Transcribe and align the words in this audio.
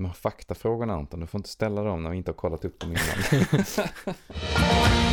De 0.00 0.06
här 0.06 0.12
faktafrågorna 0.12 0.94
Anton, 0.94 1.20
du 1.20 1.26
får 1.26 1.38
inte 1.38 1.48
ställa 1.48 1.82
dem 1.82 2.02
när 2.02 2.10
vi 2.10 2.16
inte 2.16 2.30
har 2.30 2.36
kollat 2.36 2.64
upp 2.64 2.80
dem 2.80 2.90
innan. 2.90 3.44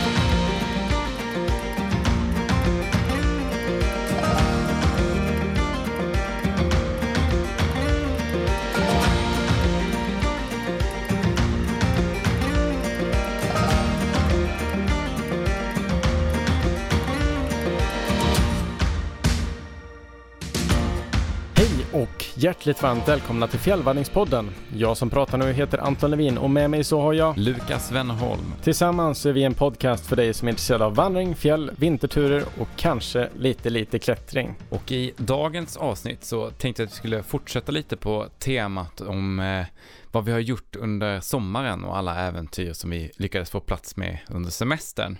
hjärtligt 22.48 22.84
varmt 22.84 23.08
välkomna 23.08 23.48
till 23.48 23.60
Fjällvandringspodden. 23.60 24.50
Jag 24.76 24.98
som 24.98 25.10
pratar 25.10 25.38
nu 25.38 25.54
heter 25.54 25.78
Anton 25.78 26.12
Levin 26.12 26.38
och 26.38 26.50
med 26.50 26.70
mig 26.70 26.84
så 26.84 27.02
har 27.02 27.14
jag 27.14 27.38
Lukas 27.38 27.92
Wennerholm. 27.92 28.54
Tillsammans 28.64 29.26
är 29.26 29.34
vi 29.34 29.44
en 29.44 29.54
podcast 29.54 30.06
för 30.06 30.16
dig 30.16 30.34
som 30.34 30.48
är 30.48 30.50
intresserad 30.50 30.82
av 30.82 30.96
vandring, 30.96 31.36
fjäll, 31.36 31.72
vinterturer 31.78 32.44
och 32.60 32.68
kanske 32.76 33.30
lite, 33.38 33.70
lite 33.70 34.00
klättring. 34.00 34.56
Och 34.70 34.92
i 34.92 35.14
dagens 35.18 35.78
avsnitt 35.78 36.24
så 36.24 36.50
tänkte 36.50 36.82
jag 36.82 36.88
att 36.88 36.94
vi 36.94 36.98
skulle 36.98 37.24
fortsätta 37.24 37.72
lite 37.72 37.98
på 37.98 38.28
temat 38.40 39.02
om 39.02 39.40
eh, 39.40 39.66
vad 40.12 40.26
vi 40.26 40.32
har 40.32 40.40
gjort 40.40 40.76
under 40.76 41.20
sommaren 41.20 41.84
och 41.84 41.98
alla 41.98 42.16
äventyr 42.16 42.74
som 42.74 42.90
vi 42.90 43.12
lyckades 43.16 43.50
få 43.50 43.60
plats 43.60 43.96
med 43.96 44.18
under 44.30 44.50
semestern. 44.50 45.18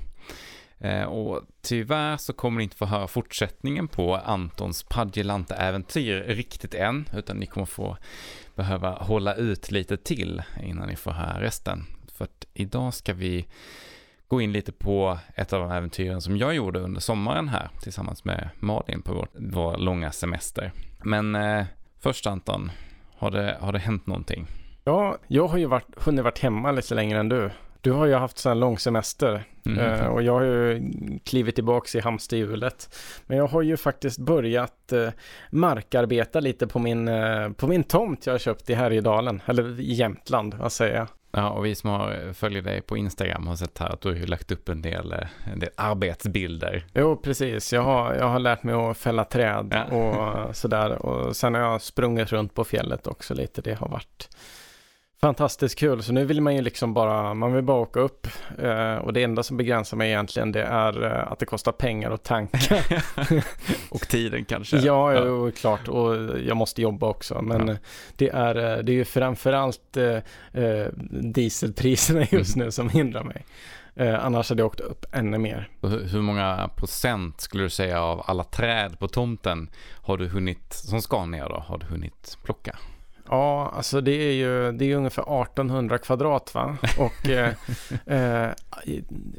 Eh, 0.80 1.04
och 1.04 1.42
tyvärr 1.62 2.18
så 2.18 2.34
kommer 2.34 2.58
ni 2.58 2.64
inte 2.64 2.76
få 2.76 2.86
höra 2.86 3.08
fortsättningen 3.08 3.88
på 3.88 4.16
Antons 4.16 4.84
Padjelanta-äventyr 4.84 6.24
riktigt 6.24 6.74
än, 6.74 7.10
utan 7.14 7.38
ni 7.38 7.46
kommer 7.46 7.66
få 7.66 7.98
behöva 8.56 8.92
hålla 8.92 9.36
ut 9.36 9.72
lite 9.72 9.98
till 9.98 10.44
innan 10.64 10.88
ni 10.88 10.96
får 10.96 11.12
höra 11.12 11.42
resten. 11.42 11.86
För 12.14 12.26
att 12.26 12.46
idag 12.54 12.94
ska 12.94 13.14
vi 13.14 13.48
gå 14.28 14.42
in 14.42 14.52
lite 14.52 14.72
på 14.72 15.20
ett 15.36 15.54
av 15.54 15.60
de 15.60 15.72
äventyren 15.72 16.22
som 16.22 16.38
jag 16.38 16.56
gjorde 16.56 16.80
under 16.80 17.02
sommaren 17.02 17.48
här 17.48 17.70
tillsammans 17.82 18.26
med 18.26 18.50
Malin 18.60 19.02
på 19.02 19.14
vår, 19.14 19.28
vår 19.34 19.78
långa 19.78 20.12
semester. 20.12 20.72
Men 21.04 21.36
eh, 21.36 21.66
först 22.00 22.28
Anton, 22.28 22.72
har 23.18 23.32
det, 23.32 23.58
har 23.62 23.74
det 23.74 23.80
hänt 23.80 24.08
någonting? 24.08 24.48
Ja, 24.84 25.18
jag 25.28 25.48
har 25.48 25.58
ju 25.58 25.66
varit, 25.66 25.88
hunnit 25.98 26.24
varit 26.24 26.40
hemma 26.40 26.72
lite 26.72 26.96
längre 26.96 27.20
än 27.20 27.30
du. 27.30 27.52
Du 27.82 27.92
har 27.92 28.06
ju 28.06 28.14
haft 28.14 28.38
sån 28.38 28.50
här 28.50 28.56
lång 28.56 28.80
semester 28.80 29.44
Mm. 29.66 29.80
eh, 29.80 30.06
och 30.08 30.22
jag 30.24 30.34
har 30.34 30.42
ju 30.44 30.82
klivit 31.24 31.56
tillbaks 31.56 31.96
i 31.96 32.00
hamsterhjulet. 32.00 32.96
Men 33.26 33.38
jag 33.38 33.48
har 33.48 33.62
ju 33.62 33.78
faktiskt 33.78 34.20
börjat 34.20 34.92
eh, 34.92 35.10
markarbeta 35.52 36.40
lite 36.40 36.68
på 36.68 36.80
min, 36.80 37.08
eh, 37.08 37.50
på 37.50 37.68
min 37.68 37.84
tomt 37.84 38.26
jag 38.26 38.34
har 38.34 38.38
köpt 38.40 38.70
i 38.70 38.74
Härjedalen, 38.74 39.42
eller 39.46 39.80
i 39.80 39.94
Jämtland, 39.94 40.54
vad 40.54 40.72
säger 40.72 40.96
jag? 40.96 41.08
Ja, 41.32 41.50
och 41.50 41.66
vi 41.66 41.76
som 41.76 41.90
har, 41.90 42.34
följer 42.34 42.62
dig 42.62 42.82
på 42.82 42.98
Instagram 42.98 43.48
har 43.48 43.56
sett 43.56 43.78
här 43.78 43.90
att 43.90 44.02
du 44.02 44.10
har 44.10 44.16
ju 44.16 44.26
lagt 44.26 44.52
upp 44.52 44.70
en 44.70 44.82
del, 44.82 45.16
en 45.54 45.60
del 45.60 45.70
arbetsbilder. 45.76 46.86
Jo, 46.94 47.16
precis. 47.18 47.74
Jag 47.74 47.82
har, 47.82 48.14
jag 48.14 48.28
har 48.28 48.40
lärt 48.40 48.64
mig 48.64 48.76
att 48.76 48.98
fälla 48.98 49.24
träd 49.24 49.68
Ja. 49.92 49.98
och 50.48 50.56
sådär. 50.56 51.06
Och 51.06 51.36
sen 51.36 51.54
har 51.54 51.62
jag 51.62 51.82
sprungit 51.82 52.32
runt 52.32 52.54
på 52.54 52.64
fjället 52.64 53.08
också 53.08 53.34
lite. 53.34 53.62
Det 53.62 53.74
har 53.74 53.88
varit 53.90 54.30
fantastiskt 55.22 55.80
kul. 55.80 56.04
Så 56.04 56.14
nu 56.14 56.26
vill 56.26 56.42
man 56.42 56.56
ju 56.56 56.62
liksom 56.62 56.94
bara, 56.94 57.34
man 57.34 57.54
vill 57.54 57.64
bara 57.64 57.78
åka 57.78 58.00
upp. 58.00 58.28
Eh, 58.60 58.96
och 58.96 59.14
det 59.14 59.24
enda 59.24 59.44
som 59.44 59.58
begränsar 59.58 59.98
mig 59.98 60.10
egentligen 60.10 60.52
det 60.52 60.64
är 60.64 61.04
eh, 61.06 61.32
att 61.32 61.40
det 61.40 61.46
kostar 61.46 61.72
pengar 61.72 62.12
att 62.12 62.24
tanka. 62.24 62.76
och 63.90 64.02
tiden 64.02 64.46
kanske. 64.46 64.78
ja, 64.78 65.26
jo, 65.26 65.52
klart. 65.52 65.88
Och 65.88 66.16
jag 66.40 66.58
måste 66.58 66.82
jobba 66.82 67.08
också. 67.08 67.42
Men 67.42 67.68
Ja. 67.68 67.76
det, 68.16 68.30
är, 68.30 68.56
eh, 68.56 68.84
det 68.84 68.92
är 68.92 68.96
ju 68.96 69.06
framförallt 69.06 69.98
eh, 69.98 70.64
eh, 70.64 70.88
dieselpriserna 71.22 72.24
just 72.32 72.56
nu 72.56 72.72
som 72.72 72.90
hindrar 72.90 73.24
mig. 73.24 73.46
Eh, 73.96 74.26
annars 74.26 74.50
hade 74.50 74.62
jag 74.62 74.68
åkt 74.68 74.80
upp 74.80 75.06
ännu 75.12 75.38
mer. 75.38 75.70
Och 75.82 75.90
hur, 75.90 76.04
hur 76.06 76.22
många 76.22 76.70
procent 76.76 77.42
skulle 77.42 77.64
du 77.64 77.70
säga 77.70 78.02
av 78.02 78.24
alla 78.26 78.44
träd 78.44 79.00
på 79.00 79.08
tomten 79.08 79.70
har 80.02 80.18
du 80.18 80.28
hunnit, 80.28 80.74
som 80.74 81.02
ska 81.02 81.26
ner 81.26 81.50
då, 81.50 81.64
har 81.68 81.78
du 81.78 81.86
hunnit 81.86 82.38
plocka? 82.44 82.78
Ja, 83.30 83.74
alltså 83.76 84.02
det 84.02 84.12
är 84.12 84.32
ju 84.34 84.72
det 84.72 84.92
är 84.92 84.96
ungefär 84.96 85.42
1800 85.42 85.98
kvadrat 85.98 86.54
va? 86.54 86.78
Och 87.00 87.30
eh, 87.30 87.54
eh, 88.06 88.52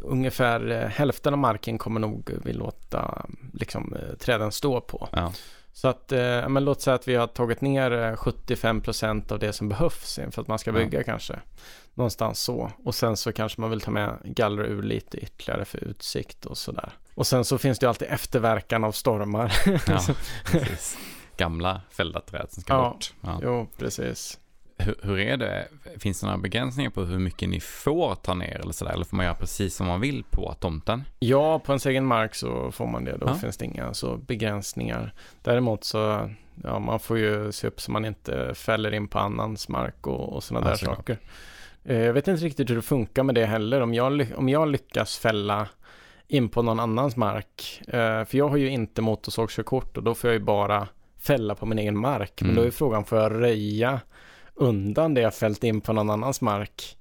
ungefär 0.02 0.70
eh, 0.70 0.88
hälften 0.88 1.32
av 1.34 1.38
marken 1.38 1.78
kommer 1.78 2.00
nog 2.00 2.30
vi 2.44 2.52
låta 2.52 3.26
liksom, 3.52 3.94
eh, 3.94 4.16
träden 4.16 4.52
stå 4.52 4.80
på. 4.80 5.08
Ja. 5.12 5.32
Så 5.72 5.88
att, 5.88 6.12
eh, 6.12 6.48
men 6.48 6.64
låt 6.64 6.80
säga 6.80 6.94
att 6.94 7.08
vi 7.08 7.14
har 7.14 7.26
tagit 7.26 7.60
ner 7.60 7.92
eh, 7.92 8.12
75% 8.16 9.32
av 9.32 9.38
det 9.38 9.52
som 9.52 9.68
behövs 9.68 10.18
för 10.30 10.42
att 10.42 10.48
man 10.48 10.58
ska 10.58 10.70
Ja. 10.70 10.74
bygga 10.74 11.02
kanske. 11.02 11.34
Någonstans 11.94 12.40
så. 12.40 12.70
Och 12.84 12.94
sen 12.94 13.16
så 13.16 13.32
kanske 13.32 13.60
man 13.60 13.70
vill 13.70 13.80
ta 13.80 13.90
med 13.90 14.18
gallra 14.24 14.66
ur 14.66 14.82
lite 14.82 15.16
ytterligare 15.18 15.64
för 15.64 15.78
utsikt 15.84 16.44
och 16.46 16.58
sådär. 16.58 16.92
Och 17.14 17.26
sen 17.26 17.44
så 17.44 17.58
finns 17.58 17.78
det 17.78 17.84
ju 17.84 17.88
alltid 17.88 18.08
efterverkan 18.10 18.84
av 18.84 18.92
stormar. 18.92 19.52
Ja, 19.66 19.78
precis. 20.44 20.98
Gamla 21.38 21.80
fällda 21.90 22.20
träd 22.20 22.46
som 22.50 22.62
ska 22.62 22.72
Ja. 22.74 22.90
bort. 22.90 23.12
Ja. 23.20 23.40
jo, 23.42 23.66
precis. 23.78 24.38
Hur, 24.80 24.94
hur 25.02 25.18
är 25.18 25.36
det? 25.36 25.68
Finns 25.98 26.20
det 26.20 26.26
några 26.26 26.38
begränsningar 26.38 26.90
på 26.90 27.04
hur 27.04 27.18
mycket 27.18 27.48
ni 27.48 27.60
får 27.60 28.14
ta 28.14 28.34
ner 28.34 28.58
eller 28.60 28.72
sådär? 28.72 28.92
Eller 28.92 29.04
får 29.04 29.16
man 29.16 29.26
göra 29.26 29.34
precis 29.36 29.74
som 29.74 29.86
man 29.86 30.00
vill 30.00 30.24
på 30.30 30.54
tomten? 30.60 31.04
Ja, 31.18 31.58
på 31.58 31.72
ens 31.72 31.86
egen 31.86 32.04
mark 32.06 32.34
så 32.34 32.72
får 32.72 32.86
man 32.86 33.04
det. 33.04 33.16
Då 33.16 33.26
Ja. 33.26 33.34
finns 33.34 33.56
det 33.56 33.64
inga 33.64 33.94
så 33.94 34.16
begränsningar. 34.16 35.14
Däremot 35.42 35.84
så, 35.84 36.30
ja, 36.64 36.78
man 36.78 37.00
får 37.00 37.18
ju 37.18 37.52
se 37.52 37.66
upp 37.66 37.80
så 37.80 37.90
man 37.90 38.04
inte 38.04 38.54
fäller 38.54 38.94
in 38.94 39.08
på 39.08 39.18
annans 39.18 39.68
mark 39.68 40.06
och, 40.06 40.32
och 40.32 40.44
sådana 40.44 40.66
Ja, 40.66 40.70
där 40.70 40.76
såklart. 40.76 40.96
saker. 40.96 41.18
Eh, 41.84 41.98
Jag 41.98 42.12
vet 42.12 42.28
inte 42.28 42.44
riktigt 42.44 42.70
hur 42.70 42.76
det 42.76 42.82
funkar 42.82 43.22
med 43.22 43.34
det 43.34 43.46
heller. 43.46 43.80
Om 43.80 43.94
jag, 43.94 44.26
om 44.36 44.48
jag 44.48 44.68
lyckas 44.68 45.18
fälla 45.18 45.68
in 46.28 46.48
på 46.48 46.62
någon 46.62 46.80
annans 46.80 47.16
mark. 47.16 47.82
eh, 47.88 48.24
För 48.24 48.36
jag 48.36 48.48
har 48.48 48.56
ju 48.56 48.68
inte 48.70 49.02
motorsågskörkort 49.02 49.96
och 49.96 50.02
då 50.02 50.14
får 50.14 50.30
jag 50.30 50.34
ju 50.38 50.44
bara 50.44 50.88
fälla 51.18 51.54
på 51.54 51.66
min 51.66 51.78
egen 51.78 51.98
mark. 51.98 52.32
Men 52.40 52.50
Mm. 52.50 52.62
då 52.62 52.66
är 52.66 52.70
frågan, 52.70 53.04
får 53.04 53.18
jag 53.18 53.32
röja 53.42 54.00
undan 54.54 55.14
det 55.14 55.20
jag 55.20 55.34
fällt 55.34 55.64
in 55.64 55.80
på 55.80 55.92
någon 55.92 56.10
annans 56.10 56.40
mark? 56.40 56.96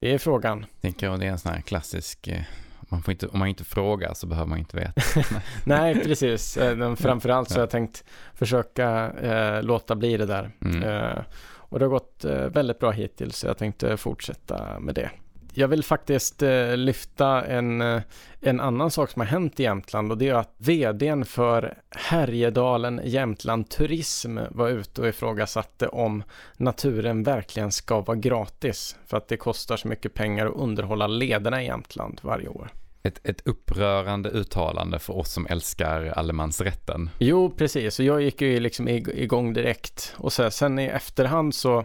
Det 0.00 0.14
är 0.14 0.18
frågan. 0.18 0.66
Tänker 0.80 1.06
jag, 1.06 1.20
det 1.20 1.26
är 1.26 1.30
en 1.30 1.38
sån 1.38 1.52
här 1.52 1.60
klassisk, 1.60 2.28
eh, 2.28 2.42
man 2.80 3.02
får 3.02 3.12
inte, 3.12 3.26
om 3.26 3.38
man 3.38 3.48
inte 3.48 3.64
frågar 3.64 4.14
så 4.14 4.26
behöver 4.26 4.48
man 4.48 4.58
inte 4.58 4.76
veta. 4.76 5.02
Nej, 5.66 5.94
precis. 6.04 6.56
Eh, 6.56 6.76
Men 6.76 6.96
framförallt 6.96 7.48
så 7.48 7.54
har 7.54 7.58
Ja. 7.58 7.62
jag 7.62 7.70
tänkt 7.70 8.04
försöka 8.34 9.10
eh, 9.10 9.62
låta 9.62 9.94
bli 9.94 10.16
det 10.16 10.26
där. 10.26 10.50
Mm. 10.64 10.82
Eh, 10.82 11.18
och 11.44 11.78
det 11.78 11.84
har 11.84 11.90
gått 11.90 12.24
eh, 12.24 12.34
väldigt 12.46 12.78
bra 12.78 12.90
hittills, 12.90 13.36
så 13.36 13.46
jag 13.46 13.58
tänkte 13.58 13.96
fortsätta 13.96 14.80
med 14.80 14.94
det. 14.94 15.10
Jag 15.54 15.68
vill 15.68 15.84
faktiskt 15.84 16.42
eh, 16.42 16.76
lyfta 16.76 17.44
en, 17.44 17.80
eh, 17.80 18.02
en 18.40 18.60
annan 18.60 18.90
sak 18.90 19.10
som 19.10 19.20
har 19.20 19.26
hänt 19.26 19.60
i 19.60 19.62
Jämtland 19.62 20.12
och 20.12 20.18
det 20.18 20.28
är 20.28 20.34
att 20.34 20.54
vdn 20.58 21.24
för 21.24 21.78
Härjedalen 21.90 23.00
Jämtland 23.04 23.68
Turism 23.68 24.38
var 24.50 24.68
ute 24.68 25.00
och 25.00 25.08
ifrågasatte 25.08 25.88
om 25.88 26.22
naturen 26.56 27.22
verkligen 27.22 27.72
ska 27.72 28.00
vara 28.00 28.16
gratis 28.16 28.96
för 29.06 29.16
att 29.16 29.28
det 29.28 29.36
kostar 29.36 29.76
så 29.76 29.88
mycket 29.88 30.14
pengar 30.14 30.46
att 30.46 30.56
underhålla 30.56 31.06
lederna 31.06 31.62
i 31.62 31.66
Jämtland 31.66 32.20
varje 32.22 32.48
år. 32.48 32.68
Ett, 33.02 33.20
ett 33.24 33.46
upprörande 33.46 34.30
uttalande 34.30 34.98
för 34.98 35.16
oss 35.16 35.32
som 35.32 35.46
älskar 35.46 36.06
allemansrätten. 36.06 37.10
Jo, 37.18 37.50
precis. 37.50 37.98
Och 37.98 38.04
jag 38.04 38.22
gick 38.22 38.40
ju 38.42 38.60
liksom 38.60 38.88
ig- 38.88 39.14
igång 39.14 39.52
direkt. 39.52 40.14
Och 40.16 40.32
så 40.32 40.50
sen 40.50 40.78
i 40.78 40.84
efterhand 40.84 41.54
så, 41.54 41.84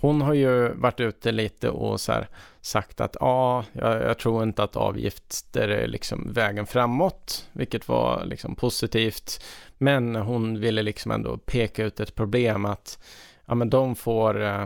hon 0.00 0.22
har 0.22 0.34
ju 0.34 0.68
varit 0.74 1.00
ute 1.00 1.32
lite 1.32 1.70
och 1.70 2.00
så 2.00 2.12
här 2.12 2.28
sagt 2.60 3.00
att 3.00 3.16
ja, 3.20 3.64
jag, 3.72 4.02
jag 4.02 4.18
tror 4.18 4.42
inte 4.42 4.62
att 4.62 4.76
avgifter 4.76 5.68
är 5.68 5.86
liksom 5.86 6.32
vägen 6.32 6.66
framåt, 6.66 7.48
vilket 7.52 7.88
var 7.88 8.24
liksom 8.24 8.54
positivt. 8.54 9.44
Men 9.78 10.16
hon 10.16 10.60
ville 10.60 10.82
liksom 10.82 11.10
ändå 11.10 11.38
peka 11.38 11.84
ut 11.84 12.00
ett 12.00 12.14
problem 12.14 12.64
att 12.64 12.98
ja, 13.46 13.54
men 13.54 13.70
de 13.70 13.96
får 13.96 14.42
eh, 14.42 14.62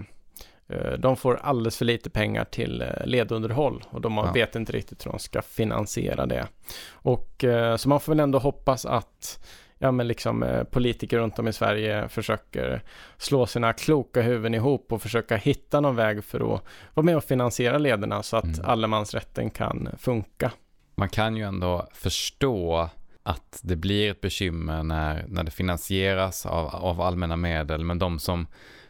eh, 0.69 0.93
de 0.99 1.17
får 1.17 1.37
alldeles 1.43 1.77
för 1.79 1.85
lite 1.85 2.11
pengar 2.11 2.45
till 2.45 2.83
eh, 2.83 2.89
ledunderhåll 3.07 3.85
och 3.91 4.01
de 4.01 4.17
Ja. 4.17 4.33
vet 4.33 4.57
inte 4.57 4.73
riktigt 4.73 5.07
hur 5.07 5.11
de 5.11 5.19
ska 5.19 5.43
finansiera 5.43 6.27
det. 6.27 6.47
Och 6.91 7.45
så 7.77 7.89
man 7.89 8.01
får 8.01 8.13
väl 8.13 8.21
ändå 8.21 8.39
hoppas 8.39 8.87
att 8.87 9.45
ja, 9.83 9.91
men 9.93 10.09
liksom, 10.09 10.43
eh, 10.43 10.65
politiker 10.65 11.19
runt 11.19 11.39
om 11.39 11.49
i 11.49 11.53
Sverige 11.53 12.09
försöker 12.09 12.83
slå 13.17 13.47
sina 13.47 13.73
kloka 13.73 14.23
huvuden 14.23 14.55
ihop 14.55 14.93
och 14.93 15.03
försöka 15.03 15.37
hitta 15.37 15.81
någon 15.81 15.97
väg 15.97 16.25
för 16.25 16.55
att 16.55 16.63
vara 16.95 17.05
med 17.05 17.17
och 17.17 17.25
finansiera 17.25 17.79
lederna 17.79 18.23
så 18.23 18.37
att 18.37 18.45
Mm. 18.45 18.61
allemansrätten 18.65 19.51
kan 19.51 19.89
funka. 19.99 20.53
Man 20.95 21.09
kan 21.09 21.37
ju 21.37 21.43
ändå 21.45 21.87
förstå 21.93 22.89
att 23.23 23.61
det 23.63 23.77
blir 23.77 24.11
ett 24.11 24.21
bekymmer 24.21 24.83
när, 24.83 25.25
när 25.29 25.45
det 25.45 25.51
finansieras 25.51 26.47
av, 26.47 26.67
av 26.67 27.01
allmänna 27.01 27.37
medel, 27.37 27.85
men 27.85 27.99
de 27.99 28.19
som, 28.19 28.47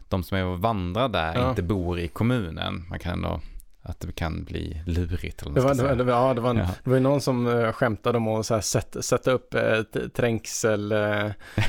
de 0.09 0.23
som 0.23 0.37
är 0.37 0.45
och 0.45 0.59
vandrar 0.59 1.09
där 1.09 1.33
Ja. 1.35 1.49
inte 1.49 1.63
bor 1.63 1.99
i 1.99 2.07
kommunen. 2.07 2.85
Man 2.89 2.99
kan 2.99 3.13
ändå 3.13 3.39
att 3.85 3.99
det 3.99 4.11
kan 4.11 4.43
bli 4.43 4.81
lurigt. 4.85 5.41
Eller 5.41 5.53
Det 5.53 5.61
var, 5.61 5.75
det 5.75 5.83
var, 5.83 5.95
det 5.95 6.03
var, 6.03 6.13
ja, 6.13 6.33
det 6.33 6.41
var, 6.41 6.55
Ja. 6.55 6.69
det 6.83 6.89
var 6.89 6.99
någon 6.99 7.21
som 7.21 7.47
uh, 7.47 7.71
skämtade 7.71 8.17
om 8.17 8.27
att 8.27 8.45
så 8.45 8.53
här, 8.53 8.61
sätta, 8.61 9.01
sätta 9.01 9.31
upp 9.31 9.55
uh, 9.55 10.07
trängsel, 10.07 10.91
eh, 10.91 11.25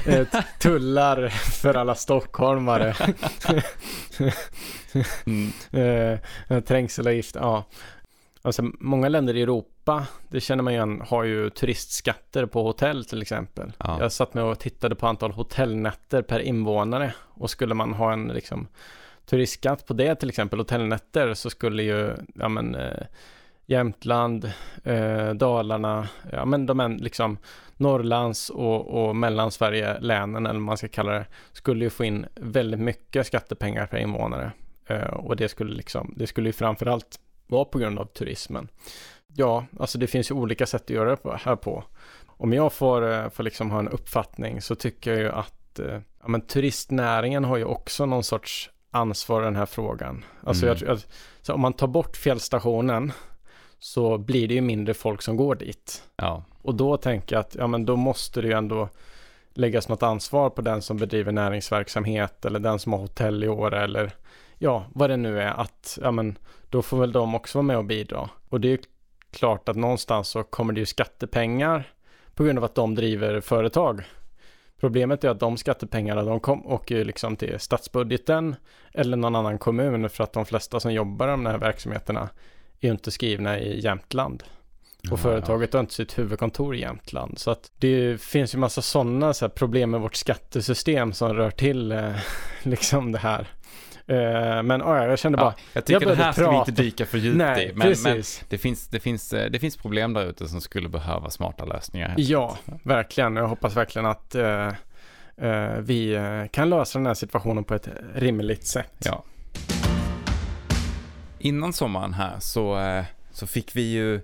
eh, 0.06 0.26
tullar 0.60 1.28
för 1.28 1.74
alla 1.74 1.94
stockholmare. 1.94 2.94
Mm. 5.26 5.52
Eh, 6.48 6.60
trängselavgift, 6.60 7.34
ja. 7.34 7.64
Alltså, 8.42 8.62
många 8.80 9.08
länder 9.08 9.36
i 9.36 9.42
Europa, 9.42 10.06
det 10.28 10.40
känner 10.40 10.62
man 10.62 10.72
igen, 10.72 11.02
har 11.08 11.24
ju 11.24 11.50
turistskatter 11.50 12.46
på 12.46 12.62
hotell 12.62 13.04
till 13.04 13.22
exempel. 13.22 13.72
Ja. 13.78 13.96
Jag 14.00 14.12
satt 14.12 14.34
med 14.34 14.44
och 14.44 14.58
tittade 14.58 14.94
på 14.94 15.06
antal 15.06 15.32
hotellnätter 15.32 16.22
per 16.22 16.38
invånare 16.40 17.14
och 17.20 17.50
skulle 17.50 17.74
man 17.74 17.92
ha 17.92 18.12
en 18.12 18.28
liksom, 18.28 18.66
turistskatt 19.26 19.86
på 19.86 19.94
det 19.94 20.14
till 20.14 20.28
exempel, 20.28 20.58
hotellnätter, 20.58 21.34
så 21.34 21.50
skulle 21.50 21.82
ju 21.82 22.14
ja, 22.34 22.48
men, 22.48 22.74
eh, 22.74 23.06
Jämtland, 23.66 24.52
eh, 24.84 25.30
Dalarna, 25.30 26.08
ja 26.32 26.44
men 26.44 26.66
de 26.66 26.80
är 26.80 26.88
liksom 26.88 27.38
Norrlands 27.76 28.50
och, 28.50 28.86
och 28.86 29.16
Mellansverige-länen 29.16 30.46
eller 30.46 30.58
vad 30.58 30.62
man 30.62 30.76
ska 30.76 30.88
kalla 30.88 31.12
det, 31.12 31.26
skulle 31.52 31.84
ju 31.84 31.90
få 31.90 32.04
in 32.04 32.26
väldigt 32.34 32.80
mycket 32.80 33.26
skattepengar 33.26 33.86
per 33.86 33.98
invånare. 33.98 34.52
Eh, 34.86 35.06
och 35.06 35.36
det 35.36 35.48
skulle 35.48 35.74
liksom, 35.74 36.14
det 36.16 36.26
skulle 36.26 36.48
ju 36.48 36.52
framförallt 36.52 37.20
vara 37.46 37.64
på 37.64 37.78
grund 37.78 37.98
av 37.98 38.04
turismen. 38.04 38.68
Ja, 39.34 39.66
alltså 39.80 39.98
det 39.98 40.06
finns 40.06 40.30
ju 40.30 40.34
olika 40.34 40.66
sätt 40.66 40.82
att 40.82 40.90
göra 40.90 41.10
det 41.10 41.16
på, 41.16 41.36
här 41.44 41.56
på. 41.56 41.84
Om 42.26 42.52
jag 42.52 42.72
får, 42.72 43.12
eh, 43.12 43.28
får 43.28 43.42
liksom 43.42 43.70
ha 43.70 43.78
en 43.78 43.88
uppfattning 43.88 44.60
så 44.60 44.74
tycker 44.74 45.10
jag 45.10 45.20
ju 45.20 45.30
att 45.30 45.78
eh, 45.78 46.00
ja, 46.20 46.28
men 46.28 46.40
turistnäringen 46.40 47.44
har 47.44 47.56
ju 47.56 47.64
också 47.64 48.06
någon 48.06 48.24
sorts 48.24 48.70
ansvar 48.94 49.42
i 49.42 49.44
den 49.44 49.56
här 49.56 49.66
frågan. 49.66 50.24
Alltså 50.42 50.66
Mm. 50.66 50.78
jag 50.86 50.98
så 51.42 51.54
om 51.54 51.60
man 51.60 51.72
tar 51.72 51.86
bort 51.86 52.16
fjällstationen 52.16 53.12
så 53.78 54.18
blir 54.18 54.48
det 54.48 54.54
ju 54.54 54.60
mindre 54.60 54.94
folk 54.94 55.22
som 55.22 55.36
går 55.36 55.54
dit. 55.54 56.02
Ja. 56.16 56.44
Och 56.62 56.74
då 56.74 56.96
tänker 56.96 57.36
jag 57.36 57.40
att 57.40 57.54
ja, 57.54 57.66
men 57.66 57.84
då 57.84 57.96
måste 57.96 58.40
det 58.40 58.48
ju 58.48 58.54
ändå 58.54 58.88
läggas 59.54 59.88
något 59.88 60.02
ansvar 60.02 60.50
på 60.50 60.62
den 60.62 60.82
som 60.82 60.96
bedriver 60.96 61.32
näringsverksamhet 61.32 62.44
eller 62.44 62.58
den 62.60 62.78
som 62.78 62.92
har 62.92 63.00
hotell 63.00 63.44
i 63.44 63.48
år 63.48 63.74
eller 63.74 64.12
ja, 64.58 64.84
vad 64.94 65.10
det 65.10 65.16
nu 65.16 65.40
är 65.40 65.60
att 65.60 65.98
ja, 66.02 66.10
men 66.10 66.38
då 66.70 66.82
får 66.82 66.96
väl 66.98 67.12
de 67.12 67.34
också 67.34 67.58
vara 67.58 67.62
med 67.66 67.78
och 67.78 67.84
bidra. 67.84 68.30
Och 68.48 68.60
det 68.60 68.68
är 68.68 68.72
ju 68.72 68.78
klart 69.30 69.68
att 69.68 69.76
någonstans 69.76 70.28
så 70.28 70.42
kommer 70.42 70.72
det 70.72 70.80
ju 70.80 70.86
skattepengar 70.86 71.92
på 72.34 72.44
grund 72.44 72.58
av 72.58 72.64
att 72.64 72.74
de 72.74 72.94
driver 72.94 73.40
företag. 73.40 74.02
Problemet 74.84 75.24
är 75.24 75.28
att 75.28 75.40
de 75.40 75.56
skattepengarna 75.56 76.22
de 76.22 76.40
kom, 76.40 76.66
åker 76.66 76.96
ju 76.96 77.04
liksom 77.04 77.36
till 77.36 77.60
statsbudgeten 77.60 78.56
eller 78.94 79.16
någon 79.16 79.36
annan 79.36 79.58
kommun 79.58 80.08
för 80.08 80.24
att 80.24 80.32
de 80.32 80.46
flesta 80.46 80.80
som 80.80 80.92
jobbar 80.92 81.28
i 81.28 81.30
de 81.30 81.46
här 81.46 81.58
verksamheterna 81.58 82.28
är 82.80 82.90
inte 82.90 83.10
skrivna 83.10 83.58
i 83.58 83.80
Jämtland. 83.80 84.42
Och 84.98 85.08
Ja, 85.10 85.16
företaget 85.16 85.72
har 85.72 85.80
inte 85.80 85.94
sitt 85.94 86.18
huvudkontor 86.18 86.76
i 86.76 86.80
Jämtland. 86.80 87.38
Så 87.38 87.50
att 87.50 87.70
det 87.78 88.20
finns 88.20 88.54
ju 88.54 88.58
massa 88.58 88.82
sådana 88.82 89.34
så 89.34 89.48
problem 89.48 89.90
med 89.90 90.00
vårt 90.00 90.14
skattesystem 90.14 91.12
som 91.12 91.34
rör 91.34 91.50
till 91.50 91.92
eh, 91.92 92.12
liksom 92.62 93.12
det 93.12 93.18
här. 93.18 93.48
Eh, 94.06 94.62
men 94.62 94.80
ja, 94.80 95.06
jag 95.06 95.18
kände 95.18 95.38
bara, 95.38 95.54
Ja, 95.56 95.62
jag 95.72 95.84
tycker 95.84 96.06
jag 96.08 96.18
det 96.18 96.24
här 96.24 96.32
ska 96.32 96.50
vi 96.50 96.56
inte 96.56 96.72
dyka 96.72 97.06
för 97.06 97.18
djupt 97.18 97.36
nej, 97.36 97.64
i. 97.64 97.72
Men, 97.74 97.94
men 98.02 98.22
det, 98.48 98.58
finns, 98.58 98.88
det, 98.88 99.00
finns, 99.00 99.32
eh, 99.32 99.50
det 99.50 99.58
finns 99.58 99.76
problem 99.76 100.12
där 100.12 100.24
ute 100.26 100.48
som 100.48 100.60
skulle 100.60 100.88
behöva 100.88 101.30
smarta 101.30 101.64
lösningar. 101.64 102.14
Ja, 102.16 102.58
verkligen. 102.82 103.36
Jag 103.36 103.48
hoppas 103.48 103.76
verkligen 103.76 104.06
att 104.06 104.34
eh, 104.34 104.68
eh, 105.36 105.78
vi 105.80 106.18
kan 106.52 106.70
lösa 106.70 106.98
den 106.98 107.06
här 107.06 107.14
situationen 107.14 107.64
på 107.64 107.74
ett 107.74 107.88
rimligt 108.14 108.66
sätt. 108.66 108.92
Ja. 109.04 109.24
Innan 111.38 111.72
sommaren 111.72 112.12
här 112.12 112.36
så, 112.38 112.80
så 113.32 113.46
fick 113.46 113.76
vi 113.76 113.92
ju 113.92 114.20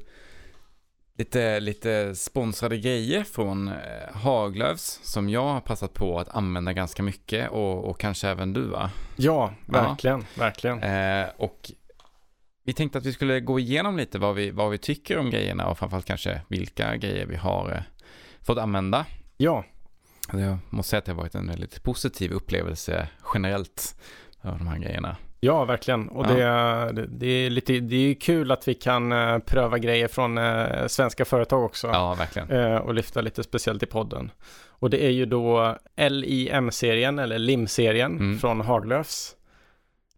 lite, 1.20 1.60
lite 1.60 2.14
sponsrade 2.14 2.78
grejer 2.78 3.24
från 3.24 3.68
eh, 3.68 3.74
Haglöfs 4.12 5.00
som 5.02 5.28
jag 5.28 5.44
har 5.44 5.60
passat 5.60 5.94
på 5.94 6.18
att 6.18 6.28
använda 6.28 6.72
ganska 6.72 7.02
mycket 7.02 7.50
och, 7.50 7.84
och 7.84 8.00
kanske 8.00 8.28
även 8.28 8.52
du 8.52 8.62
va? 8.62 8.90
Ja, 9.16 9.54
verkligen, 9.66 10.24
verkligen. 10.34 10.82
Eh, 10.82 11.28
och 11.36 11.70
vi 12.64 12.72
tänkte 12.72 12.98
att 12.98 13.06
vi 13.06 13.12
skulle 13.12 13.40
gå 13.40 13.58
igenom 13.58 13.96
lite 13.96 14.18
vad 14.18 14.34
vi, 14.34 14.50
vad 14.50 14.70
vi 14.70 14.78
tycker 14.78 15.18
om 15.18 15.30
grejerna 15.30 15.66
och 15.66 15.78
framförallt 15.78 16.06
kanske 16.06 16.40
vilka 16.48 16.96
grejer 16.96 17.26
vi 17.26 17.36
har 17.36 17.72
eh, 17.72 17.82
fått 18.40 18.58
använda. 18.58 19.06
Ja, 19.36 19.64
Jag 20.32 20.58
måste 20.70 20.90
säga 20.90 20.98
att 20.98 21.04
det 21.04 21.12
har 21.12 21.16
varit 21.16 21.34
en 21.34 21.48
väldigt 21.48 21.82
positiv 21.82 22.32
upplevelse 22.32 23.08
generellt 23.34 24.00
av 24.40 24.58
de 24.58 24.66
här 24.66 24.78
grejerna. 24.78 25.16
Ja, 25.40 25.64
verkligen. 25.64 26.08
Och 26.08 26.26
Ja. 26.30 26.34
det, 26.34 26.92
det, 26.92 27.06
det 27.06 27.26
är 27.26 27.50
lite, 27.50 27.72
det 27.80 27.96
är 28.10 28.14
kul 28.14 28.50
att 28.50 28.68
vi 28.68 28.74
kan 28.74 29.12
eh, 29.12 29.38
pröva 29.38 29.78
grejer 29.78 30.08
från 30.08 30.38
eh, 30.38 30.86
svenska 30.86 31.24
företag 31.24 31.64
också. 31.64 31.86
Ja, 31.86 32.14
verkligen. 32.14 32.50
eh, 32.50 32.76
och 32.76 32.94
lyfta 32.94 33.20
lite 33.20 33.42
speciellt 33.42 33.82
i 33.82 33.86
podden. 33.86 34.30
Och 34.68 34.90
det 34.90 35.06
är 35.06 35.10
ju 35.10 35.26
då 35.26 35.76
LIM-serien, 35.96 37.18
eller 37.18 37.38
LIM-serien 37.38 38.12
Mm. 38.18 38.38
från 38.38 38.60
Haglöfs. 38.60 39.36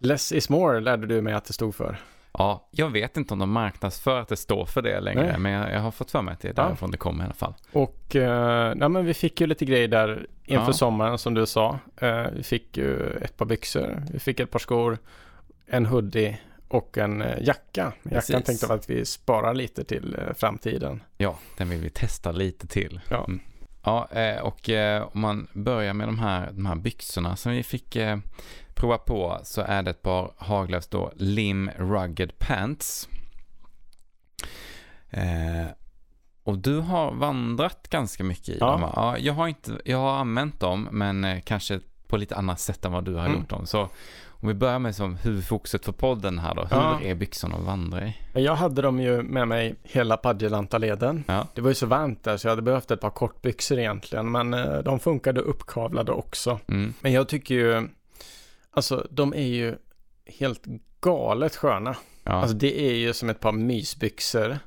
Less 0.00 0.32
is 0.32 0.48
more 0.48 0.80
lärde 0.80 1.06
du 1.06 1.22
mig 1.22 1.34
att 1.34 1.44
det 1.44 1.52
stod 1.52 1.74
för. 1.74 1.96
Ja, 2.38 2.68
jag 2.70 2.90
vet 2.90 3.16
inte 3.16 3.34
om 3.34 3.38
de 3.40 3.50
marknadsför 3.50 4.20
att 4.20 4.28
det 4.28 4.36
står 4.36 4.66
för 4.66 4.82
det 4.82 5.00
längre, 5.00 5.26
Nej. 5.26 5.38
men 5.38 5.52
jag, 5.52 5.72
jag 5.72 5.80
har 5.80 5.90
fått 5.90 6.10
för 6.10 6.22
mig 6.22 6.32
att 6.32 6.40
det 6.40 6.48
är 6.48 6.54
Ja. 6.56 6.62
därifrån 6.64 6.90
det 6.90 6.96
kommer 6.96 7.24
i 7.24 7.26
alla 7.26 7.34
fall. 7.34 7.54
Och 7.72 8.16
eh, 8.16 8.74
ja, 8.80 8.88
men 8.88 9.04
vi 9.06 9.14
fick 9.14 9.40
ju 9.40 9.46
lite 9.46 9.64
grejer 9.64 9.88
där 9.88 10.26
inför 10.44 10.66
Ja. 10.66 10.72
sommaren 10.72 11.18
som 11.18 11.34
du 11.34 11.46
sa. 11.46 11.78
Eh, 11.96 12.26
vi 12.36 12.42
fick 12.42 12.76
ju 12.76 13.10
ett 13.22 13.36
par 13.36 13.46
byxor, 13.46 14.02
vi 14.12 14.18
fick 14.18 14.40
ett 14.40 14.50
par 14.50 14.58
skor, 14.58 14.98
en 15.66 15.86
hoodie 15.86 16.38
och 16.68 16.98
en 16.98 17.22
eh, 17.22 17.28
jacka. 17.42 17.52
Jackan 17.82 17.92
Precis. 18.10 18.44
tänkte 18.46 18.66
jag 18.68 18.72
att 18.78 18.90
vi 18.90 19.04
sparar 19.06 19.54
lite 19.54 19.84
till 19.84 20.16
framtiden. 20.36 21.02
Ja, 21.16 21.38
den 21.58 21.68
vill 21.70 21.80
vi 21.80 21.90
testa 21.90 22.32
lite 22.32 22.66
till. 22.66 23.00
Ja. 23.10 23.24
Mm. 23.28 23.40
Ja, 23.84 24.08
och 24.42 24.70
om 25.14 25.20
man 25.20 25.46
börjar 25.52 25.94
med 25.94 26.08
de 26.08 26.18
här, 26.18 26.48
de 26.52 26.66
här 26.66 26.74
byxorna 26.74 27.36
som 27.36 27.52
vi 27.52 27.62
fick 27.62 27.96
prova 28.82 28.98
på 28.98 29.40
så 29.44 29.60
är 29.60 29.82
det 29.82 29.90
ett 29.90 30.02
par 30.02 30.30
Haglöfs 30.36 30.86
då 30.88 31.12
Lim 31.16 31.70
Rugged 31.78 32.38
Pants. 32.38 33.08
Eh, 35.10 35.66
och 36.44 36.58
du 36.58 36.78
har 36.78 37.12
vandrat 37.14 37.88
ganska 37.90 38.24
mycket 38.24 38.48
i 38.48 38.58
Ja. 38.60 38.66
dem? 38.70 38.90
Ja, 38.96 39.18
jag 39.18 39.32
har 39.32 39.48
inte, 39.48 39.78
jag 39.84 39.98
har 39.98 40.12
använt 40.16 40.60
dem 40.60 40.88
men 40.92 41.24
eh, 41.24 41.40
kanske 41.40 41.80
på 42.06 42.16
lite 42.16 42.36
annat 42.36 42.60
sätt 42.60 42.84
än 42.84 42.92
vad 42.92 43.04
du 43.04 43.14
har 43.14 43.26
Mm. 43.26 43.38
gjort 43.38 43.48
dem. 43.50 43.66
Så 43.66 43.80
om 44.28 44.48
vi 44.48 44.54
börjar 44.54 44.78
med 44.78 44.94
som 44.96 45.16
huvudfokuset 45.16 45.84
för 45.84 45.92
podden 45.92 46.38
här 46.38 46.54
då. 46.54 46.62
Hur 46.62 46.76
Ja. 46.76 47.00
är 47.02 47.14
byxorna 47.14 47.56
att 47.56 47.62
vandra 47.62 48.06
i? 48.06 48.14
Jag 48.34 48.54
hade 48.54 48.82
dem 48.82 49.00
ju 49.00 49.22
med 49.22 49.48
mig 49.48 49.74
hela 49.82 50.16
Padjelanta-leden. 50.16 51.24
Ja. 51.26 51.46
Det 51.54 51.60
var 51.60 51.68
ju 51.68 51.74
så 51.74 51.86
varmt 51.86 52.24
där 52.24 52.36
så 52.36 52.46
jag 52.46 52.52
hade 52.52 52.62
behövt 52.62 52.90
ett 52.90 53.00
par 53.00 53.10
kortbyxor 53.10 53.78
egentligen. 53.78 54.30
Men 54.30 54.54
eh, 54.54 54.78
de 54.78 55.00
funkade 55.00 55.40
uppkavlade 55.40 56.12
också. 56.12 56.58
Mm. 56.68 56.94
Men 57.00 57.12
jag 57.12 57.28
tycker 57.28 57.54
ju, 57.54 57.88
alltså 58.72 59.06
de 59.10 59.34
är 59.34 59.46
ju 59.46 59.76
helt 60.26 60.62
galet 61.00 61.56
sköna. 61.56 61.96
Ja. 62.24 62.32
Alltså 62.32 62.56
det 62.56 62.80
är 62.80 62.94
ju 62.94 63.12
som 63.12 63.30
ett 63.30 63.40
par 63.40 63.52
mysbyxor 63.52 64.58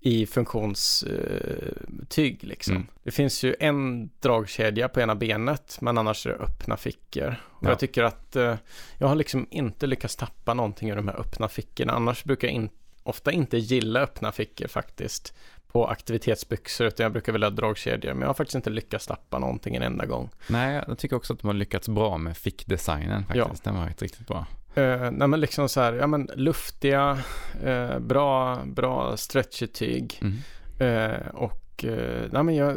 i 0.00 0.26
funktionstyg 0.26 2.44
liksom. 2.44 2.74
Mm. 2.76 2.86
Det 3.02 3.10
finns 3.10 3.42
ju 3.42 3.54
en 3.60 4.10
dragkedja 4.20 4.88
på 4.88 5.00
ena 5.00 5.14
benet 5.14 5.78
men 5.80 5.98
annars 5.98 6.26
är 6.26 6.30
det 6.30 6.36
öppna 6.36 6.76
fickor. 6.76 7.34
Och 7.48 7.64
Ja. 7.64 7.68
jag 7.68 7.78
tycker 7.78 8.02
att 8.02 8.36
eh, 8.36 8.56
jag 8.98 9.08
har 9.08 9.14
liksom 9.14 9.46
inte 9.50 9.86
lyckats 9.86 10.16
tappa 10.16 10.54
någonting 10.54 10.90
ur 10.90 10.96
de 10.96 11.08
här 11.08 11.20
öppna 11.20 11.48
fickorna. 11.48 11.92
Annars 11.92 12.24
brukar 12.24 12.48
jag 12.48 12.54
in, 12.54 12.68
ofta 13.02 13.32
inte 13.32 13.58
gilla 13.58 14.00
öppna 14.00 14.32
fickor 14.32 14.66
faktiskt 14.66 15.34
på 15.72 15.86
aktivitetsbyxor 15.86 16.86
utan 16.86 17.04
jag 17.04 17.12
brukar 17.12 17.32
vilja 17.32 17.46
ha 17.48 17.54
dragkedjor. 17.54 18.12
Men 18.12 18.20
jag 18.20 18.28
har 18.28 18.34
faktiskt 18.34 18.54
inte 18.54 18.70
lyckats 18.70 19.06
tappa 19.06 19.38
någonting 19.38 19.76
en 19.76 19.82
enda 19.82 20.06
gång. 20.06 20.30
Nej, 20.48 20.82
jag 20.88 20.98
tycker 20.98 21.16
också 21.16 21.32
att 21.32 21.40
de 21.40 21.46
har 21.46 21.54
lyckats 21.54 21.88
bra 21.88 22.18
med 22.18 22.36
fickdesignen 22.36 23.24
faktiskt. 23.24 23.64
Den 23.64 23.74
var 23.76 23.86
riktigt 23.86 24.26
bra. 24.26 24.46
Uh, 24.78 25.10
nej 25.10 25.28
men 25.28 25.40
liksom 25.40 25.68
så 25.68 25.80
här, 25.80 25.92
ja 25.92 26.06
men 26.06 26.30
luftiga, 26.34 27.18
eh, 27.64 27.98
bra, 27.98 28.58
bra 28.64 29.16
stretchy 29.16 29.66
tyg. 29.66 30.20
Mm. 30.22 30.38
Eh, 30.78 31.28
och 31.28 31.84
eh, 31.84 32.28
nej 32.32 32.42
men 32.42 32.54
jag, 32.54 32.76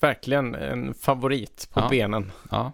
verkligen 0.00 0.54
en 0.54 0.94
favorit 0.94 1.68
på 1.72 1.80
Ja. 1.80 1.88
benen. 1.88 2.32
Ja. 2.50 2.72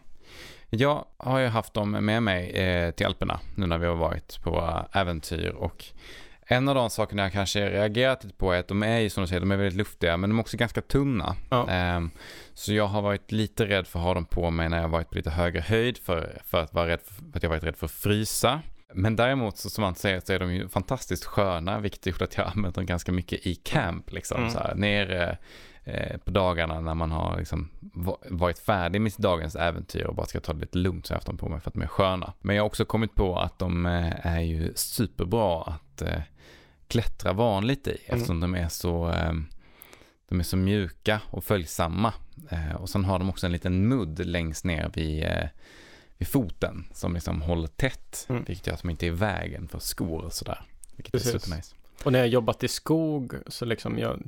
Jag 0.71 1.05
har 1.17 1.39
ju 1.39 1.47
haft 1.47 1.75
dem 1.75 1.91
med 1.91 2.23
mig 2.23 2.51
eh, 2.51 2.91
till 2.91 3.07
Alperna 3.07 3.41
nu 3.55 3.67
när 3.67 3.79
vi 3.79 3.87
har 3.87 3.95
varit 3.95 4.43
på 4.43 4.51
våra 4.51 4.87
äventyr 4.93 5.49
och 5.49 5.85
en 6.53 6.69
av 6.69 6.75
de 6.75 6.91
sakerna 6.91 7.23
jag 7.23 7.33
kanske 7.33 7.71
reagerat 7.71 8.25
lite 8.25 8.37
på 8.37 8.53
är 8.53 8.61
att 8.61 8.69
de 8.69 8.83
är 8.83 8.99
ju 8.99 9.11
som 9.11 9.23
du 9.23 9.27
säger, 9.29 9.41
de 9.41 9.51
är 9.51 9.57
väldigt 9.57 9.77
luftiga 9.77 10.17
men 10.17 10.31
de 10.31 10.39
är 10.39 10.41
också 10.41 10.57
ganska 10.57 10.81
tunna. 10.81 11.37
Ja. 11.51 11.69
Ehm, 11.69 12.11
så 12.55 12.73
jag 12.73 12.87
har 12.87 13.03
varit 13.03 13.33
lite 13.33 13.67
rädd 13.67 13.87
för 13.87 13.99
att 13.99 14.05
ha 14.05 14.15
dem 14.15 14.25
på 14.25 14.51
mig 14.51 14.69
när 14.69 14.81
jag 14.81 14.89
varit 14.89 15.11
på 15.11 15.17
lite 15.17 15.31
högre 15.31 15.61
höjd 15.61 15.99
för, 15.99 16.43
för, 16.45 16.59
att, 16.59 16.75
vara 16.75 16.89
rädd 16.89 17.01
för, 17.01 17.15
för 17.15 17.37
att 17.37 17.43
jag 17.43 17.51
varit 17.51 17.65
rädd 17.65 17.77
för 17.77 17.87
att 17.87 17.93
frysa. 17.93 18.61
Men 18.95 19.17
däremot 19.17 19.59
så 19.59 19.71
som 19.71 19.83
man 19.83 19.95
säger 19.95 20.21
så 20.21 20.33
är 20.33 20.39
de 20.39 20.55
ju 20.55 20.69
fantastiskt 20.69 21.25
sköna, 21.25 21.81
vilket 21.81 22.07
gjort 22.07 22.23
att 22.23 22.37
jag 22.37 22.47
använt 22.57 22.75
dem 22.75 22.87
ganska 22.87 23.13
mycket 23.13 23.47
i 23.47 23.55
camp 23.55 24.13
liksom. 24.13 24.39
Mm. 24.39 24.51
Så 24.51 24.59
här, 24.59 24.75
nere 24.75 25.39
eh, 25.85 26.17
på 26.19 26.31
dagarna 26.31 26.81
när 26.81 26.95
man 26.95 27.11
har 27.11 27.39
liksom 27.39 27.71
va- 27.81 28.19
varit 28.31 28.59
färdig 28.59 29.01
med 29.01 29.13
dagens 29.19 29.57
äventyr 29.57 30.05
och 30.05 30.15
bara 30.15 30.27
ska 30.27 30.41
ta 30.41 30.53
det 30.53 30.61
lite 30.61 30.79
lugnt 30.79 31.07
så 31.07 31.13
har 31.13 31.15
jag 31.15 31.19
haft 31.19 31.27
dem 31.27 31.37
på 31.37 31.49
mig 31.49 31.61
för 31.61 31.71
att 31.71 31.75
de 31.75 31.83
är 31.83 31.87
sköna. 31.87 32.33
Men 32.41 32.57
jag 32.57 32.63
har 32.63 32.67
också 32.67 32.85
kommit 32.85 33.15
på 33.15 33.39
att 33.39 33.59
de 33.59 33.87
eh, 33.87 34.27
är 34.27 34.41
ju 34.41 34.73
superbra 34.75 35.63
att 35.63 36.03
eh, 36.03 36.21
klättra 36.91 37.33
vanligt 37.33 37.87
i 37.87 37.91
Mm. 37.91 38.01
eftersom 38.07 38.41
de 38.41 38.55
är 38.55 38.69
så 38.69 39.09
eh, 39.11 39.33
de 40.29 40.41
är 40.41 40.45
så 40.45 40.57
mjuka 40.57 41.21
och 41.31 41.45
följsamma. 41.45 42.13
Eh, 42.51 42.75
och 42.75 42.89
sen 42.89 43.05
har 43.05 43.19
de 43.19 43.31
också 43.31 43.47
en 43.47 43.53
liten 43.53 43.89
mudd 43.89 44.27
längst 44.27 44.65
ner 44.65 44.91
vid, 44.95 45.25
eh, 45.25 45.47
vid 46.19 46.29
foten 46.29 46.85
som 46.93 47.15
liksom 47.15 47.43
håller 47.43 47.67
tätt. 47.69 48.27
Mm. 48.29 48.45
Vilket 48.47 48.67
gör 48.67 48.75
att 48.75 48.83
de 48.83 48.91
inte 48.91 49.07
är 49.07 49.09
i 49.09 49.11
vägen 49.11 49.69
för 49.69 49.79
skor 49.79 50.25
och 50.25 50.33
sådär. 50.33 50.61
Vilket 50.97 51.13
Precis. 51.13 51.35
är 51.35 51.39
supernice. 51.39 51.75
Och 52.05 52.13
när 52.13 52.19
jag 52.19 52.29
jobbat 52.29 52.65
i 52.65 52.69
skog 52.69 53.35
så 53.47 53.65
liksom 53.65 53.99
jag, 53.99 54.23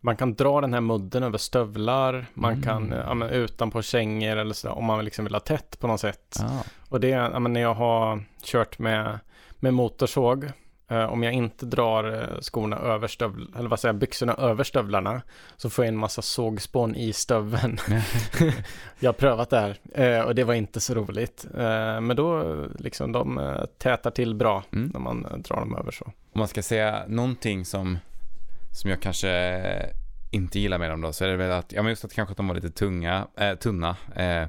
man 0.00 0.16
kan 0.16 0.34
dra 0.34 0.60
den 0.60 0.74
här 0.74 0.80
mudden 0.80 1.22
över 1.22 1.38
stövlar, 1.38 2.26
man 2.34 2.52
Mm. 2.52 2.64
kan 2.64 2.90
ja, 3.06 3.14
men, 3.14 3.28
utanpå 3.30 3.82
kängor 3.82 4.36
eller 4.36 4.54
så 4.54 4.70
om 4.70 4.84
man 4.84 5.04
liksom 5.04 5.24
vill 5.24 5.34
ha 5.34 5.40
tätt 5.40 5.78
på 5.80 5.86
något 5.86 6.00
sätt. 6.00 6.36
Ah. 6.40 6.62
Och 6.88 7.00
det, 7.00 7.08
ja, 7.08 7.38
men 7.38 7.52
när 7.52 7.60
jag 7.60 7.74
har 7.74 8.24
kört 8.42 8.78
med, 8.78 9.18
med 9.56 9.74
motorsåg, 9.74 10.50
om 10.96 11.22
jag 11.22 11.32
inte 11.32 11.66
drar 11.66 12.22
eh, 12.22 12.40
skorna 12.40 12.76
över 12.76 13.08
stövlarna, 13.08 13.58
eller 13.58 13.68
vad 13.68 13.80
säger 13.80 13.92
jag, 13.92 14.00
byxorna 14.00 14.34
över 14.34 14.64
stövlarna, 14.64 15.22
så 15.56 15.70
får 15.70 15.84
jag 15.84 15.92
en 15.92 15.98
massa 15.98 16.22
sågspån 16.22 16.94
i 16.96 17.12
stöveln. 17.12 17.78
jag 19.00 19.08
har 19.08 19.12
prövat 19.12 19.50
det 19.50 19.58
här 19.60 19.76
eh, 19.94 20.20
och 20.24 20.34
det 20.34 20.44
var 20.44 20.54
inte 20.54 20.80
så 20.80 20.94
roligt. 20.94 21.46
Eh, 21.54 22.00
men 22.00 22.16
då 22.16 22.56
liksom 22.78 23.12
de 23.12 23.38
eh, 23.38 23.64
tätar 23.78 24.10
till 24.10 24.34
bra 24.34 24.62
Mm. 24.72 24.90
när 24.92 25.00
man 25.00 25.24
eh, 25.24 25.36
drar 25.36 25.56
dem 25.56 25.76
över 25.76 25.90
så. 25.90 26.04
Om 26.04 26.38
man 26.38 26.48
ska 26.48 26.62
säga 26.62 27.02
någonting 27.08 27.64
som, 27.64 27.98
som 28.72 28.90
jag 28.90 29.02
kanske 29.02 29.30
inte 30.30 30.58
gillar 30.60 30.78
med 30.78 30.90
dem 30.90 31.00
då 31.00 31.12
så 31.12 31.24
är 31.24 31.28
det 31.28 31.36
väl 31.36 31.50
att, 31.52 31.72
ja 31.72 31.82
men 31.82 31.90
just 31.90 32.04
att 32.04 32.14
kanske 32.14 32.30
att 32.30 32.36
de 32.36 32.48
var 32.48 32.54
lite 32.54 32.70
tunga, 32.70 33.26
eh, 33.36 33.54
tunna. 33.54 33.96
Eh, 34.16 34.48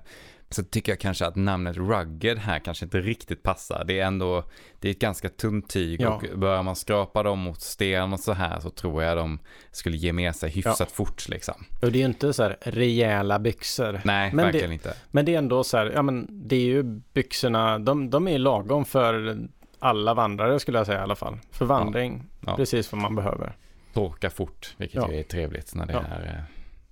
så 0.51 0.63
tycker 0.63 0.91
jag 0.91 0.99
kanske 0.99 1.25
att 1.25 1.35
namnet 1.35 1.77
rugged 1.77 2.37
här 2.37 2.59
kanske 2.59 2.85
inte 2.85 2.99
riktigt 3.01 3.43
passar. 3.43 3.83
Det 3.87 3.99
är 3.99 4.05
ändå, 4.05 4.43
det 4.79 4.87
är 4.87 4.91
ett 4.91 4.99
ganska 4.99 5.29
tunt 5.29 5.69
tyg 5.69 6.01
Ja. 6.01 6.09
och 6.09 6.39
börjar 6.39 6.63
man 6.63 6.75
skrapa 6.75 7.23
dem 7.23 7.39
mot 7.39 7.61
sten 7.61 8.13
och 8.13 8.19
så 8.19 8.33
här 8.33 8.59
så 8.59 8.69
tror 8.69 9.03
jag 9.03 9.17
de 9.17 9.39
skulle 9.71 9.97
ge 9.97 10.13
med 10.13 10.35
sig 10.35 10.49
hyfsat 10.49 10.91
fort 10.91 11.29
liksom. 11.29 11.65
Och 11.81 11.91
det 11.91 11.97
är 11.97 11.99
ju 11.99 12.05
inte 12.05 12.33
så 12.33 12.43
här 12.43 12.57
rejäla 12.61 13.39
byxor. 13.39 14.01
Nej, 14.05 14.31
Men 14.33 14.45
verkligen 14.45 14.69
det- 14.69 14.73
inte. 14.73 14.93
Men 15.11 15.25
det 15.25 15.33
är 15.33 15.37
ändå 15.37 15.63
så 15.63 15.77
här, 15.77 15.91
ja 15.95 16.01
men 16.01 16.27
det 16.47 16.55
är 16.55 16.59
ju 16.65 16.83
byxorna, 17.13 17.79
de, 17.79 18.09
de 18.09 18.27
är 18.27 18.37
lagom 18.37 18.85
för 18.85 19.37
alla 19.79 20.13
vandrare 20.13 20.59
skulle 20.59 20.77
jag 20.77 20.85
säga 20.87 20.99
i 20.99 21.01
alla 21.03 21.15
fall. 21.15 21.37
För 21.51 21.65
vandring, 21.65 22.23
Ja. 22.45 22.55
precis 22.55 22.91
vad 22.91 23.01
man 23.01 23.15
behöver. 23.15 23.55
Torka 23.93 24.29
fort, 24.29 24.73
vilket 24.77 24.95
Ja. 25.01 25.11
ju 25.11 25.19
är 25.19 25.23
trevligt 25.23 25.75
när 25.75 25.85
det 25.85 25.93
Ja. 25.93 25.99
är, 25.99 26.25
eh, 26.25 26.41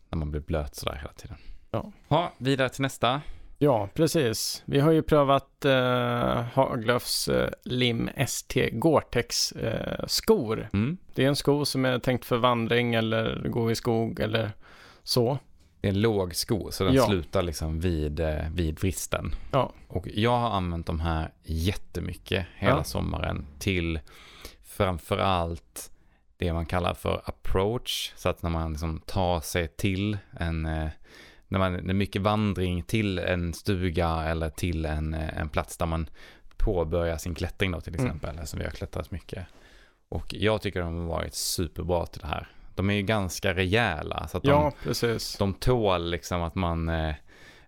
när 0.09 0.17
man 0.17 0.31
blir 0.31 0.41
blöt 0.41 0.75
sådär 0.75 0.95
hela 0.95 1.13
tiden. 1.13 1.37
Ja. 1.71 1.91
Ha, 2.07 2.31
vidare 2.37 2.69
till 2.69 2.81
nästa. 2.81 3.21
Ja, 3.59 3.89
precis. 3.93 4.63
Vi 4.65 4.79
har 4.79 4.91
ju 4.91 5.01
prövat 5.01 5.65
eh, 5.65 6.41
Haglöfs 6.53 7.27
eh, 7.27 7.49
Lim 7.63 8.09
ST 8.17 8.69
Gore-Tex 8.71 9.51
eh, 9.51 10.05
skor. 10.07 10.69
Mm. 10.73 10.97
Det 11.15 11.23
är 11.23 11.27
en 11.27 11.35
sko 11.35 11.65
som 11.65 11.85
är 11.85 11.99
tänkt 11.99 12.25
för 12.25 12.37
vandring 12.37 12.93
eller 12.95 13.47
gå 13.49 13.71
i 13.71 13.75
skog 13.75 14.19
eller 14.19 14.51
så. 15.03 15.39
Det 15.81 15.87
är 15.87 15.91
en 15.91 16.01
låg 16.01 16.35
sko 16.35 16.71
så 16.71 16.83
den 16.83 16.93
Ja. 16.93 17.05
slutar 17.07 17.41
liksom 17.41 17.79
vid, 17.79 18.19
eh, 18.19 18.49
vid 18.51 18.79
vristen. 18.79 19.35
Ja. 19.51 19.71
Och 19.87 20.07
jag 20.13 20.37
har 20.37 20.49
använt 20.49 20.85
de 20.87 20.99
här 20.99 21.31
jättemycket 21.43 22.45
hela 22.55 22.77
Ja. 22.77 22.83
sommaren 22.83 23.45
till 23.59 23.99
framförallt 24.65 25.91
det 26.37 26.53
man 26.53 26.65
kallar 26.65 26.93
för 26.93 27.21
approach. 27.25 28.13
Så 28.15 28.29
att 28.29 28.41
när 28.41 28.49
man 28.49 28.71
liksom 28.71 28.99
tar 28.99 29.39
sig 29.39 29.67
till 29.67 30.17
en, 30.39 30.65
eh, 30.65 30.87
när 31.47 31.59
man, 31.59 31.89
är 31.89 31.93
mycket 31.93 32.21
vandring 32.21 32.83
till 32.83 33.19
en 33.19 33.53
stuga 33.53 34.09
eller 34.23 34.49
till 34.49 34.85
en, 34.85 35.13
eh, 35.13 35.37
en 35.37 35.49
plats 35.49 35.77
där 35.77 35.85
man 35.85 36.09
påbörjar 36.57 37.17
sin 37.17 37.35
klättring 37.35 37.71
då 37.71 37.81
till 37.81 37.93
Mm. 37.95 38.05
exempel. 38.05 38.47
Som 38.47 38.59
vi 38.59 38.65
har 38.65 38.71
klättrat 38.71 39.11
mycket. 39.11 39.45
Och 40.09 40.33
jag 40.33 40.61
tycker 40.61 40.79
de 40.81 40.95
har 40.97 41.05
varit 41.07 41.33
superbra 41.33 42.05
till 42.05 42.21
det 42.21 42.27
här. 42.27 42.47
De 42.75 42.89
är 42.89 42.93
ju 42.93 43.01
ganska 43.01 43.53
rejäla. 43.53 44.27
Så 44.27 44.37
att 44.37 44.43
de, 44.43 44.49
Ja, 44.49 44.71
precis. 44.83 45.37
de 45.37 45.53
tål 45.53 46.09
liksom 46.11 46.41
att 46.41 46.55
man 46.55 46.89
eh, 46.89 47.09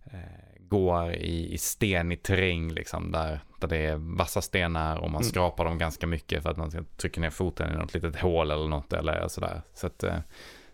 eh, 0.03 0.19
går 0.59 1.13
i, 1.13 1.53
i 1.53 1.57
stenig 1.57 2.23
terräng 2.23 2.71
liksom 2.71 3.11
där, 3.11 3.39
där 3.59 3.67
det 3.67 3.77
är 3.77 3.95
vassa 4.17 4.41
stenar 4.41 4.97
och 4.97 5.11
man 5.11 5.21
Mm. 5.21 5.29
skrapar 5.31 5.65
dem 5.65 5.77
ganska 5.77 6.07
mycket 6.07 6.43
för 6.43 6.49
att 6.49 6.57
man 6.57 6.71
ska 6.71 6.83
trycka 6.97 7.21
ner 7.21 7.29
foten 7.29 7.73
i 7.73 7.77
något 7.77 7.93
litet 7.93 8.19
hål 8.19 8.51
eller 8.51 8.67
något 8.67 8.93
eller 8.93 9.27
sådär. 9.27 9.61
Så 9.73 9.87
att 9.87 10.03
eh, 10.03 10.17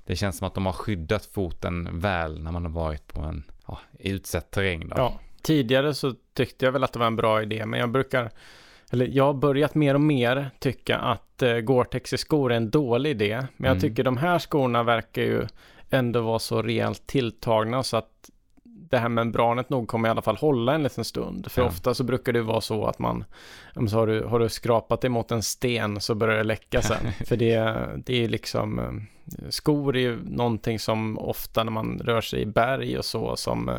det 0.06 0.16
känns 0.16 0.38
som 0.38 0.48
att 0.48 0.54
de 0.54 0.66
har 0.66 0.74
skyddat 0.74 1.26
foten 1.26 2.00
väl 2.00 2.44
när 2.44 2.52
man 2.52 2.66
har 2.66 2.72
varit 2.72 3.08
på 3.08 3.22
en 3.22 3.44
ja, 3.68 3.80
utsatt 4.00 4.52
terräng 4.52 4.80
då. 4.90 4.96
Ja, 4.98 5.20
tidigare 5.42 5.94
så 5.94 6.14
tyckte 6.34 6.66
jag 6.66 6.72
väl 6.72 6.84
att 6.84 6.94
det 6.94 7.00
var 7.00 7.08
en 7.08 7.16
bra 7.16 7.42
idé, 7.42 7.66
men 7.66 7.80
jag 7.80 7.92
brukar, 7.92 8.32
eller 8.92 9.08
jag 9.08 9.24
har 9.24 9.34
börjat 9.34 9.76
mer 9.76 9.94
och 9.96 10.02
mer 10.02 10.50
tycka 10.60 10.98
att 10.98 11.42
eh, 11.42 11.50
Gore-Tex 11.50 12.14
i 12.14 12.18
skor 12.18 12.52
är 12.52 12.58
en 12.58 12.70
dålig 12.72 13.10
idé. 13.12 13.36
Men 13.58 13.68
jag 13.68 13.78
Mm. 13.78 13.82
tycker 13.82 14.04
de 14.04 14.18
här 14.18 14.40
skorna 14.40 14.84
verkar 14.84 15.22
ju 15.22 15.48
ändå 15.90 16.22
vara 16.22 16.40
så 16.40 16.62
rejält 16.62 17.08
tilltagna 17.08 17.84
så 17.84 17.98
att 17.98 18.30
det 18.96 19.00
här 19.02 19.10
membranet 19.10 19.70
nog 19.70 19.88
kommer 19.88 20.08
i 20.10 20.12
alla 20.12 20.22
fall 20.22 20.36
hålla 20.38 20.74
en 20.76 20.84
liten 20.84 21.04
stund. 21.04 21.52
För 21.52 21.62
Ja. 21.62 21.68
ofta 21.68 21.94
så 21.94 22.04
brukar 22.04 22.34
det 22.34 22.42
vara 22.42 22.62
så 22.62 22.86
att 22.86 23.00
man, 23.00 23.24
så 23.90 23.96
har, 23.98 24.08
du, 24.08 24.24
har 24.24 24.40
du 24.40 24.50
skrapat 24.50 25.02
dig 25.02 25.10
mot 25.10 25.32
en 25.32 25.44
sten 25.44 26.02
så 26.02 26.16
börjar 26.16 26.38
det 26.38 26.44
läcka 26.44 26.82
sen. 26.82 27.12
För 27.26 27.36
det, 27.38 27.76
det 28.06 28.24
är 28.24 28.28
liksom, 28.30 28.80
eh, 28.80 29.50
skor 29.50 29.96
är 29.96 30.00
ju 30.02 30.20
någonting 30.26 30.80
som 30.80 31.20
ofta 31.20 31.64
när 31.64 31.72
man 31.72 32.00
rör 32.04 32.22
sig 32.22 32.42
i 32.42 32.46
berg 32.46 32.98
och 32.98 33.06
så 33.06 33.36
som 33.36 33.70
eh, 33.70 33.76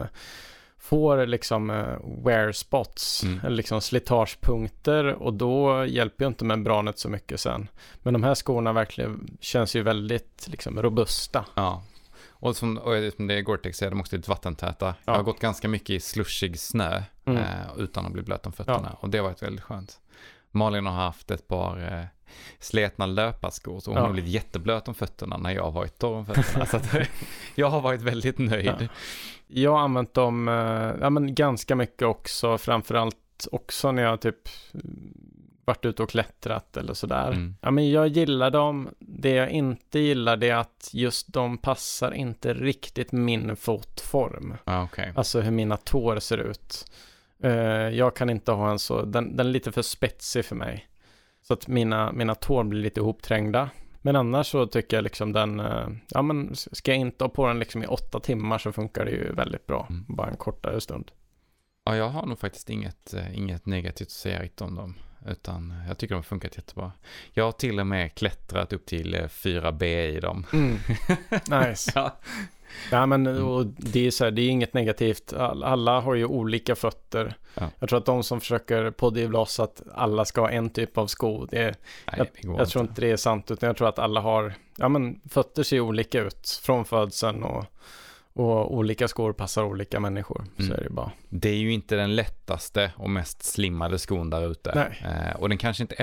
får 0.79 1.27
liksom 1.27 1.71
eh, 1.71 2.25
wear 2.25 2.53
spots, 2.53 3.23
Mm. 3.25 3.41
eller 3.45 3.57
liksom 3.57 3.81
slitagepunkter 3.81 5.05
och 5.23 5.35
då 5.35 5.85
hjälper 5.87 6.25
ju 6.25 6.29
inte 6.29 6.45
membranet 6.45 6.99
så 6.99 7.09
mycket 7.09 7.41
sen. 7.41 7.69
Men 8.03 8.13
de 8.13 8.23
här 8.23 8.35
skorna 8.35 8.73
verkligen 8.73 9.37
känns 9.41 9.77
ju 9.77 9.83
väldigt 9.83 10.47
liksom 10.51 10.83
robusta. 10.83 11.45
Ja. 11.55 11.83
Och 12.47 12.57
som, 12.57 12.79
och 12.79 12.95
som 13.17 13.27
det 13.27 13.35
är 13.35 13.43
Gore-Tex 13.43 13.79
de 13.91 14.01
också 14.01 14.17
lite 14.17 14.31
vattentäta. 14.31 14.95
Jag 15.05 15.15
har 15.15 15.23
gått 15.23 15.41
ganska 15.41 15.69
mycket 15.69 15.91
i 15.91 16.01
slushig 16.01 16.59
snö 16.61 17.03
Mm. 17.25 17.43
eh, 17.43 17.67
utan 17.79 18.07
att 18.07 18.13
bli 18.13 18.23
blöt 18.23 18.47
om 18.47 18.53
fötterna. 18.53 18.97
Och 19.01 19.11
det 19.11 19.19
har 19.19 19.25
varit 19.25 19.43
väldigt 19.43 19.65
skönt. 19.65 20.01
Malin 20.51 20.87
har 20.87 20.93
haft 20.93 21.31
ett 21.31 21.49
par 21.49 21.93
eh, 21.99 22.05
sletna 22.59 23.07
löparskor 23.07 23.81
så 23.81 23.91
hon 23.91 23.99
Ja. 23.99 24.07
har 24.07 24.13
blivit 24.13 24.31
jätteblöt 24.31 24.89
om 24.89 24.95
fötterna 24.95 25.37
när 25.37 25.51
jag 25.51 25.63
har 25.63 25.71
varit 25.71 25.99
torr 25.99 26.15
om 26.17 26.27
fötterna. 26.27 26.67
så 26.67 26.77
att, 26.77 26.95
jag 27.55 27.71
har 27.71 27.81
varit 27.81 28.03
väldigt 28.03 28.39
nöjd. 28.39 28.75
Ja. 28.81 28.87
Jag 29.47 29.71
har 29.73 29.79
använt 29.79 30.15
dem 30.15 30.49
eh, 30.49 30.55
ja, 31.01 31.11
men 31.11 31.35
ganska 31.35 31.77
mycket 31.77 32.03
också, 32.09 32.59
framförallt 32.59 33.49
också 33.53 33.93
när 33.93 34.03
jag 34.03 34.21
typ 34.21 34.49
varit 35.67 35.85
ute 35.85 36.03
och 36.03 36.11
klättrat 36.11 36.77
eller 36.77 36.95
sådär. 36.95 37.29
Mm. 37.29 37.57
Ja, 37.61 37.71
men 37.71 37.91
jag 37.91 38.09
gillar 38.09 38.51
dem. 38.51 38.89
Det 38.99 39.31
jag 39.31 39.51
inte 39.51 39.99
gillar 39.99 40.37
det 40.37 40.49
är 40.49 40.57
att 40.57 40.91
just 40.93 41.33
de 41.33 41.59
passar 41.59 42.13
inte 42.13 42.55
riktigt 42.55 43.13
min 43.13 43.57
fotform. 43.57 44.55
Ja, 44.65 44.83
okej. 44.83 45.13
Alltså 45.17 45.41
hur 45.41 45.51
mina 45.51 45.77
tår 45.77 46.19
ser 46.19 46.39
ut. 46.39 46.91
Eh, 47.43 47.51
jag 47.89 48.17
kan 48.17 48.31
inte 48.31 48.53
ha 48.53 48.71
en 48.71 48.79
så, 48.79 49.03
den, 49.03 49.37
den 49.37 49.47
är 49.47 49.51
lite 49.51 49.73
för 49.73 49.83
spetsig 49.83 50.45
för 50.45 50.57
mig. 50.57 50.89
Så 51.43 51.55
att 51.55 51.69
mina, 51.69 52.13
mina 52.13 52.35
tår 52.35 52.65
blir 52.65 52.83
lite 52.83 53.01
ihopträngda. 53.01 53.71
Men 54.03 54.17
annars 54.17 54.47
så 54.47 54.67
tycker 54.67 54.97
jag 54.97 55.05
liksom 55.05 55.33
den, 55.33 55.61
eh, 55.61 55.89
ja 56.09 56.23
men 56.23 56.51
ska 56.55 56.91
jag 56.91 57.01
inte 57.01 57.25
ha 57.25 57.29
på 57.29 57.47
den 57.47 57.59
liksom 57.59 57.83
i 57.83 57.87
åtta 57.87 58.21
timmar 58.21 58.59
så 58.59 58.73
funkar 58.73 59.05
det 59.05 59.11
ju 59.11 59.33
väldigt 59.33 59.67
bra. 59.67 59.87
Mm. 59.91 60.05
Bara 60.09 60.31
en 60.31 60.37
kortare 60.37 60.81
stund. 60.81 61.13
Ja, 61.85 61.97
jag 61.97 62.09
har 62.09 62.27
nog 62.27 62.39
faktiskt 62.39 62.71
inget, 62.71 63.15
eh, 63.15 63.39
inget 63.39 63.67
negativt 63.67 64.07
att 64.07 64.13
säga 64.13 64.43
riktigt 64.43 64.61
om 64.61 64.75
dem. 64.75 64.95
Utan 65.29 65.75
jag 65.89 65.99
tycker 65.99 66.15
de 66.15 66.19
har 66.19 66.23
funkat 66.23 66.57
jättebra. 66.57 66.93
Jag 67.33 67.45
har 67.45 67.53
till 67.53 67.81
och 67.81 67.87
med 67.87 68.15
klättrat 68.15 68.73
upp 68.73 68.87
till 68.87 69.15
eh, 69.15 69.21
4B 69.23 69.85
i 69.85 70.21
dem. 70.21 70.47
Mm. 70.53 70.77
Nice. 71.69 71.93
Ja. 71.95 72.17
Ja 72.91 73.07
men 73.07 73.27
Mm. 73.27 73.75
det 73.79 74.07
är 74.07 74.11
så 74.11 74.25
här, 74.25 74.31
det 74.31 74.43
är 74.43 74.49
inget 74.49 74.75
negativt. 74.75 75.33
All- 75.33 75.63
Alla 75.65 76.01
har 76.01 76.15
ju 76.15 76.25
olika 76.27 76.75
fötter. 76.77 77.35
Ja. 77.55 77.71
Jag 77.79 77.89
tror 77.89 77.99
att 77.99 78.07
de 78.07 78.23
som 78.23 78.41
försöker 78.41 78.91
pådyvla 78.91 79.39
oss 79.39 79.61
att 79.61 79.83
alla 79.95 80.25
ska 80.25 80.41
ha 80.41 80.51
en 80.51 80.71
typ 80.71 80.99
av 80.99 81.07
sko, 81.07 81.47
det 81.47 81.59
är, 81.59 81.75
Nej, 82.13 82.31
det 82.43 82.47
går 82.49 82.59
Jag 82.59 82.69
tror 82.69 82.85
inte 82.85 83.01
det 83.01 83.11
är 83.11 83.17
sant, 83.17 83.51
utan 83.51 83.67
jag 83.67 83.77
tror 83.77 83.89
att 83.89 83.99
alla 83.99 84.21
har, 84.21 84.55
ja 84.77 84.89
men 84.89 85.21
fötter 85.29 85.63
ser 85.63 85.81
olika 85.81 86.21
ut 86.21 86.61
från 86.63 86.85
födseln 86.85 87.43
och, 87.43 87.65
och 88.37 88.75
olika 88.75 89.09
skor 89.09 89.33
passar 89.33 89.65
olika 89.65 90.01
människor. 90.01 90.45
Så 90.57 90.63
Mm. 90.63 90.77
är 90.79 90.85
det 90.85 90.91
bara. 90.91 91.13
Det 91.29 91.49
är 91.49 91.55
ju 91.57 91.73
inte 91.73 91.97
den 91.97 92.17
lättaste 92.17 92.93
och 92.97 93.11
mest 93.11 93.43
slimmade 93.43 93.99
skon 93.99 94.31
där 94.31 94.51
ute. 94.51 94.73
Nej. 94.75 95.13
Eh, 95.13 95.37
och 95.37 95.49
den 95.49 95.59
kanske 95.59 95.83
inte 95.83 95.95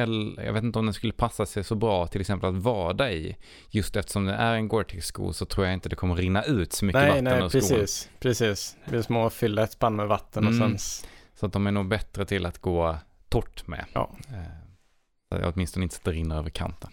jag 0.45 0.53
vet 0.53 0.63
inte 0.63 0.79
om 0.79 0.85
den 0.85 0.93
skulle 0.93 1.13
passa 1.13 1.45
sig 1.45 1.63
så 1.63 1.75
bra 1.75 2.07
till 2.07 2.21
exempel 2.21 2.49
att 2.49 2.55
vada 2.63 3.11
i. 3.11 3.35
Just 3.69 3.95
eftersom 3.95 4.25
den 4.25 4.35
är 4.35 4.53
en 4.55 4.67
Gore-Tex-sko 4.67 5.33
så 5.33 5.45
tror 5.45 5.65
jag 5.65 5.73
inte 5.73 5.89
det 5.89 5.95
kommer 5.95 6.15
rinna 6.15 6.43
ut 6.43 6.73
så 6.73 6.85
mycket 6.85 7.01
Nej, 7.01 7.09
vatten 7.09 7.23
nej, 7.23 7.33
ur 7.33 7.49
skon. 7.49 7.61
precis, 7.61 8.09
precis. 8.19 8.77
Det 8.89 8.97
är 8.97 9.01
som 9.01 9.15
att 9.17 9.33
fylla 9.33 9.63
ett 9.63 9.71
spann 9.71 9.95
med 9.95 10.07
vatten 10.07 10.47
och 10.47 10.53
Mm. 10.53 10.67
sen, 10.67 10.75
s- 10.75 11.05
Så 11.35 11.45
att 11.45 11.53
de 11.53 11.67
är 11.67 11.71
nog 11.71 11.87
bättre 11.87 12.25
till 12.25 12.45
att 12.45 12.57
gå 12.59 12.97
torrt 13.29 13.67
med. 13.67 13.85
Ja. 13.93 14.11
Eh, 14.29 14.35
så 15.29 15.37
att 15.47 15.53
åtminstone 15.55 15.83
inte 15.83 15.95
så 15.95 15.99
att 15.99 16.05
det 16.05 16.11
rinner 16.11 16.37
över 16.37 16.49
kanten. 16.49 16.89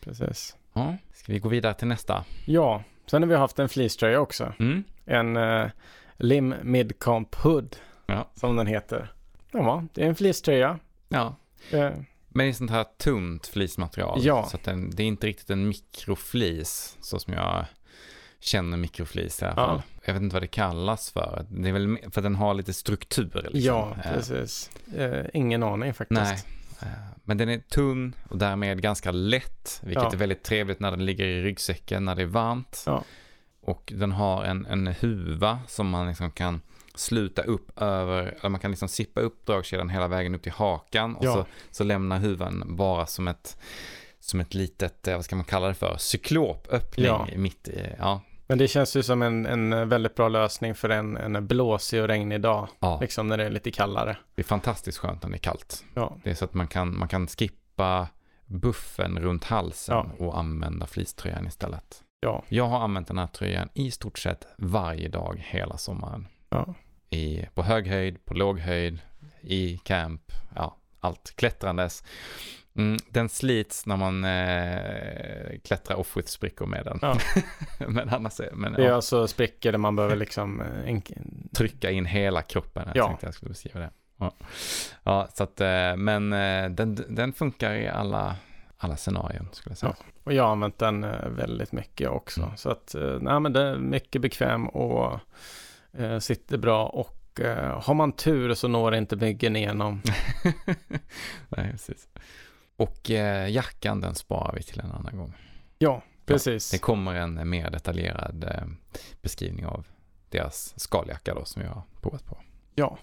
Precis. 0.00 0.56
Ja, 0.72 0.96
ska 1.14 1.32
vi 1.32 1.38
gå 1.38 1.48
vidare 1.48 1.74
till 1.74 1.88
nästa? 1.88 2.24
Ja, 2.46 2.82
sen 3.10 3.22
har 3.22 3.28
vi 3.28 3.36
haft 3.36 3.58
en 3.58 3.68
fleecetröja 3.68 4.20
också. 4.20 4.52
Mm. 4.58 4.84
En 5.04 5.36
uh, 5.36 5.68
Lim 6.16 6.54
Midcamp 6.62 7.34
Hood, 7.34 7.76
Ja. 8.06 8.30
som 8.34 8.56
den 8.56 8.66
heter. 8.66 9.12
Ja, 9.52 9.84
det 9.94 10.02
är 10.04 10.08
en 10.08 10.14
fleecetröja. 10.14 10.78
Ja, 11.08 11.36
Eh, 11.72 11.90
men 12.28 12.46
det 12.46 12.50
är 12.50 12.52
sånt 12.52 12.70
här 12.70 12.84
tunt 12.98 13.46
flismaterial. 13.46 14.18
Ja. 14.22 14.46
Så 14.50 14.58
den, 14.64 14.90
det 14.90 15.02
är 15.02 15.06
inte 15.06 15.26
riktigt 15.26 15.50
en 15.50 15.68
mikroflis 15.68 16.96
så 17.00 17.18
som 17.18 17.34
jag 17.34 17.64
känner 18.40 18.76
mikroflis 18.76 19.42
i 19.42 19.44
alla 19.44 19.54
fall. 19.54 19.82
Jag 20.04 20.12
vet 20.14 20.22
inte 20.22 20.34
vad 20.34 20.42
det 20.42 20.46
kallas 20.46 21.10
för. 21.10 21.46
Det 21.50 21.68
är 21.68 21.72
väl 21.72 21.98
för 22.10 22.20
att 22.20 22.22
den 22.22 22.34
har 22.34 22.54
lite 22.54 22.72
struktur. 22.72 23.32
Liksom. 23.34 23.60
ja, 23.60 23.96
Eh, 24.04 24.12
precis. 24.14 24.70
Eh, 24.96 25.26
ingen 25.34 25.62
aning 25.62 25.94
faktiskt. 25.94 26.20
Nej. 26.20 26.38
Eh, 26.82 26.88
Men 27.24 27.38
den 27.38 27.48
är 27.48 27.58
tunn 27.58 28.14
och 28.28 28.38
därmed 28.38 28.82
ganska 28.82 29.10
lätt, 29.10 29.80
vilket 29.84 30.02
Ja. 30.04 30.12
är 30.12 30.16
väldigt 30.16 30.42
trevligt 30.42 30.80
när 30.80 30.90
den 30.90 31.04
ligger 31.04 31.24
i 31.26 31.42
ryggsäcken 31.42 32.04
när 32.04 32.14
det 32.14 32.22
är 32.22 32.26
varmt. 32.26 32.82
Ja. 32.86 33.04
Och 33.62 33.92
den 33.96 34.12
har 34.12 34.44
en, 34.44 34.66
en 34.66 34.86
huva 34.86 35.60
som 35.68 35.88
man 35.88 36.08
liksom 36.08 36.30
kan 36.30 36.60
sluta 36.94 37.42
upp 37.42 37.80
över, 37.82 38.22
eller 38.40 38.48
man 38.48 38.60
kan 38.60 38.70
liksom 38.70 38.88
sippa 38.88 39.20
upp 39.20 39.46
dragkedjan 39.46 39.88
hela 39.88 40.08
vägen 40.08 40.34
upp 40.34 40.42
till 40.42 40.52
hakan 40.52 41.16
och 41.16 41.24
Ja. 41.24 41.32
så, 41.34 41.46
så 41.70 41.84
lämnar 41.84 42.18
huvan 42.18 42.76
bara 42.76 43.06
som 43.06 43.28
ett, 43.28 43.56
som 44.20 44.40
ett 44.40 44.54
litet, 44.54 45.08
eh, 45.08 45.14
vad 45.16 45.24
ska 45.24 45.36
man 45.36 45.44
kalla 45.44 45.68
det 45.68 45.74
för, 45.74 45.96
cyklopöppning 45.98 47.06
Ja. 47.06 47.28
mitt 47.36 47.68
i, 47.68 47.86
ja. 47.98 48.20
Men 48.50 48.58
det 48.58 48.68
känns 48.68 48.96
ju 48.96 49.02
som 49.02 49.22
en, 49.22 49.46
en 49.46 49.88
väldigt 49.88 50.14
bra 50.14 50.28
lösning 50.28 50.74
för 50.74 50.88
en, 50.88 51.16
en 51.16 51.46
blåsig 51.46 52.02
och 52.02 52.08
regnig 52.08 52.40
dag. 52.40 52.68
ja. 52.80 52.98
Liksom 53.00 53.26
när 53.28 53.38
det 53.38 53.44
är 53.44 53.50
lite 53.50 53.70
kallare. 53.70 54.16
Det 54.34 54.42
är 54.42 54.46
fantastiskt 54.46 54.98
skönt 54.98 55.22
när 55.22 55.30
det 55.30 55.36
är 55.36 55.38
kallt. 55.38 55.84
Ja, 55.94 56.16
Det 56.24 56.30
är 56.30 56.34
så 56.34 56.44
att 56.44 56.54
man 56.54 56.68
kan, 56.68 56.98
man 56.98 57.08
kan 57.08 57.26
skippa 57.26 58.08
buffen 58.46 59.18
runt 59.18 59.44
halsen 59.44 59.94
Ja. 59.94 60.24
och 60.26 60.38
använda 60.38 60.86
fleecetröjan 60.86 61.46
istället. 61.46 62.02
ja, 62.20 62.44
Jag 62.48 62.66
har 62.66 62.80
använt 62.80 63.08
den 63.08 63.18
här 63.18 63.26
tröjan 63.26 63.68
i 63.74 63.90
stort 63.90 64.18
sett 64.18 64.46
varje 64.58 65.08
dag 65.08 65.44
hela 65.48 65.76
sommaren. 65.78 66.26
ja. 66.48 66.74
I, 67.10 67.46
på 67.54 67.62
hög 67.62 67.86
höjd, 67.86 68.24
på 68.24 68.34
låg 68.34 68.58
höjd, 68.58 68.98
i 69.40 69.78
camp, 69.78 70.32
ja, 70.54 70.76
allt 71.00 71.32
klättrandes. 71.36 72.04
Mm, 72.76 72.96
den 73.08 73.28
slits 73.28 73.86
när 73.86 73.96
man 73.96 74.24
eh, 74.24 75.58
klättrar 75.64 75.96
off-width-sprickor 75.96 76.66
med 76.66 76.84
den. 76.84 76.98
Ja. 77.02 77.18
men 77.88 78.08
annars 78.08 78.40
är, 78.40 78.50
men, 78.52 78.72
Det 78.72 78.82
är 78.82 78.88
ja, 78.88 78.94
alltså 78.94 79.28
sprickor 79.28 79.72
där 79.72 79.78
man 79.78 79.96
behöver 79.96 80.16
liksom 80.16 80.60
eh, 80.60 80.88
en, 80.88 81.02
trycka 81.54 81.90
in 81.90 82.06
hela 82.06 82.42
kroppen. 82.42 82.82
Jag 82.86 82.96
Ja. 82.96 83.06
tänkte 83.06 83.26
jag 83.26 83.34
skulle 83.34 83.48
beskriva 83.48 83.80
det. 83.80 83.90
Ja, 84.18 84.32
ja 85.02 85.28
så 85.34 85.42
att, 85.44 85.60
eh, 85.60 85.96
men 85.96 86.32
eh, 86.32 86.70
den, 86.70 87.04
den 87.08 87.32
funkar 87.32 87.74
i 87.74 87.88
alla, 87.88 88.36
alla 88.76 88.96
scenarion 88.96 89.48
skulle 89.52 89.70
jag 89.70 89.78
säga. 89.78 89.94
Och 90.24 90.32
jag 90.32 90.42
har 90.44 90.50
använt 90.52 90.78
den 90.78 91.00
väldigt 91.36 91.72
mycket 91.72 92.08
också. 92.08 92.42
Mm. 92.42 92.56
Så 92.56 92.70
att, 92.70 92.94
nej 93.20 93.40
men 93.40 93.52
det 93.52 93.60
är 93.62 93.76
mycket 93.76 94.22
bekväm 94.22 94.68
och 94.68 95.20
eh, 95.92 96.18
sitter 96.18 96.58
bra. 96.58 96.86
Och 96.86 97.16
har 97.82 97.94
man 97.94 98.12
tur 98.12 98.54
så 98.54 98.68
når 98.68 98.94
inte 98.94 99.16
myggen 99.16 99.56
igenom. 99.56 100.02
Nej, 101.48 101.70
precis. 101.70 102.08
Och 102.80 103.10
eh, 103.10 103.50
jackan 103.50 104.00
den 104.00 104.14
sparar 104.14 104.52
vi 104.56 104.62
till 104.62 104.80
en 104.80 104.92
annan 104.92 105.16
gång. 105.16 105.34
Ja, 105.78 106.02
precis. 106.26 106.70
Det 106.70 106.78
kommer 106.78 107.14
en 107.14 107.50
mer 107.50 107.70
detaljerad 107.70 108.44
eh, 108.44 108.66
beskrivning 109.22 109.66
av 109.66 109.86
deras 110.28 110.80
skaljacka 110.80 111.34
då 111.34 111.44
som 111.44 111.62
jag 111.62 111.70
har 111.70 111.82
provat 112.00 112.26
på. 112.26 112.38
Ja. 112.74 112.98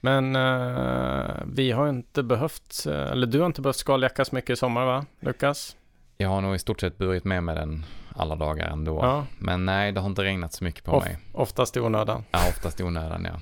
Men 0.00 0.36
eh, 0.36 1.42
vi 1.46 1.72
har 1.72 1.88
inte 1.88 2.22
behövt, 2.22 2.86
eh, 2.86 2.92
eller 2.92 3.26
du 3.26 3.38
har 3.38 3.46
inte 3.46 3.60
behövt 3.60 3.76
skaljacka 3.76 4.24
så 4.24 4.34
mycket 4.34 4.50
i 4.50 4.56
sommar 4.56 4.86
va, 4.86 5.06
Lukas? 5.20 5.76
Jag 6.16 6.28
har 6.28 6.40
nog 6.40 6.54
i 6.54 6.58
stort 6.58 6.80
sett 6.80 6.98
burit 6.98 7.24
med 7.24 7.42
mig 7.42 7.54
den 7.54 7.84
alla 8.16 8.36
dagar 8.36 8.66
ändå. 8.66 8.98
Ja, 9.02 9.26
Men 9.38 9.66
nej, 9.66 9.92
det 9.92 10.00
har 10.00 10.08
inte 10.08 10.24
regnat 10.24 10.52
så 10.52 10.64
mycket 10.64 10.84
på 10.84 10.92
Off. 10.92 11.04
mig. 11.04 11.18
oftast 11.32 11.76
i 11.76 11.80
onödan. 11.80 12.24
Ja, 12.30 12.38
oftast 12.48 12.80
i 12.80 12.82
onödan 12.82 13.24
ja. 13.24 13.40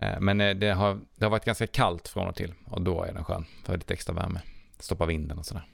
Eh, 0.00 0.20
men 0.20 0.40
eh, 0.40 0.54
det 0.54 0.70
har, 0.70 0.98
det 1.16 1.24
har 1.24 1.30
varit 1.30 1.44
ganska 1.44 1.66
kallt 1.66 2.08
från 2.08 2.28
och 2.28 2.36
till 2.36 2.54
och 2.66 2.82
då 2.82 3.02
är 3.02 3.12
den 3.12 3.24
skön. 3.24 3.44
För 3.64 3.76
lite 3.76 3.94
extra 3.94 4.14
värme. 4.14 4.40
Stoppa 4.78 5.06
vinden 5.06 5.38
och 5.38 5.46
sådär. 5.46 5.64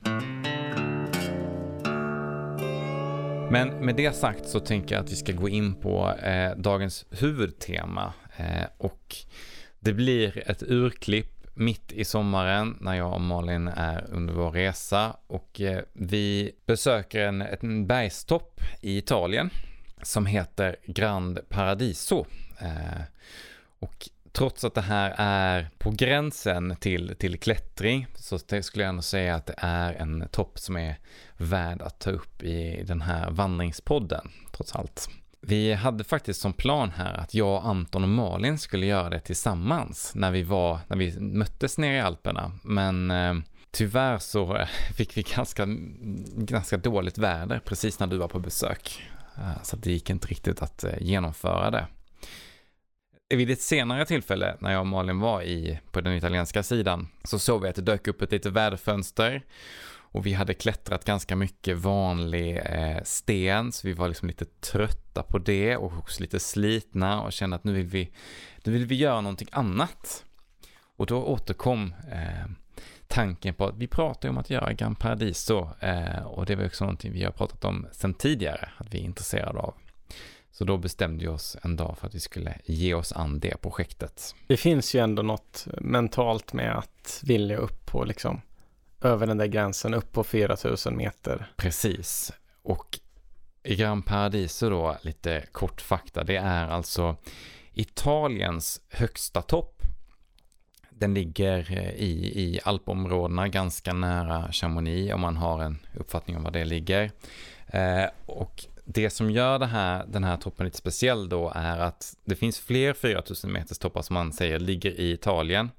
Men 3.50 3.68
med 3.68 3.97
det 3.97 4.16
sagt 4.16 4.49
så 4.49 4.61
tänker 4.61 4.95
jag 4.95 5.04
att 5.04 5.11
vi 5.11 5.16
ska 5.16 5.33
gå 5.33 5.49
in 5.49 5.75
på 5.75 6.12
eh, 6.12 6.56
dagens 6.56 7.06
huvudtema. 7.11 8.12
Eh, 8.37 8.64
och 8.78 9.16
det 9.78 9.92
blir 9.92 10.50
ett 10.50 10.62
urklipp 10.62 11.37
mitt 11.54 11.92
i 11.92 12.04
sommaren 12.04 12.76
när 12.80 12.95
jag 12.95 13.12
och 13.12 13.21
Malin 13.21 13.68
är 13.68 14.06
under 14.11 14.35
vår 14.35 14.50
resa. 14.50 15.16
Och 15.26 15.61
eh, 15.61 15.83
vi 15.92 16.52
besöker 16.67 17.21
en, 17.21 17.43
en 17.43 17.86
bergstopp 17.86 18.60
i 18.80 18.99
Italien 18.99 19.50
som 20.02 20.26
heter 20.26 20.76
Grand 20.86 21.49
Paradiso. 21.49 22.26
Eh, 22.58 23.02
och 23.78 24.08
trots 24.36 24.64
att 24.64 24.75
det 24.75 24.80
här 24.80 25.14
är 25.18 25.70
på 25.78 25.90
gränsen 25.90 26.76
till, 26.80 27.14
till 27.18 27.38
klättring 27.38 28.06
så 28.14 28.38
skulle 28.38 28.84
jag 28.84 28.88
ändå 28.88 29.02
säga 29.02 29.34
att 29.34 29.46
det 29.46 29.54
är 29.58 29.94
en 29.94 30.28
topp 30.30 30.58
som 30.58 30.76
är 30.76 30.96
värd 31.36 31.82
att 31.82 31.99
ta 31.99 32.10
upp 32.10 32.42
i 32.42 32.84
den 32.86 33.00
här 33.00 33.30
vandringspodden, 33.30 34.28
trots 34.52 34.75
allt. 34.75 35.08
Vi 35.40 35.72
hade 35.72 36.04
faktiskt 36.04 36.40
som 36.40 36.52
plan 36.52 36.90
här 36.90 37.14
att 37.14 37.34
jag, 37.34 37.64
Anton 37.64 38.02
och 38.02 38.08
Malin 38.08 38.58
skulle 38.58 38.86
göra 38.86 39.10
det 39.10 39.20
tillsammans 39.20 40.12
när 40.14 40.30
vi 40.30 40.42
var, 40.42 40.78
när 40.86 40.96
vi 40.96 41.20
möttes 41.20 41.78
nere 41.78 41.96
i 41.96 42.00
Alperna. 42.00 42.52
Men 42.62 43.10
eh, 43.10 43.34
tyvärr 43.70 44.18
så 44.18 44.56
eh, 44.56 44.68
fick 44.96 45.16
vi 45.16 45.22
ganska, 45.22 45.66
ganska 46.36 46.76
dåligt 46.76 47.18
väder 47.18 47.60
precis 47.64 48.00
när 48.00 48.06
du 48.06 48.16
var 48.16 48.28
på 48.28 48.38
besök. 48.38 49.02
Eh, 49.36 49.62
så 49.62 49.76
det 49.76 49.90
gick 49.92 50.10
inte 50.10 50.28
riktigt 50.28 50.62
att 50.62 50.84
eh, 50.84 50.92
genomföra 51.00 51.70
det. 51.70 51.86
Vid 53.28 53.50
ett 53.50 53.60
senare 53.60 54.06
tillfälle 54.06 54.56
när 54.60 54.73
jag 54.73 54.80
och 54.80 54.86
Malin 54.86 55.21
var 55.21 55.43
i, 55.43 55.80
på 55.93 56.00
den 56.00 56.12
italienska 56.17 56.62
sidan 56.62 57.08
så 57.25 57.39
såg 57.39 57.62
vi 57.62 57.69
att 57.69 57.76
det 57.76 57.82
dök 57.82 58.08
upp 58.08 58.23
ett 58.23 58.32
litet 58.32 58.52
väderfönster 58.52 59.43
och 59.89 60.26
vi 60.26 60.32
hade 60.32 60.54
klättrat 60.54 61.04
ganska 61.04 61.36
mycket 61.36 61.76
vanlig 61.76 62.56
eh, 62.56 63.02
sten 63.04 63.73
så 63.73 63.86
vi 63.86 63.93
var 63.93 64.08
liksom 64.08 64.28
lite 64.28 64.45
trötta 64.45 65.23
på 65.23 65.39
det 65.39 65.76
och 65.76 65.99
också 65.99 66.23
lite 66.23 66.41
slitna 66.41 67.23
och 67.23 67.32
kände 67.32 67.56
att 67.56 67.65
nu 67.65 67.73
vill 67.73 67.86
vi, 67.86 68.12
nu 68.65 68.73
vill 68.73 68.86
vi 68.86 68.95
göra 68.95 69.21
någonting 69.21 69.49
annat. 69.52 70.25
Och 70.97 71.06
då 71.06 71.25
återkom 71.25 71.95
eh, 72.12 72.50
tanken 73.06 73.54
på 73.54 73.67
att 73.67 73.76
vi 73.76 73.86
pratar 73.86 74.28
om 74.28 74.39
att 74.39 74.50
göra 74.50 74.73
Gran 74.73 74.95
Paradiso 74.95 75.69
eh, 75.80 76.26
och 76.26 76.47
det 76.47 76.56
var 76.56 76.67
också 76.67 76.84
någonting 76.84 77.12
vi 77.12 77.25
har 77.25 77.32
pratat 77.32 77.65
om 77.65 77.86
sedan 77.93 78.15
tidigare 78.15 78.69
att 78.76 78.95
vi 78.95 78.99
är 78.99 79.04
intresserade 79.04 79.58
av. 79.58 79.75
Så 80.58 80.64
då 80.64 80.76
bestämde 80.76 81.25
vi 81.25 81.28
oss 81.28 81.56
en 81.62 81.76
dag 81.76 81.99
för 81.99 82.06
att 82.06 82.14
vi 82.14 82.21
skulle 82.21 82.58
ge 82.64 82.95
oss 82.95 83.12
an 83.12 83.40
det 83.40 83.62
projektet. 83.62 84.34
Det 84.47 84.56
finns 84.56 84.95
ju 84.95 85.00
ändå 85.00 85.23
något 85.23 85.66
mentalt 85.80 86.52
med 86.52 86.78
att 86.78 87.21
vilja 87.25 87.56
upp 87.56 87.86
på 87.86 88.04
liksom 88.04 88.40
över 89.00 89.26
den 89.26 89.36
där 89.36 89.47
gränsen, 89.47 89.95
upp 89.95 90.12
på 90.12 90.25
4000 90.25 90.97
meter. 90.97 91.52
Precis. 91.56 92.32
Och 92.62 92.99
Gran 93.62 94.02
Paradiso 94.02 94.71
då, 94.71 94.97
lite 95.02 95.45
kort 95.52 95.80
fakta, 95.80 96.25
det 96.25 96.36
är 96.36 96.69
alltså 96.69 97.16
Italiens 97.73 98.80
högsta 98.90 99.42
topp. 99.42 99.82
Den 100.90 101.14
ligger 101.14 101.73
eh, 101.73 101.90
i, 101.90 102.32
i 102.42 102.60
alpområdena 102.64 103.49
ganska 103.49 103.92
nära 103.92 104.52
Chamonix 104.52 105.14
om 105.14 105.21
man 105.21 105.36
har 105.36 105.62
en 105.62 105.78
uppfattning 105.95 106.36
om 106.36 106.42
var 106.42 106.50
det 106.50 106.64
ligger. 106.64 107.10
Eh, 107.66 108.04
och 108.26 108.66
det 108.88 109.10
som 109.10 109.30
gör 109.30 109.58
det 109.58 109.66
här, 109.66 110.06
den 110.06 110.25
här 110.25 110.36
toppen 110.36 110.64
lite 110.64 110.78
speciell 110.78 111.28
då 111.28 111.52
är 111.54 111.78
att 111.78 112.16
det 112.25 112.36
finns 112.36 112.58
fler 112.58 112.92
4000 112.92 113.52
meters 113.52 113.78
toppar 113.78 114.02
som 114.02 114.14
man 114.14 114.32
säger 114.32 114.58
ligger 114.58 115.00
i 115.00 115.12
Italien. 115.12 115.70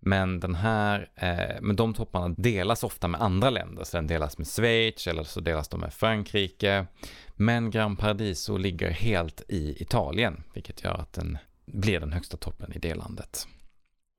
Men 0.00 0.40
den 0.40 0.54
här, 0.54 1.08
eh, 1.14 1.60
men 1.60 1.76
de 1.76 1.94
topparna 1.94 2.34
delas 2.38 2.84
ofta 2.84 3.08
med 3.08 3.22
andra 3.22 3.50
länder. 3.50 3.84
Så 3.84 3.96
den 3.96 4.06
delas 4.06 4.38
med 4.38 4.46
Schweiz 4.46 5.06
eller 5.06 5.22
så 5.22 5.40
delas 5.40 5.68
de 5.68 5.80
med 5.80 5.92
Frankrike. 5.92 6.86
Men 7.34 7.70
Gran 7.70 7.96
Paradiso 7.96 8.56
ligger 8.56 8.90
helt 8.90 9.42
i 9.48 9.82
Italien, 9.82 10.42
vilket 10.54 10.84
gör 10.84 10.94
att 10.94 11.12
den 11.12 11.38
blir 11.66 12.00
den 12.00 12.12
högsta 12.12 12.36
toppen 12.36 12.72
i 12.72 12.78
det 12.78 12.94
landet. 12.94 13.48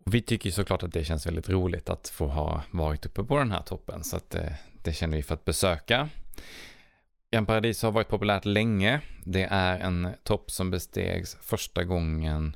Och 0.05 0.13
vi 0.13 0.21
tycker 0.21 0.45
ju 0.45 0.51
såklart 0.51 0.83
att 0.83 0.93
det 0.93 1.05
känns 1.05 1.25
väldigt 1.25 1.49
roligt 1.49 1.89
att 1.89 2.07
få 2.09 2.27
ha 2.27 2.63
varit 2.71 3.05
uppe 3.05 3.23
på 3.23 3.37
den 3.37 3.51
här 3.51 3.61
toppen, 3.61 4.03
så 4.03 4.17
att 4.17 4.35
eh, 4.35 4.51
det 4.83 4.93
känner 4.93 5.17
vi 5.17 5.23
för 5.23 5.33
att 5.33 5.45
besöka. 5.45 6.09
Gran 7.35 7.45
Paradiso 7.45 7.87
har 7.87 7.91
varit 7.91 8.07
populärt 8.07 8.45
länge. 8.45 9.01
Det 9.23 9.43
är 9.43 9.79
en 9.79 10.09
topp 10.23 10.51
som 10.51 10.71
bestegs 10.71 11.37
första 11.41 11.83
gången 11.83 12.55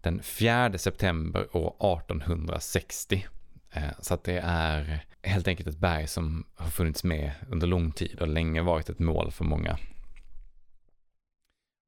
den 0.00 0.22
4 0.22 0.78
september 0.78 1.56
år 1.56 2.00
1860. 2.00 3.26
Eh, 3.72 3.82
så 4.00 4.14
att 4.14 4.24
det 4.24 4.38
är 4.44 5.06
helt 5.22 5.48
enkelt 5.48 5.68
ett 5.68 5.78
berg 5.78 6.06
som 6.06 6.46
har 6.54 6.70
funnits 6.70 7.04
med 7.04 7.32
under 7.50 7.66
lång 7.66 7.92
tid 7.92 8.20
och 8.20 8.28
länge 8.28 8.62
varit 8.62 8.88
ett 8.88 8.98
mål 8.98 9.30
för 9.30 9.44
många. 9.44 9.78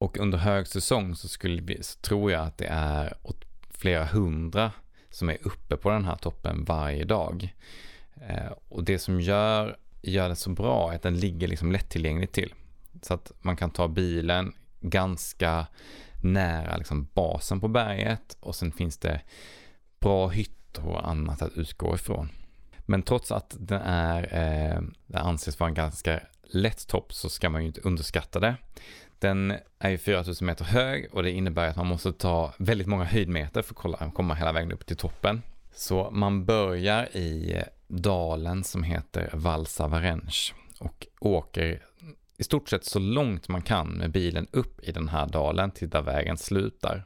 Och 0.01 0.19
under 0.19 0.39
högsäsong 0.39 1.17
så, 1.17 1.29
skulle 1.29 1.63
vi, 1.63 1.83
så 1.83 2.01
tror 2.01 2.33
jag 2.33 2.47
att 2.47 2.59
det 2.59 2.69
är 2.71 3.15
flera 3.71 4.05
hundra 4.05 4.73
som 5.11 5.29
är 5.29 5.39
uppe 5.43 5.77
på 5.77 5.91
den 5.91 6.05
här 6.05 6.17
toppen 6.17 6.65
varje 6.65 7.05
dag. 7.05 7.55
Eh, 8.29 8.53
och 8.69 8.85
det 8.85 8.99
som 8.99 9.21
gör, 9.21 9.77
gör 10.03 10.29
det 10.29 10.37
så 10.37 10.51
bra 10.51 10.93
är 10.93 10.97
att 10.97 11.03
den 11.03 11.19
ligger 11.19 11.49
liksom 11.49 11.73
lättillgängligt 11.73 12.33
till. 12.33 12.55
Så 13.03 13.15
att 13.15 13.33
man 13.41 13.57
kan 13.57 13.71
ta 13.71 13.89
bilen 13.89 14.53
ganska 14.81 15.67
nära 16.23 16.77
liksom 16.77 17.09
basen 17.15 17.61
på 17.61 17.69
berget 17.69 18.37
och 18.41 18.55
sen 18.55 18.73
finns 18.73 18.99
det 18.99 19.21
bra 20.01 20.29
hytter 20.29 20.87
och 20.87 21.09
annat 21.09 21.43
att 21.43 21.53
utgå 21.53 21.95
ifrån. 21.95 22.29
Men 22.87 23.03
trots 23.03 23.33
att 23.33 23.57
den 23.59 23.83
är, 23.83 24.23
eh, 24.23 24.81
det 25.07 25.19
anses 25.19 25.61
vara 25.61 25.69
en 25.69 25.75
ganska 25.75 26.21
lätt 26.43 26.87
topp 26.87 27.13
så 27.13 27.29
ska 27.29 27.51
man 27.51 27.61
ju 27.61 27.67
inte 27.67 27.81
underskatta 27.81 28.41
det. 28.41 28.57
Den 29.19 29.55
är 29.79 29.91
ju 29.91 29.99
4000 29.99 30.47
meter 30.47 30.65
hög 30.65 31.09
och 31.13 31.23
det 31.23 31.31
innebär 31.31 31.69
att 31.69 31.77
man 31.77 31.87
måste 31.87 32.13
ta 32.13 32.55
väldigt 32.59 32.87
många 32.87 33.05
höjdmeter 33.05 33.63
för 33.63 33.95
att 34.05 34.15
komma 34.15 34.35
hela 34.35 34.53
vägen 34.53 34.73
upp 34.73 34.87
till 34.87 34.97
toppen. 34.97 35.43
Så 35.75 36.11
man 36.11 36.45
börjar 36.45 37.17
i 37.17 37.63
dalen 37.89 38.65
som 38.65 38.83
heter 38.83 39.31
Valsa 39.33 39.89
Varench 39.89 40.55
och 40.79 41.07
åker 41.21 41.83
i 42.37 42.45
stort 42.45 42.69
sett 42.69 42.85
så 42.85 42.99
långt 42.99 43.49
man 43.49 43.63
kan 43.63 43.89
med 43.89 44.11
bilen 44.11 44.47
upp 44.51 44.81
i 44.85 44.93
den 44.93 45.09
här 45.09 45.27
dalen 45.27 45.71
till 45.71 45.91
där 45.91 46.03
vägen 46.03 46.39
slutar. 46.39 47.05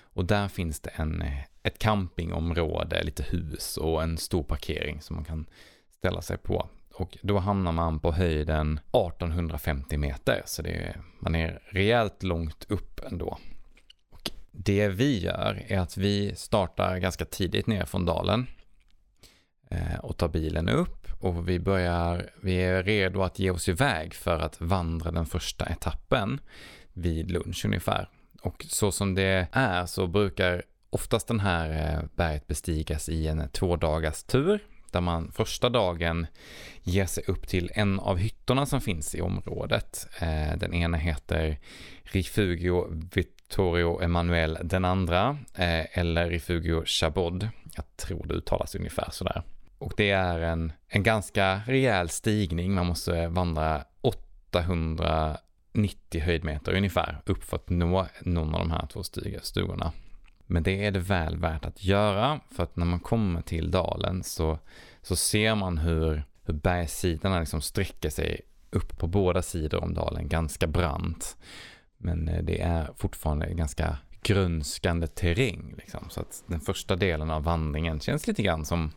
Och 0.00 0.24
där 0.24 0.48
finns 0.48 0.80
det 0.80 0.90
en, 0.90 1.22
eh, 1.22 1.38
ett 1.62 1.78
campingområde, 1.78 3.02
lite 3.02 3.22
hus 3.22 3.76
och 3.76 4.02
en 4.02 4.18
stor 4.18 4.42
parkering 4.42 5.00
som 5.00 5.16
man 5.16 5.24
kan 5.24 5.46
ställa 5.98 6.22
sig 6.22 6.38
på. 6.38 6.68
Och 6.94 7.18
då 7.22 7.38
hamnar 7.38 7.72
man 7.72 8.00
på 8.00 8.12
höjden 8.12 8.80
1850 8.92 9.96
meter, 9.96 10.42
så 10.46 10.62
det 10.62 10.70
är, 10.70 11.00
man 11.18 11.34
är 11.34 11.62
rejält 11.64 12.22
långt 12.22 12.66
upp 12.68 13.00
ändå. 13.04 13.38
Och 14.10 14.30
det 14.50 14.88
vi 14.88 15.18
gör 15.18 15.62
är 15.68 15.78
att 15.78 15.96
vi 15.96 16.34
startar 16.34 16.98
ganska 16.98 17.24
tidigt 17.24 17.66
ner 17.66 17.84
från 17.84 18.04
dalen 18.04 18.46
Eh, 19.70 19.98
och 20.02 20.16
tar 20.16 20.28
bilen 20.28 20.68
upp 20.68 21.06
och 21.20 21.48
vi 21.48 21.58
börjar, 21.60 22.30
vi 22.40 22.54
är 22.54 22.82
redo 22.82 23.22
att 23.22 23.38
ge 23.38 23.50
oss 23.50 23.68
iväg 23.68 24.14
för 24.14 24.38
att 24.38 24.60
vandra 24.60 25.10
den 25.10 25.26
första 25.26 25.66
etappen 25.66 26.40
vid 26.92 27.30
lunch 27.30 27.64
ungefär. 27.64 28.08
Och 28.42 28.66
så 28.68 28.92
som 28.92 29.14
det 29.14 29.48
är 29.52 29.86
så 29.86 30.06
brukar 30.06 30.62
oftast 30.90 31.28
den 31.28 31.40
här 31.40 31.70
eh, 31.70 32.04
berget 32.14 32.46
bestigas 32.46 33.08
i 33.08 33.26
en 33.26 33.48
två 33.48 33.76
dagars 33.76 34.22
tur 34.22 34.60
där 34.90 35.00
man 35.00 35.32
första 35.32 35.68
dagen 35.68 36.26
ger 36.82 37.06
sig 37.06 37.24
upp 37.26 37.48
till 37.48 37.70
en 37.74 38.00
av 38.00 38.16
hyttorna 38.16 38.66
som 38.66 38.80
finns 38.80 39.14
i 39.14 39.20
området. 39.20 40.08
Eh, 40.20 40.58
den 40.58 40.74
ena 40.74 40.96
heter 40.96 41.58
Rifugio 42.02 42.86
Vittorio 43.14 44.02
Emanuel, 44.02 44.58
den 44.62 44.84
andra 44.84 45.38
eller 45.92 46.30
Rifugio 46.30 46.84
Chabod. 46.84 47.48
Jag 47.76 47.96
tror 47.96 48.26
det 48.26 48.34
uttalas 48.34 48.74
ungefär 48.74 49.08
sådär. 49.10 49.42
Och 49.78 49.92
det 49.96 50.10
är 50.10 50.38
en, 50.38 50.72
en 50.88 51.02
ganska 51.02 51.60
rejäl 51.66 52.08
stigning. 52.08 52.74
Man 52.74 52.86
måste 52.86 53.28
vandra 53.28 53.84
890 54.00 56.20
höjdmeter 56.20 56.76
ungefär 56.76 57.22
upp 57.26 57.44
för 57.44 57.56
att 57.56 57.70
nå 57.70 58.06
någon 58.20 58.54
av 58.54 58.60
de 58.60 58.70
här 58.70 58.86
två 58.86 59.02
stugorna. 59.42 59.92
Men 60.46 60.62
det 60.62 60.86
är 60.86 60.90
det 60.90 60.98
väl 60.98 61.36
värt 61.36 61.64
att 61.64 61.84
göra 61.84 62.40
för 62.50 62.62
att 62.62 62.76
när 62.76 62.86
man 62.86 63.00
kommer 63.00 63.42
till 63.42 63.70
dalen 63.70 64.22
så, 64.22 64.58
så 65.02 65.16
ser 65.16 65.54
man 65.54 65.78
hur, 65.78 66.24
hur 66.44 66.54
bergssidorna 66.54 67.40
liksom 67.40 67.60
sträcker 67.60 68.10
sig 68.10 68.40
upp 68.70 68.98
på 68.98 69.06
båda 69.06 69.42
sidor 69.42 69.84
om 69.84 69.94
dalen 69.94 70.28
ganska 70.28 70.66
brant. 70.66 71.36
Men 71.96 72.28
eh, 72.28 72.42
det 72.42 72.60
är 72.60 72.90
fortfarande 72.96 73.54
ganska 73.54 73.98
grönskande 74.22 75.06
terräng. 75.06 75.74
Liksom. 75.78 76.06
Så 76.10 76.20
att 76.20 76.44
den 76.46 76.60
första 76.60 76.96
delen 76.96 77.30
av 77.30 77.42
vandringen 77.42 78.00
känns 78.00 78.26
lite 78.26 78.42
grann 78.42 78.64
som 78.64 78.92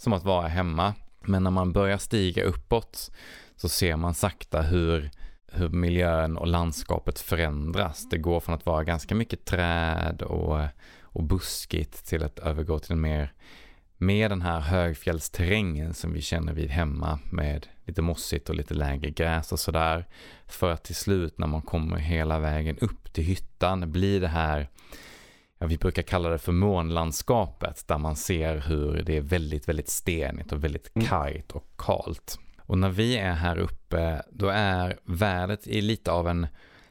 som 0.00 0.12
att 0.12 0.24
vara 0.24 0.48
hemma. 0.48 0.94
Men 1.20 1.42
när 1.42 1.50
man 1.50 1.72
börjar 1.72 1.98
stiga 1.98 2.44
uppåt 2.44 3.10
så 3.56 3.68
ser 3.68 3.96
man 3.96 4.14
sakta 4.14 4.62
hur, 4.62 5.10
hur 5.52 5.68
miljön 5.68 6.36
och 6.36 6.46
landskapet 6.46 7.18
förändras. 7.18 8.08
Det 8.10 8.18
går 8.18 8.40
från 8.40 8.54
att 8.54 8.66
vara 8.66 8.84
ganska 8.84 9.14
mycket 9.14 9.44
träd 9.44 10.22
och, 10.22 10.60
och 11.02 11.24
buskigt 11.24 12.06
till 12.06 12.24
att 12.24 12.38
övergå 12.38 12.78
till 12.78 12.92
en 12.92 13.00
mer 13.00 13.32
med 13.96 14.30
den 14.30 14.42
här 14.42 14.60
högfjällsterrängen 14.60 15.94
som 15.94 16.12
vi 16.12 16.20
känner 16.20 16.52
vid 16.52 16.70
hemma 16.70 17.18
med 17.32 17.66
lite 17.84 18.02
mossigt 18.02 18.48
och 18.48 18.54
lite 18.54 18.74
lägre 18.74 19.10
gräs 19.10 19.52
och 19.52 19.60
sådär. 19.60 20.06
För 20.46 20.72
att 20.72 20.84
till 20.84 20.94
slut 20.94 21.38
när 21.38 21.46
man 21.46 21.62
kommer 21.62 21.96
hela 21.96 22.38
vägen 22.38 22.78
upp 22.78 23.12
till 23.12 23.24
hyttan 23.24 23.92
blir 23.92 24.20
det 24.20 24.28
här 24.28 24.68
ja, 25.60 25.66
vi 25.66 25.78
brukar 25.78 26.02
kalla 26.02 26.28
det 26.28 26.38
för 26.38 26.52
månlandskapet 26.52 27.88
där 27.88 27.98
man 27.98 28.16
ser 28.16 28.56
hur 28.56 29.02
det 29.02 29.16
är 29.16 29.20
väldigt, 29.20 29.68
väldigt 29.68 29.88
stenigt 29.88 30.52
och 30.52 30.64
väldigt 30.64 30.96
mm. 30.96 31.08
kargt 31.08 31.52
och 31.52 31.66
kalt. 31.78 32.38
Och 32.58 32.78
när 32.78 32.90
vi 32.90 33.16
är 33.16 33.32
här 33.32 33.58
uppe, 33.58 34.22
då 34.30 34.48
är 34.48 34.98
vädret 35.04 35.66
i 35.66 35.80
lite 35.80 36.12
av 36.12 36.28
en 36.28 36.46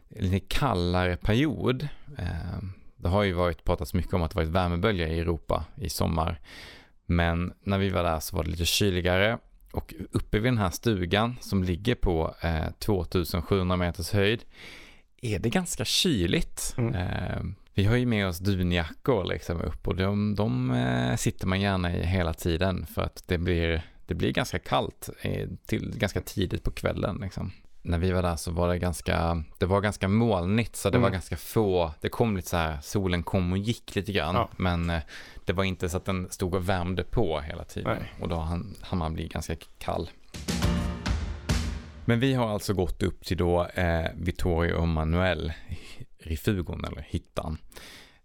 lite 0.09 0.39
kallare 0.39 1.17
period. 1.17 1.87
Eh, 2.17 2.59
det 2.95 3.09
har 3.09 3.23
ju 3.23 3.33
varit 3.33 3.63
pratats 3.63 3.93
mycket 3.93 4.13
om 4.13 4.23
att 4.23 4.31
det 4.31 4.35
varit 4.35 4.49
värmebölja 4.49 5.07
i 5.07 5.19
Europa 5.19 5.65
i 5.75 5.89
sommar. 5.89 6.39
Men 7.05 7.53
när 7.63 7.77
vi 7.77 7.89
var 7.89 8.03
där 8.03 8.19
så 8.19 8.35
var 8.35 8.43
det 8.43 8.49
lite 8.49 8.65
kyligare 8.65 9.37
och 9.71 9.93
uppe 10.11 10.39
vid 10.39 10.51
den 10.51 10.57
här 10.57 10.69
stugan 10.69 11.35
som 11.41 11.63
ligger 11.63 11.95
på 11.95 12.35
eh, 12.41 12.71
2700 12.79 13.77
meters 13.77 14.11
höjd 14.11 14.43
är 15.21 15.39
det 15.39 15.49
ganska 15.49 15.85
kyligt. 15.85 16.75
Mm. 16.77 17.55
Vi 17.79 17.85
har 17.85 17.95
ju 17.95 18.05
med 18.05 18.27
oss 18.27 18.39
dunjackor 18.39 19.25
liksom 19.25 19.61
upp 19.61 19.87
och 19.87 19.95
de, 19.95 20.35
de 20.35 20.71
eh, 20.71 21.15
sitter 21.15 21.47
man 21.47 21.61
gärna 21.61 21.95
i 21.95 22.03
hela 22.03 22.33
tiden 22.33 22.85
för 22.85 23.01
att 23.01 23.23
det 23.27 23.37
blir, 23.37 23.81
det 24.05 24.13
blir 24.15 24.31
ganska 24.31 24.59
kallt 24.59 25.09
eh, 25.21 25.49
till 25.65 25.93
ganska 25.97 26.21
tidigt 26.21 26.63
på 26.63 26.71
kvällen 26.71 27.17
liksom. 27.21 27.51
När 27.81 27.97
vi 27.97 28.11
var 28.11 28.21
där 28.21 28.35
så 28.35 28.51
var 28.51 28.67
det 28.67 28.79
ganska, 28.79 29.43
det 29.57 29.65
var 29.65 29.81
ganska 29.81 30.07
molnigt 30.07 30.75
så 30.75 30.89
det 30.89 30.97
mm. 30.97 31.01
var 31.01 31.09
ganska 31.09 31.37
få, 31.37 31.93
det 32.01 32.09
kom 32.09 32.35
lite 32.35 32.49
så 32.49 32.57
här, 32.57 32.77
solen 32.81 33.23
kom 33.23 33.51
och 33.51 33.57
gick 33.57 33.95
lite 33.95 34.11
grann 34.11 34.35
ja. 34.35 34.49
men 34.57 34.89
eh, 34.89 35.01
det 35.45 35.53
var 35.53 35.63
inte 35.63 35.89
så 35.89 35.97
att 35.97 36.05
den 36.05 36.27
stod 36.29 36.55
och 36.55 36.69
värmde 36.69 37.03
på 37.03 37.39
hela 37.39 37.63
tiden 37.63 37.97
Nej. 37.99 38.13
och 38.21 38.29
då 38.29 38.35
hann, 38.35 38.75
hann 38.81 38.99
man 38.99 39.13
bli 39.13 39.27
ganska 39.27 39.55
kall. 39.77 40.09
Men 42.05 42.19
vi 42.19 42.33
har 42.33 42.49
alltså 42.49 42.73
gått 42.73 43.03
upp 43.03 43.25
till 43.25 43.37
då 43.37 43.65
eh, 43.65 44.05
Vittorio 44.15 44.73
och 44.73 44.87
Manuel 44.87 45.53
refugon 46.29 46.85
eller 46.85 47.05
hyttan. 47.09 47.57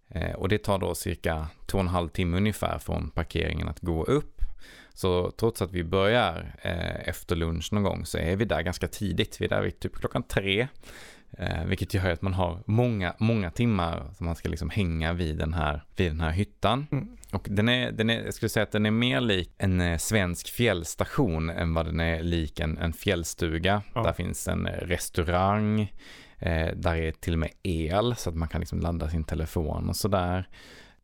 Eh, 0.09 0.33
och 0.33 0.49
det 0.49 0.57
tar 0.57 0.79
då 0.79 0.95
cirka 0.95 1.47
två 1.65 1.77
och 1.77 1.83
en 1.83 1.87
halv 1.87 2.09
timme 2.09 2.37
ungefär 2.37 2.79
från 2.79 3.09
parkeringen 3.09 3.67
att 3.67 3.79
gå 3.79 4.03
upp. 4.03 4.41
Så 4.93 5.31
trots 5.31 5.61
att 5.61 5.71
vi 5.71 5.83
börjar 5.83 6.55
eh, 6.61 7.09
efter 7.09 7.35
lunch 7.35 7.73
någon 7.73 7.83
gång 7.83 8.05
så 8.05 8.17
är 8.17 8.35
vi 8.35 8.45
där 8.45 8.61
ganska 8.61 8.87
tidigt. 8.87 9.41
Vi 9.41 9.45
är 9.45 9.49
där 9.49 9.61
vid 9.61 9.79
typ 9.79 9.95
klockan 9.95 10.23
tre. 10.23 10.67
Eh, 11.37 11.65
vilket 11.65 11.93
gör 11.93 12.11
att 12.11 12.21
man 12.21 12.33
har 12.33 12.63
många, 12.65 13.15
många 13.17 13.51
timmar 13.51 14.13
som 14.17 14.25
man 14.25 14.35
ska 14.35 14.49
liksom 14.49 14.69
hänga 14.69 15.13
vid 15.13 15.37
den 15.37 15.53
här, 15.53 15.83
vid 15.95 16.11
den 16.11 16.19
här 16.19 16.31
hyttan. 16.31 16.87
Mm. 16.91 17.17
Och 17.31 17.47
den 17.49 17.69
är, 17.69 17.91
den 17.91 18.09
är, 18.09 18.23
jag 18.23 18.33
skulle 18.33 18.49
säga 18.49 18.63
att 18.63 18.71
den 18.71 18.85
är 18.85 18.91
mer 18.91 19.21
lik 19.21 19.51
en 19.57 19.99
svensk 19.99 20.47
fjällstation 20.47 21.49
än 21.49 21.73
vad 21.73 21.85
den 21.85 21.99
är 21.99 22.23
lik 22.23 22.59
en, 22.59 22.77
en 22.77 22.93
fjällstuga. 22.93 23.81
Ja. 23.93 24.03
Där 24.03 24.13
finns 24.13 24.47
en 24.47 24.67
restaurang, 24.67 25.91
Eh, 26.39 26.75
där 26.75 26.95
är 26.95 27.11
till 27.11 27.33
och 27.33 27.39
med 27.39 27.51
el 27.63 28.15
så 28.15 28.29
att 28.29 28.35
man 28.35 28.47
kan 28.47 28.61
liksom 28.61 28.79
ladda 28.79 29.09
sin 29.09 29.23
telefon 29.23 29.89
och 29.89 29.95
sådär. 29.95 30.49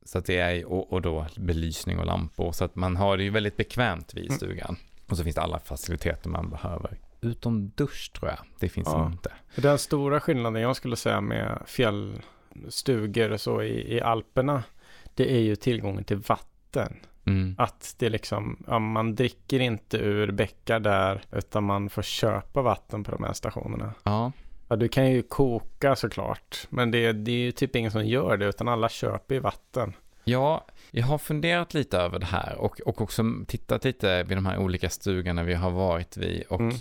Så 0.03 0.17
att 0.17 0.25
det 0.25 0.37
är, 0.37 0.65
och, 0.65 0.93
och, 0.93 1.01
då 1.01 1.25
belysning 1.37 1.99
och 1.99 2.05
lampor. 2.05 2.51
Så 2.51 2.65
att 2.65 2.75
man 2.75 2.95
har 2.95 3.17
det 3.17 3.23
ju 3.23 3.29
väldigt 3.29 3.57
bekvämt 3.57 4.13
vid 4.13 4.25
mm. 4.25 4.37
stugan. 4.37 4.69
Mm. 4.69 4.81
Och 5.09 5.17
så 5.17 5.23
finns 5.23 5.35
det 5.35 5.41
alla 5.41 5.59
faciliteter 5.59 6.29
man 6.29 6.49
behöver. 6.49 6.97
Utom 7.21 7.69
dusch 7.69 8.11
tror 8.13 8.29
jag. 8.29 8.39
Det 8.59 8.69
finns 8.69 8.87
ja. 8.91 9.05
inte. 9.05 9.31
Den 9.55 9.77
stora 9.77 10.19
skillnaden 10.19 10.61
jag 10.61 10.75
skulle 10.75 10.95
säga 10.95 11.21
med 11.21 11.63
fjällstugor 11.65 13.31
och 13.31 13.41
så 13.41 13.61
i, 13.61 13.95
i 13.95 14.01
Alperna. 14.01 14.63
Det 15.15 15.33
är 15.33 15.39
ju 15.39 15.55
tillgången 15.55 16.03
till 16.03 16.17
vatten. 16.17 16.95
Mm. 17.25 17.55
Att 17.57 17.95
det 17.97 18.09
liksom, 18.09 18.63
ja, 18.67 18.79
man 18.79 19.15
dricker 19.15 19.59
inte 19.59 19.97
ur 19.97 20.31
bäckar 20.31 20.79
där 20.79 21.21
utan 21.31 21.63
man 21.63 21.89
får 21.89 22.01
köpa 22.01 22.61
vatten 22.61 23.03
på 23.03 23.11
de 23.11 23.23
här 23.23 23.33
stationerna. 23.33 23.93
Ja, 24.03 24.31
Ja, 24.71 24.75
du 24.75 24.87
kan 24.87 25.11
ju 25.11 25.21
koka 25.21 25.95
såklart. 25.95 26.67
Men 26.69 26.91
det, 26.91 27.13
det 27.13 27.31
är 27.31 27.35
ju 27.35 27.51
typ 27.51 27.75
ingen 27.75 27.91
som 27.91 28.05
gör 28.05 28.37
det, 28.37 28.45
utan 28.45 28.67
alla 28.67 28.89
köper 28.89 29.35
ju 29.35 29.41
vatten. 29.41 29.93
Ja, 30.23 30.67
jag 30.91 31.05
har 31.05 31.17
funderat 31.17 31.73
lite 31.73 31.97
över 31.97 32.19
det 32.19 32.25
här 32.25 32.55
och, 32.57 32.81
och 32.81 33.01
också 33.01 33.23
tittat 33.47 33.83
lite 33.83 34.23
vid 34.23 34.37
de 34.37 34.45
här 34.45 34.57
olika 34.57 34.89
stugorna 34.89 35.43
vi 35.43 35.53
har 35.53 35.71
varit 35.71 36.17
vid. 36.17 36.43
Och 36.43 36.59
mm. 36.59 36.75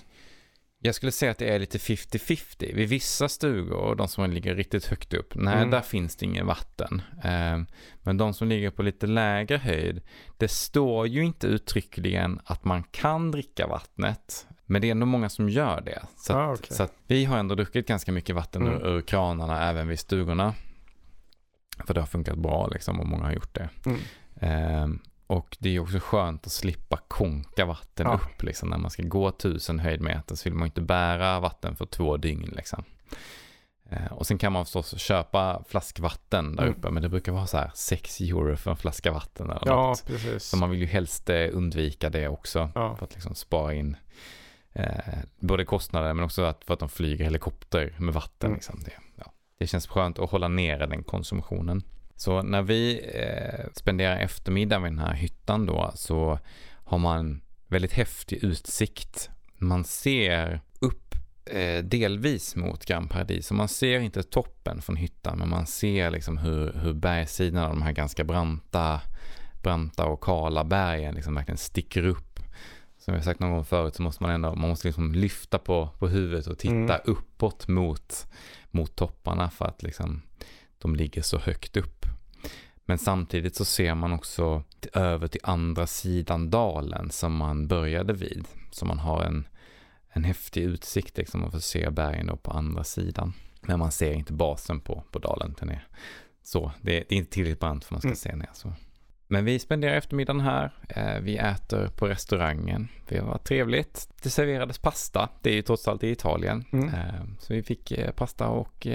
Jag 0.79 0.95
skulle 0.95 1.13
säga 1.13 1.31
att 1.31 1.39
det 1.39 1.49
är 1.49 1.59
lite 1.59 1.79
50-50. 1.79 2.75
Vid 2.75 2.89
vissa 2.89 3.29
stugor, 3.29 3.95
de 3.95 4.09
som 4.09 4.31
ligger 4.31 4.55
riktigt 4.55 4.87
högt 4.87 5.15
upp, 5.15 5.35
nej, 5.35 5.57
mm. 5.57 5.71
där 5.71 5.81
finns 5.81 6.17
det 6.17 6.27
inget 6.27 6.47
vatten. 6.47 7.03
Eh, 7.25 7.59
men 8.03 8.17
de 8.17 8.35
som 8.35 8.49
ligger 8.49 8.71
på 8.71 8.83
lite 8.83 9.07
lägre 9.07 9.57
höjd, 9.57 10.01
det 10.37 10.49
står 10.49 11.07
ju 11.07 11.25
inte 11.25 11.47
uttryckligen 11.47 12.41
att 12.45 12.65
man 12.65 12.83
kan 12.83 13.31
dricka 13.31 13.67
vattnet. 13.67 14.47
Men 14.71 14.83
det 14.83 14.89
är 14.89 14.91
ändå 14.91 15.07
många 15.07 15.29
som 15.29 15.49
gör 15.49 15.81
det. 15.81 16.03
Så, 16.17 16.35
ah, 16.37 16.53
okay. 16.53 16.77
så 16.77 16.89
vi 17.07 17.25
har 17.25 17.39
ändå 17.39 17.55
druckit 17.55 17.87
ganska 17.87 18.13
mycket 18.13 18.37
vatten 18.37 18.63
mm. 18.63 18.83
ur, 18.83 19.01
kranarna 19.01 19.69
även 19.69 19.89
vid 19.89 19.99
stugorna. 19.99 20.55
För 21.87 21.95
det 21.95 22.01
har 22.01 22.07
funkat 22.07 22.39
bra 22.39 22.67
liksom 22.67 23.01
och 23.01 23.07
många 23.07 23.25
har 23.25 23.33
gjort 23.33 23.55
det. 23.55 23.69
Mm. 23.87 24.01
Ehm, 24.41 24.99
och 25.27 25.57
det 25.61 25.77
är 25.77 25.81
också 25.81 25.99
skönt 25.99 26.47
att 26.47 26.53
slippa 26.53 26.97
konka 27.09 27.65
vatten 27.65 28.07
Ja. 28.07 28.15
upp 28.15 28.43
liksom. 28.43 28.69
När 28.69 28.79
man 28.79 28.91
ska 28.91 29.03
gå 29.03 29.31
tusen 29.31 29.79
höjdmeter 29.79 30.35
så 30.35 30.49
vill 30.49 30.59
man 30.59 30.67
inte 30.67 30.81
bära 30.81 31.41
vatten 31.41 31.77
för 31.77 31.87
två 31.87 32.17
dygn 32.17 32.53
liksom. 32.57 32.85
Eh, 33.91 34.13
och 34.13 34.27
sen 34.27 34.39
kan 34.39 34.53
man 34.53 34.65
förstås 34.65 34.99
köpa 35.01 35.63
flaskvatten 35.69 36.57
där 36.57 36.63
Mm. 36.63 36.75
uppe, 36.79 36.91
men 36.91 37.03
det 37.03 37.09
brukar 37.09 37.33
vara 37.33 37.47
så 37.47 37.57
här 37.57 37.71
6 37.75 38.21
euro 38.21 38.57
för 38.57 38.71
en 38.71 38.77
flaska 38.77 39.13
vatten 39.13 39.51
eller 39.51 39.63
Ja, 39.67 39.87
något. 39.87 40.07
precis. 40.07 40.45
Så 40.45 40.57
man 40.57 40.71
vill 40.71 40.81
ju 40.81 40.87
helst 40.87 41.31
eh, 41.31 41.49
undvika 41.53 42.11
det 42.11 42.29
också 42.29 42.71
Ja. 42.75 42.97
för 42.97 43.05
att 43.05 43.15
liksom 43.15 43.35
spara 43.35 43.75
in 43.75 43.97
eh, 44.73 45.19
både 45.39 45.65
kostnader 45.65 46.15
men 46.15 46.25
också 46.25 46.43
att, 46.43 46.65
för 46.65 46.75
att 46.75 46.81
de 46.81 46.89
flyger 46.89 47.25
helikopter 47.25 47.95
med 47.99 48.15
vatten. 48.15 48.47
Mm. 48.47 48.55
Liksom. 48.57 48.81
Det, 48.85 48.93
ja. 49.17 49.33
det 49.59 49.67
känns 49.67 49.87
skönt 49.87 50.19
att 50.19 50.31
hålla 50.31 50.49
nere 50.49 50.87
den 50.87 51.03
konsumtionen. 51.03 51.83
Så 52.17 52.43
när 52.43 52.63
vi 52.63 53.11
eh, 53.15 53.67
spenderar 53.73 54.19
eftermiddagen 54.19 54.83
vid 54.83 54.93
den 54.93 54.99
här 54.99 55.15
hyttan 55.15 55.67
då 55.67 55.91
så 55.95 56.39
har 56.85 56.99
man 56.99 57.41
väldigt 57.67 57.93
häftig 57.93 58.45
utsikt. 58.45 59.31
Man 59.59 59.85
ser 59.85 60.61
upp 60.81 61.15
eh, 61.45 61.85
delvis 61.85 62.57
mot 62.57 62.87
Grand 62.87 63.11
Paradis 63.11 63.51
och 63.51 63.57
man 63.57 63.69
ser 63.69 64.01
inte 64.01 64.23
toppen 64.23 64.83
från 64.83 64.97
hyttan 64.97 65.39
men 65.39 65.49
man 65.49 65.67
ser 65.67 66.11
liksom 66.11 66.39
hur, 66.39 66.73
hur 66.73 66.93
bergssidan 66.93 67.65
av 67.65 67.71
de 67.71 67.83
här 67.83 67.93
ganska 67.93 68.25
branta, 68.25 69.01
branta 69.63 70.07
och 70.07 70.21
kala 70.21 70.65
bergen 70.65 71.15
liksom 71.15 71.35
verkligen 71.35 71.59
sticker 71.59 72.05
upp. 72.05 72.30
Som 73.01 73.15
jag 73.15 73.25
sagt 73.25 73.41
någon 73.41 73.51
gång 73.51 73.65
förut 73.65 73.95
så 73.95 74.03
måste 74.03 74.23
man 74.23 74.33
ändå, 74.33 74.55
man 74.55 74.69
måste 74.69 74.89
liksom 74.89 75.13
lyfta 75.13 75.59
på, 75.59 75.89
på 75.99 76.09
huvudet 76.09 76.47
och 76.47 76.59
titta 76.59 76.75
Mm. 76.75 77.01
uppåt 77.05 77.69
mot, 77.69 78.27
mot 78.71 78.97
topparna 78.97 79.51
för 79.51 79.65
att 79.65 79.83
liksom 79.83 80.23
de 80.79 80.97
ligger 80.97 81.23
så 81.23 81.39
högt 81.39 81.77
upp. 81.77 82.07
Men 82.85 82.99
samtidigt 82.99 83.57
så 83.57 83.65
ser 83.65 83.95
man 83.95 84.13
också 84.13 84.63
över 84.93 85.27
till 85.29 85.41
andra 85.45 85.87
sidan 85.87 86.51
dalen 86.51 87.11
som 87.11 87.37
man 87.37 87.67
började 87.69 88.13
vid. 88.13 88.45
Så 88.71 88.85
man 88.87 88.99
har 88.99 89.23
en, 89.23 89.47
en 90.09 90.25
häftig 90.25 90.63
utsikt 90.63 91.17
liksom 91.17 91.45
och 91.45 91.53
får 91.53 91.59
se 91.59 91.91
bergen 91.91 92.27
då 92.27 92.37
på 92.37 92.51
andra 92.51 92.85
sidan. 92.85 93.33
Men 93.61 93.79
man 93.79 93.93
ser 93.93 94.13
inte 94.13 94.33
basen 94.33 94.81
på, 94.81 95.05
på 95.11 95.19
dalen. 95.19 95.55
Den 95.61 95.69
är 95.69 95.87
så, 96.43 96.73
det, 96.81 96.97
är- 97.01 97.05
det 97.09 97.15
är 97.15 97.19
inte 97.19 97.33
tillräckligt 97.33 97.61
brant 97.61 97.85
för 97.85 97.95
man 97.95 98.01
ska 98.01 98.09
Mm. 98.09 98.17
se 98.17 98.37
ner 98.37 98.51
så. 98.53 98.73
Men 99.31 99.45
vi 99.45 99.59
spenderar 99.59 99.95
eftermiddagen 99.95 100.41
här. 100.41 100.71
Eh, 100.89 101.21
vi 101.21 101.37
äter 101.37 101.89
på 101.89 102.09
restaurangen. 102.09 102.89
Det 103.09 103.21
var 103.21 103.39
trevligt. 103.39 104.09
Det 104.23 104.31
serverades 104.31 104.79
pasta. 104.79 105.29
Det 105.43 105.51
är 105.51 105.55
ju 105.55 105.63
trots 105.63 105.89
allt 105.89 106.05
i 106.05 106.11
Italien. 106.11 106.65
Mm. 106.73 106.89
Eh, 106.89 107.25
så 107.39 107.55
vi 107.55 107.63
fick 107.63 107.93
eh, 107.93 108.11
pasta 108.11 108.49
och 108.49 108.87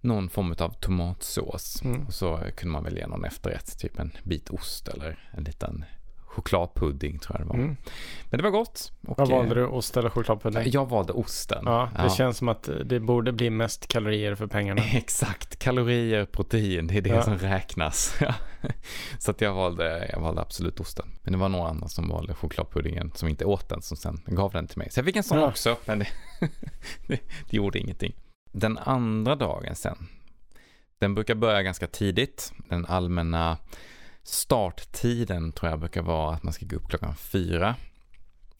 någon 0.00 0.28
form 0.28 0.54
av 0.58 0.70
tomatsås. 0.70 1.82
Mm. 1.84 2.06
Och 2.06 2.14
så 2.14 2.40
kunde 2.56 2.72
man 2.72 2.84
välja 2.84 3.06
någon 3.06 3.24
efterrätt, 3.24 3.78
typ 3.78 3.98
en 3.98 4.12
bit 4.22 4.50
ost 4.50 4.88
eller 4.88 5.18
en 5.30 5.44
liten 5.44 5.84
chokladpudding 6.30 7.18
tror 7.18 7.38
jag 7.38 7.46
det 7.46 7.48
var. 7.48 7.54
Mm. 7.56 7.76
Men 8.30 8.38
det 8.38 8.42
var 8.42 8.50
gott. 8.50 8.92
Och, 9.06 9.18
Vad 9.18 9.28
valde 9.30 9.54
du? 9.54 9.66
Ost 9.66 9.96
eller 9.96 10.10
chokladpudding? 10.10 10.62
Jag 10.66 10.88
valde 10.88 11.12
osten. 11.12 11.62
Ja, 11.64 11.90
det 12.02 12.10
känns 12.10 12.36
som 12.36 12.48
att 12.48 12.68
det 12.84 13.00
borde 13.00 13.32
bli 13.32 13.50
mest 13.50 13.86
kalorier 13.88 14.34
för 14.34 14.46
pengarna. 14.46 14.82
Exakt, 14.92 15.58
kalorier, 15.58 16.24
protein, 16.24 16.86
det 16.86 16.96
är 16.96 17.00
det 17.02 17.10
Ja. 17.10 17.22
som 17.22 17.38
räknas. 17.38 18.18
så 19.18 19.30
att 19.30 19.40
jag 19.40 19.54
valde, 19.54 20.08
jag 20.12 20.20
valde 20.20 20.40
absolut 20.40 20.80
osten. 20.80 21.06
Men 21.22 21.32
det 21.32 21.38
var 21.38 21.48
några 21.48 21.68
andra 21.70 21.88
som 21.88 22.08
valde 22.08 22.34
chokladpuddingen 22.34 23.12
som 23.14 23.28
inte 23.28 23.44
åt 23.44 23.68
den 23.68 23.82
som 23.82 23.96
sen 23.96 24.20
gav 24.26 24.52
den 24.52 24.66
till 24.66 24.78
mig. 24.78 24.90
Så 24.90 24.98
jag 24.98 25.04
fick 25.06 25.16
en 25.16 25.22
sån 25.22 25.38
Ja. 25.38 25.46
också, 25.48 25.76
men 25.84 25.98
det, 25.98 26.08
det, 27.06 27.20
det 27.50 27.56
gjorde 27.56 27.78
ingenting. 27.78 28.14
Den 28.52 28.78
andra 28.78 29.36
dagen 29.36 29.74
sen, 29.74 29.96
den 30.98 31.14
brukar 31.14 31.34
börja 31.34 31.62
ganska 31.62 31.86
tidigt. 31.86 32.52
Den 32.68 32.86
allmänna 32.86 33.58
starttiden 34.22 35.52
tror 35.52 35.70
jag 35.70 35.80
brukar 35.80 36.02
vara 36.02 36.34
att 36.34 36.42
man 36.42 36.52
ska 36.52 36.66
gå 36.66 36.76
upp 36.76 36.88
klockan 36.88 37.14
fyra. 37.14 37.74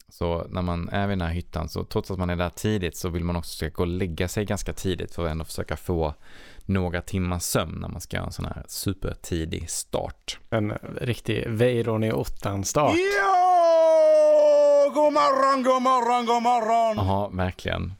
Så 0.09 0.45
när 0.49 0.61
man 0.61 0.89
är 0.89 1.07
vid 1.07 1.17
den 1.17 1.27
här 1.27 1.33
hyttan 1.33 1.69
så 1.69 1.83
trots 1.83 2.11
att 2.11 2.17
man 2.19 2.29
är 2.29 2.35
där 2.35 2.49
tidigt 2.49 2.97
så 2.97 3.09
vill 3.09 3.23
man 3.23 3.35
också 3.35 3.51
försöka 3.51 3.73
gå 3.75 3.83
och 3.83 3.87
lägga 3.87 4.27
sig 4.27 4.45
ganska 4.45 4.73
tidigt 4.73 5.15
för 5.15 5.25
att 5.25 5.31
ändå 5.31 5.45
försöka 5.45 5.77
få 5.77 6.13
några 6.65 7.01
timmars 7.01 7.43
sömn 7.43 7.77
när 7.81 7.87
man 7.87 8.01
ska 8.01 8.17
göra 8.17 8.25
en 8.25 8.31
sån 8.31 8.45
här 8.45 8.65
supertidig 8.67 9.69
start. 9.69 10.39
En 10.49 10.71
riktig 11.01 11.49
Weiron 11.49 12.03
i 12.03 12.11
ottan-start. 12.11 12.95
Jo! 12.95 13.51
God 14.93 15.13
morgon, 15.13 15.63
god 15.63 15.81
morgon, 15.81 16.25
god 16.25 16.43
morgon! 16.43 17.07
Ja, 17.07 17.29
verkligen. 17.33 17.93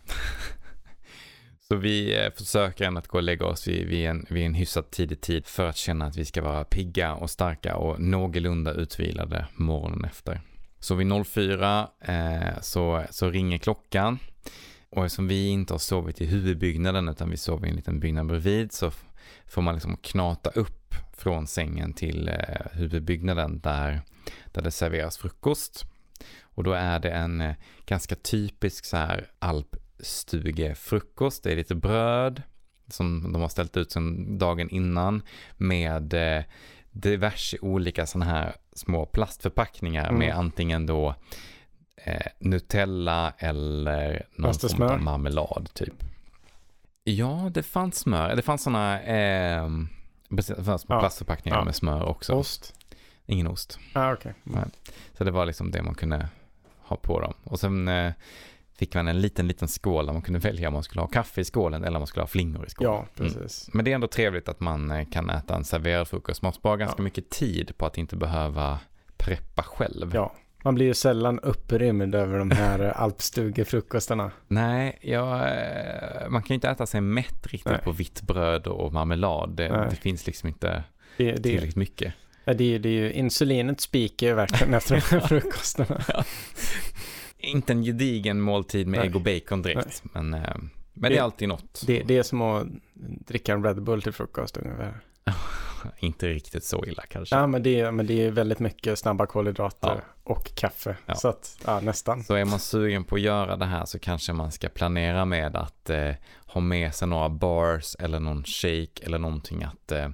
Så 1.72 1.78
vi 1.78 2.24
eh, 2.24 2.32
försöker 2.34 2.86
ändå 2.86 3.00
att 3.00 3.08
gå 3.08 3.18
och 3.18 3.24
lägga 3.24 3.46
oss 3.46 3.68
vid, 3.68 3.88
vid, 3.88 4.08
en, 4.08 4.26
vid 4.30 4.46
en 4.46 4.54
hyfsat 4.54 4.92
tidig 4.92 5.22
tid 5.22 5.46
för 5.46 5.66
att 5.66 5.78
känna 5.78 6.06
att 6.06 6.18
vi 6.18 6.26
ska 6.26 6.42
vara 6.42 6.64
pigga 6.64 7.14
och 7.14 7.30
starka 7.30 7.76
och 7.76 8.02
någorlunda 8.02 8.74
utvilade 8.74 9.48
morgonen 9.56 10.06
efter. 10.06 10.42
Så 10.80 10.96
vid 10.96 11.26
04 11.26 11.88
eh, 12.02 12.62
så, 12.62 13.04
så 13.10 13.30
ringer 13.30 13.58
klockan 13.58 14.20
och 14.90 15.06
eftersom 15.06 15.28
vi 15.28 15.48
inte 15.48 15.74
har 15.74 15.80
sovit 15.80 16.22
i 16.22 16.26
huvudbyggnaden 16.26 17.10
utan 17.10 17.30
vi 17.30 17.38
sover 17.38 17.68
i 17.68 17.70
en 17.70 17.76
liten 17.76 18.00
byggnad 18.00 18.26
bredvid 18.26 18.72
så 18.72 18.92
får 19.48 19.62
man 19.62 19.74
liksom 19.74 19.98
knata 19.98 20.50
upp 20.50 20.96
från 21.14 21.48
sängen 21.48 21.94
till 21.94 22.28
eh, 22.28 22.72
huvudbyggnaden 22.72 23.60
där, 23.60 24.02
där 24.52 24.62
det 24.62 24.72
serveras 24.72 25.18
frukost. 25.18 25.86
Och 26.42 26.64
då 26.64 26.74
är 26.74 27.00
det 27.00 27.12
en 27.12 27.42
eh, 27.42 27.56
ganska 27.86 28.16
typisk 28.16 28.86
så 28.86 28.98
här 28.98 29.28
alp 29.40 29.76
alpstugefrukost. 30.02 31.44
Det 31.44 31.52
är 31.52 31.56
lite 31.56 31.76
bröd 31.76 32.42
som 32.88 33.34
de 33.34 33.42
har 33.42 33.50
ställt 33.50 33.78
ut 33.78 33.92
som 33.92 34.38
dagen 34.38 34.70
innan 34.70 35.22
med 35.58 36.14
eh, 36.14 36.44
diverse 36.92 37.58
olika 37.62 38.06
sådana 38.06 38.32
här 38.32 38.56
små 38.74 39.06
plastförpackningar 39.06 40.06
Mm. 40.08 40.20
med 40.20 40.36
antingen 40.38 40.86
då 40.86 41.16
eh, 41.96 42.22
Nutella 42.40 43.34
eller 43.38 44.26
någon 44.36 44.54
form 44.54 44.82
av 44.82 45.02
marmelad 45.02 45.70
typ. 45.74 45.94
Ja, 47.04 47.50
det 47.54 47.64
fanns 47.64 48.00
smör. 48.00 48.36
Det 48.36 48.42
fanns 48.42 48.64
sådana 48.64 49.02
eh, 49.02 49.70
det 50.30 50.44
fanns 50.66 50.86
Ja. 50.90 51.00
plastförpackningar 51.00 51.58
Ja. 51.58 51.64
med 51.66 51.76
smör 51.76 52.04
också. 52.04 52.34
Ost? 52.34 52.74
Ingen 53.26 53.48
ost. 53.48 53.80
Ah, 53.94 54.14
okej. 54.14 54.34
Så 55.18 55.24
det 55.24 55.32
var 55.32 55.46
liksom 55.46 55.72
det 55.72 55.84
man 55.84 55.96
kunde 55.96 56.30
ha 56.82 56.96
på 56.98 57.20
dem. 57.20 57.34
Och 57.44 57.60
sen 57.60 57.88
eh, 57.88 58.12
fick 58.82 58.96
man 58.96 59.08
en 59.08 59.22
liten, 59.22 59.48
liten 59.48 59.68
skål 59.68 60.06
där 60.06 60.14
man 60.14 60.22
kunde 60.22 60.40
välja 60.40 60.68
om 60.68 60.74
man 60.74 60.84
skulle 60.84 61.02
ha 61.02 61.08
kaffe 61.08 61.42
i 61.42 61.44
skålen 61.44 61.84
eller 61.84 61.98
om 61.98 62.02
man 62.02 62.08
skulle 62.08 62.24
ha 62.24 62.28
flingor 62.28 62.66
i 62.66 62.70
skålen. 62.70 62.94
Ja, 62.94 63.06
precis. 63.16 63.70
Men 63.74 63.86
det 63.86 63.92
är 63.92 63.96
ändå 63.96 64.08
trevligt 64.08 64.50
att 64.50 64.60
man 64.60 64.92
eh, 64.92 65.06
kan 65.12 65.30
äta 65.30 65.56
en 65.56 65.64
serverad 65.66 66.08
frukost. 66.08 66.42
Man 66.42 66.54
sparar 66.54 66.78
ganska 66.78 67.00
Ja. 67.00 67.04
mycket 67.04 67.30
tid 67.30 67.78
på 67.78 67.86
att 67.86 67.98
inte 67.98 68.16
behöva 68.16 68.80
preppa 69.18 69.64
själv. 69.64 70.12
Ja, 70.14 70.34
man 70.64 70.76
blir 70.76 70.86
ju 70.86 70.94
sällan 70.94 71.40
upprymd 71.40 72.16
över 72.16 72.40
de 72.40 72.52
här 72.52 72.80
eh, 72.80 73.02
alpstugefrukostarna. 73.02 74.32
Nej, 74.48 75.00
jag, 75.02 75.34
eh, 75.40 76.30
man 76.30 76.42
kan 76.42 76.48
ju 76.48 76.56
inte 76.56 76.70
äta 76.70 76.86
sig 76.86 77.02
mätt 77.02 77.48
riktigt 77.48 77.72
Nej. 77.72 77.82
på 77.84 77.92
vitt 77.92 78.22
bröd 78.22 78.68
och 78.68 78.94
marmelad. 78.94 79.50
Det, 79.56 79.88
det 79.90 79.96
finns 79.96 80.28
liksom 80.28 80.48
inte 80.50 80.84
Det, 81.18 81.32
det, 81.32 81.44
tillräckligt 81.44 81.76
mycket. 81.76 82.14
ja, 82.46 82.54
det, 82.54 82.76
är- 82.76 82.80
det 82.80 82.90
är 82.90 82.94
ju 82.94 83.12
insulinet 83.14 83.82
spiker 83.82 84.28
ju 84.28 84.34
verkligen 84.34 84.74
efter 84.74 84.96
de 84.96 85.02
här 85.02 85.20
frukostarna. 85.28 86.02
Inte 87.42 87.74
en 87.74 87.84
gedigen 87.84 88.42
måltid 88.42 88.88
med 88.88 88.98
Nej. 89.00 89.08
Ägg 89.08 89.16
och 89.16 89.22
bacon 89.22 89.62
direkt. 89.62 90.04
Men, 90.14 90.34
eh, 90.34 90.40
men 90.94 91.02
det 91.02 91.08
är 91.08 91.10
Det- 91.10 91.20
alltid 91.20 91.48
något. 91.48 91.84
Det, 91.88 92.04
det 92.04 92.18
är 92.18 92.24
som 92.24 92.42
att 92.42 92.68
dricka 93.28 93.54
en 93.54 93.64
Red 93.64 93.84
Bull 93.84 94.02
till 94.02 94.12
frukost 94.14 94.58
ungefär. 94.58 95.00
Inte 96.00 96.28
riktigt 96.30 96.64
så 96.64 96.86
illa 96.86 97.04
kanske. 97.10 97.36
Ja, 97.36 97.48
men 97.48 97.64
det, 97.64 97.80
är- 97.80 97.92
men 97.92 98.08
det 98.08 98.26
är 98.26 98.32
väldigt 98.32 98.60
mycket 98.60 99.00
snabba 99.00 99.26
kolhydrater 99.26 99.90
Ja. 99.96 100.02
och 100.24 100.56
kaffe. 100.56 100.96
Ja. 101.06 101.16
Så 101.16 101.28
att, 101.28 101.58
ja, 101.66 101.80
nästan. 101.80 102.24
Så 102.24 102.34
är 102.34 102.46
man 102.46 102.60
sugen 102.60 103.04
på 103.04 103.16
att 103.16 103.22
göra 103.22 103.58
det 103.58 103.66
här 103.66 103.86
så 103.86 104.00
kanske 104.00 104.34
man 104.34 104.52
ska 104.52 104.70
planera 104.70 105.26
med 105.26 105.56
att 105.56 105.90
eh, 105.90 106.12
ha 106.46 106.62
med 106.62 106.96
sig 106.96 107.08
några 107.08 107.30
bars 107.30 107.96
eller 108.00 108.20
någon 108.20 108.44
shake 108.44 109.04
eller 109.04 109.18
någonting 109.20 109.64
att 109.64 109.92
eh, 109.92 110.10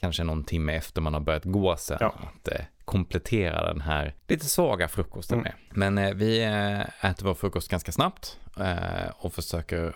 kanske 0.00 0.24
någon 0.24 0.44
timme 0.44 0.72
efter 0.76 1.00
man 1.00 1.14
har 1.14 1.20
börjat 1.20 1.44
gå 1.44 1.76
sen 1.76 1.96
Ja. 2.00 2.14
att 2.34 2.48
eh, 2.48 2.60
komplettera 2.84 3.66
den 3.72 3.80
här 3.80 4.14
lite 4.28 4.46
svaga 4.46 4.88
frukosten 4.88 5.38
Mm. 5.38 5.52
med. 5.70 5.78
Men 5.94 5.98
eh, 6.08 6.14
vi 6.14 6.42
eh, 6.44 7.04
äter 7.10 7.24
vår 7.26 7.34
frukost 7.34 7.68
ganska 7.70 7.92
snabbt 7.92 8.38
eh, 8.60 9.08
och 9.18 9.32
försöker 9.34 9.94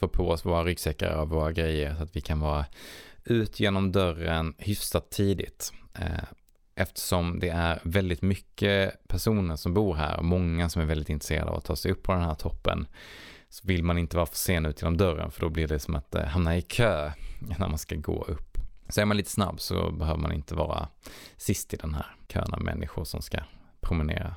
få 0.00 0.08
på 0.08 0.28
oss 0.30 0.44
våra 0.44 0.64
ryggsäckar 0.64 1.12
och 1.16 1.28
våra 1.28 1.52
grejer 1.52 1.94
så 1.94 2.02
att 2.02 2.16
vi 2.16 2.20
kan 2.20 2.40
vara 2.40 2.64
ut 3.24 3.60
genom 3.60 3.92
dörren 3.92 4.54
hyfsat 4.58 5.10
tidigt. 5.10 5.72
Eh, 5.98 6.24
eftersom 6.74 7.38
det 7.40 7.48
är 7.48 7.80
väldigt 7.82 8.22
mycket 8.22 9.08
personer 9.08 9.56
som 9.56 9.74
bor 9.74 9.94
här 9.94 10.16
och 10.18 10.24
många 10.24 10.68
som 10.68 10.82
är 10.82 10.86
väldigt 10.86 11.08
intresserade 11.08 11.50
av 11.50 11.56
att 11.56 11.64
ta 11.64 11.76
sig 11.76 11.92
upp 11.92 12.02
på 12.02 12.12
den 12.12 12.22
här 12.22 12.34
toppen 12.34 12.86
så 13.48 13.66
vill 13.66 13.84
man 13.84 13.98
inte 13.98 14.16
vara 14.16 14.26
för 14.26 14.36
sen 14.36 14.66
ut 14.66 14.82
genom 14.82 14.96
dörren 14.96 15.30
för 15.30 15.40
då 15.40 15.48
blir 15.48 15.66
det 15.66 15.78
som 15.78 15.94
att 15.94 16.14
hamna 16.14 16.56
i 16.56 16.62
kö 16.62 17.12
när 17.58 17.68
man 17.68 17.78
ska 17.78 17.94
gå 17.96 18.24
upp. 18.24 18.47
Så 18.88 19.00
är 19.00 19.04
man 19.04 19.16
lite 19.16 19.30
snabb 19.30 19.60
så 19.60 19.90
behöver 19.90 20.20
man 20.20 20.32
inte 20.32 20.54
vara 20.54 20.88
sist 21.36 21.74
i 21.74 21.76
den 21.76 21.94
här 21.94 22.06
kön 22.28 22.54
av 22.54 22.62
människor 22.62 23.04
som 23.04 23.22
ska 23.22 23.38
promenera. 23.80 24.34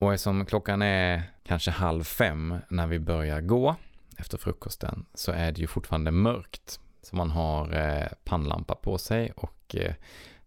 Och 0.00 0.14
eftersom 0.14 0.46
klockan 0.46 0.82
är 0.82 1.22
kanske 1.44 1.70
halv 1.70 2.04
fem 2.04 2.56
när 2.68 2.86
vi 2.86 2.98
börjar 2.98 3.40
gå 3.40 3.76
efter 4.16 4.38
frukosten 4.38 5.06
så 5.14 5.32
är 5.32 5.52
det 5.52 5.60
ju 5.60 5.66
fortfarande 5.66 6.10
mörkt. 6.10 6.80
Så 7.02 7.16
man 7.16 7.30
har 7.30 7.74
eh, 7.74 8.08
pannlampa 8.24 8.74
på 8.74 8.98
sig 8.98 9.32
och 9.36 9.76
eh, 9.76 9.94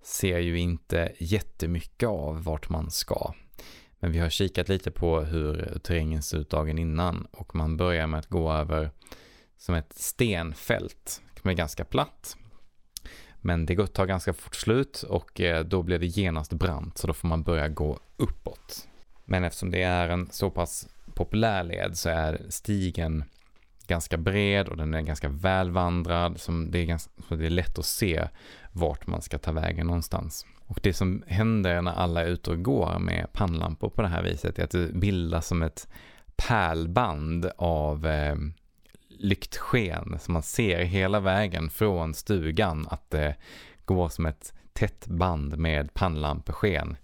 ser 0.02 0.40
ju 0.40 0.60
inte 0.60 1.12
jättemycket 1.18 2.10
av 2.10 2.44
vart 2.44 2.70
man 2.70 2.92
ska. 2.92 3.34
Men 4.00 4.12
vi 4.12 4.20
har 4.20 4.30
kikat 4.30 4.70
lite 4.70 4.92
på 4.92 5.22
hur 5.22 5.80
terrängen 5.84 6.24
ser 6.24 6.38
ut 6.38 6.50
dagen 6.50 6.78
innan 6.78 7.28
och 7.32 7.56
man 7.56 7.78
börjar 7.78 8.08
med 8.08 8.20
att 8.20 8.30
gå 8.30 8.52
över 8.52 8.92
som 9.58 9.76
ett 9.76 9.94
stenfält 9.94 11.22
som 11.42 11.50
är 11.50 11.54
ganska 11.54 11.86
platt. 11.86 12.38
Men 13.46 13.66
det 13.66 13.88
tar 13.88 14.06
ganska 14.06 14.34
fort 14.34 14.56
slut 14.56 15.04
och 15.04 15.42
eh, 15.42 15.66
då 15.66 15.84
blir 15.84 16.00
det 16.00 16.06
genast 16.06 16.54
brant 16.54 16.98
så 16.98 17.08
då 17.08 17.14
får 17.14 17.28
man 17.28 17.44
börja 17.44 17.68
gå 17.68 18.00
uppåt. 18.18 18.88
Men 19.26 19.44
eftersom 19.44 19.72
det 19.72 19.84
är 19.84 20.10
en 20.10 20.28
så 20.32 20.50
pass 20.50 20.88
populär 21.14 21.64
led 21.64 21.98
så 21.98 22.10
är 22.10 22.42
stigen 22.50 23.24
ganska 23.88 24.18
bred 24.18 24.68
och 24.68 24.78
den 24.78 24.94
är 24.94 25.02
ganska 25.02 25.30
välvandrad. 25.30 26.40
Som 26.40 26.72
det, 26.72 26.80
är 26.80 26.86
ganska, 26.86 27.12
så 27.28 27.36
det 27.36 27.46
är 27.46 27.50
lätt 27.50 27.80
att 27.80 27.86
se 27.86 28.28
vart 28.72 29.08
man 29.08 29.22
ska 29.22 29.38
ta 29.38 29.52
vägen 29.52 29.88
någonstans. 29.88 30.46
Och 30.68 30.80
det 30.84 30.94
som 30.94 31.24
händer 31.28 31.82
när 31.82 31.94
alla 31.94 32.22
är 32.22 32.28
ute 32.28 32.52
och 32.52 32.64
går 32.64 33.00
med 33.00 33.28
pannlampor 33.34 33.90
på 33.90 34.02
det 34.02 34.08
här 34.08 34.24
viset 34.24 34.60
är 34.60 34.64
att 34.64 34.72
det 34.72 34.94
bildas 34.94 35.48
som 35.48 35.62
ett 35.62 35.88
pärlband 36.36 37.52
av 37.58 38.08
eh, 38.08 38.36
lyktsken 39.20 40.20
som 40.20 40.34
man 40.34 40.44
ser 40.44 40.80
hela 40.80 41.20
vägen 41.20 41.70
från 41.70 42.14
stugan 42.14 42.88
att 42.90 43.14
eh, 43.14 43.20
det 43.20 43.36
går 43.86 44.10
som 44.10 44.26
ett 44.26 44.54
tätt 44.74 45.08
band 45.08 45.58
med 45.58 45.94
pannlampesken 45.94 46.98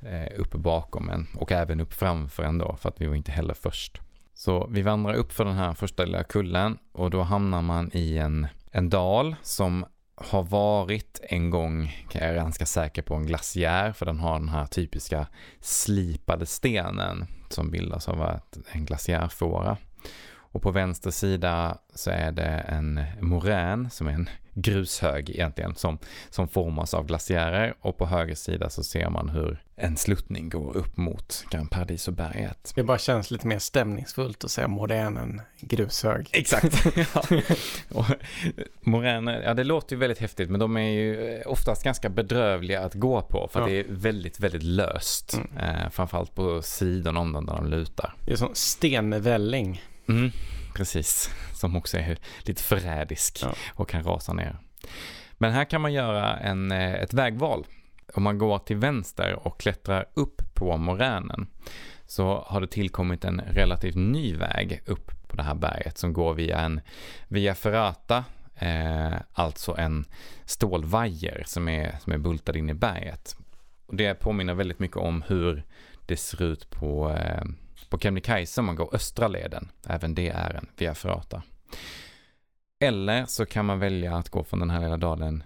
eh, 0.00 0.40
uppe 0.40 0.58
bakom 0.58 1.08
en 1.08 1.26
och 1.34 1.52
även 1.52 1.80
upp 1.80 1.92
framför 1.92 2.42
en 2.42 2.58
då 2.58 2.76
för 2.80 2.88
att 2.88 3.00
vi 3.00 3.06
var 3.06 3.14
inte 3.14 3.32
heller 3.32 3.54
först. 3.54 4.00
Så 4.34 4.66
vi 4.70 4.82
vandrar 4.82 5.14
upp 5.14 5.32
för 5.32 5.44
den 5.44 5.54
här 5.54 5.74
första 5.74 6.04
lilla 6.04 6.24
kullen 6.24 6.78
och 6.92 7.10
då 7.10 7.22
hamnar 7.22 7.62
man 7.62 7.90
i 7.92 8.18
en, 8.18 8.46
en 8.70 8.90
dal 8.90 9.36
som 9.42 9.86
har 10.14 10.42
varit 10.42 11.20
en 11.22 11.50
gång, 11.50 12.04
jag 12.12 12.22
är 12.22 12.34
ganska 12.34 12.66
säker 12.66 13.02
på, 13.02 13.14
en 13.14 13.26
glaciär 13.26 13.92
för 13.92 14.06
den 14.06 14.18
har 14.18 14.38
den 14.38 14.48
här 14.48 14.66
typiska 14.66 15.26
slipade 15.60 16.46
stenen 16.46 17.26
som 17.48 17.70
bildas 17.70 18.08
av 18.08 18.40
en 18.72 18.84
glaciärfåra. 18.84 19.76
Och 20.56 20.62
på 20.62 20.70
vänster 20.70 21.10
sida 21.10 21.78
så 21.94 22.10
är 22.10 22.32
det 22.32 22.64
en 22.68 23.00
morän 23.20 23.90
som 23.90 24.06
är 24.06 24.12
en 24.12 24.28
grushög 24.54 25.30
egentligen 25.30 25.74
som, 25.74 25.98
som 26.30 26.48
formas 26.48 26.94
av 26.94 27.06
glaciärer 27.06 27.74
och 27.80 27.98
på 27.98 28.06
höger 28.06 28.34
sida 28.34 28.70
så 28.70 28.84
ser 28.84 29.10
man 29.10 29.28
hur 29.28 29.62
en 29.76 29.96
sluttning 29.96 30.48
går 30.48 30.76
upp 30.76 30.96
mot 30.96 31.44
Gran 31.50 31.68
Paradiso-berget. 31.68 32.72
Det 32.74 32.82
bara 32.82 32.98
känns 32.98 33.30
lite 33.30 33.46
mer 33.46 33.58
stämningsfullt 33.58 34.44
att 34.44 34.50
säga 34.50 34.68
morän 34.68 35.16
än 35.16 35.40
grushög. 35.60 36.28
Exakt. 36.32 36.86
ja. 37.88 38.06
moräner, 38.80 39.42
ja 39.42 39.54
det 39.54 39.64
låter 39.64 39.96
ju 39.96 40.00
väldigt 40.00 40.18
häftigt 40.18 40.50
men 40.50 40.60
de 40.60 40.76
är 40.76 40.90
ju 40.90 41.42
oftast 41.42 41.84
ganska 41.84 42.08
bedrövliga 42.08 42.80
att 42.80 42.94
gå 42.94 43.22
på 43.22 43.48
för 43.52 43.60
ja. 43.60 43.66
det 43.66 43.80
är 43.80 43.84
väldigt, 43.88 44.40
väldigt 44.40 44.62
löst. 44.62 45.34
Mm. 45.34 45.56
Eh, 45.56 45.90
framförallt 45.90 46.34
på 46.34 46.62
sidan 46.62 47.16
om 47.16 47.32
den 47.32 47.46
där 47.46 47.54
de 47.54 47.66
lutar. 47.66 48.14
Det 48.24 48.32
är 48.32 48.36
som 48.36 48.50
stenvälling. 48.54 49.82
Mm, 50.08 50.30
precis, 50.74 51.30
som 51.52 51.76
också 51.76 51.98
är 51.98 52.18
lite 52.40 52.62
förrädisk 52.62 53.38
ja. 53.42 53.54
och 53.74 53.88
kan 53.88 54.02
rasa 54.02 54.32
ner. 54.32 54.56
Men 55.32 55.52
här 55.52 55.64
kan 55.64 55.80
man 55.80 55.92
göra 55.92 56.38
en, 56.38 56.72
eh, 56.72 56.94
ett 56.94 57.14
vägval. 57.14 57.66
Om 58.14 58.22
man 58.22 58.38
går 58.38 58.58
till 58.58 58.76
vänster 58.76 59.46
och 59.46 59.60
klättrar 59.60 60.06
upp 60.14 60.54
på 60.54 60.76
moränen 60.76 61.46
så 62.06 62.44
har 62.46 62.60
det 62.60 62.66
tillkommit 62.66 63.24
en 63.24 63.40
relativt 63.40 63.94
ny 63.94 64.36
väg 64.36 64.82
upp 64.86 65.28
på 65.28 65.36
det 65.36 65.42
här 65.42 65.54
berget 65.54 65.98
som 65.98 66.12
går 66.12 66.34
via 66.34 66.60
en 66.60 66.80
via 67.28 67.54
Ferrata, 67.54 68.24
eh, 68.54 69.14
alltså 69.32 69.76
en 69.78 70.04
stålvajer 70.44 71.42
som 71.46 71.68
är, 71.68 71.96
som 72.00 72.12
är 72.12 72.18
bultad 72.18 72.56
in 72.56 72.70
i 72.70 72.74
berget. 72.74 73.36
Och 73.86 73.96
det 73.96 74.14
påminner 74.14 74.54
väldigt 74.54 74.78
mycket 74.78 74.96
om 74.96 75.22
hur 75.28 75.62
det 76.06 76.16
ser 76.16 76.42
ut 76.42 76.70
på 76.70 77.10
eh, 77.10 77.44
på 77.90 77.98
Kebnekaise 77.98 78.60
om 78.60 78.66
man 78.66 78.76
går 78.76 78.94
östra 78.94 79.28
leden. 79.28 79.68
Även 79.88 80.14
det 80.14 80.28
är 80.28 80.54
en 80.54 80.66
via 80.76 80.94
Ferrata. 80.94 81.42
Eller 82.80 83.26
så 83.26 83.46
kan 83.46 83.66
man 83.66 83.78
välja 83.78 84.16
att 84.16 84.28
gå 84.28 84.44
från 84.44 84.60
den 84.60 84.70
här 84.70 84.80
lilla 84.80 84.96
dalen 84.96 85.42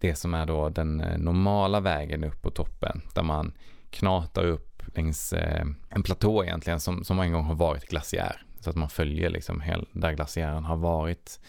det 0.00 0.14
som 0.14 0.34
är 0.34 0.46
då 0.46 0.68
den 0.68 1.00
eh, 1.00 1.18
normala 1.18 1.80
vägen 1.80 2.24
upp 2.24 2.42
på 2.42 2.50
toppen 2.50 3.02
där 3.14 3.22
man 3.22 3.52
knatar 3.90 4.44
upp 4.44 4.82
längs 4.96 5.32
eh, 5.32 5.66
en 5.88 6.02
platå 6.02 6.44
egentligen 6.44 6.80
som, 6.80 7.04
som 7.04 7.20
en 7.20 7.32
gång 7.32 7.44
har 7.44 7.54
varit 7.54 7.88
glaciär. 7.88 8.42
Så 8.60 8.70
att 8.70 8.76
man 8.76 8.90
följer 8.90 9.30
liksom 9.30 9.60
hel, 9.60 9.88
där 9.92 10.12
glaciären 10.12 10.64
har 10.64 10.76
varit 10.76 11.40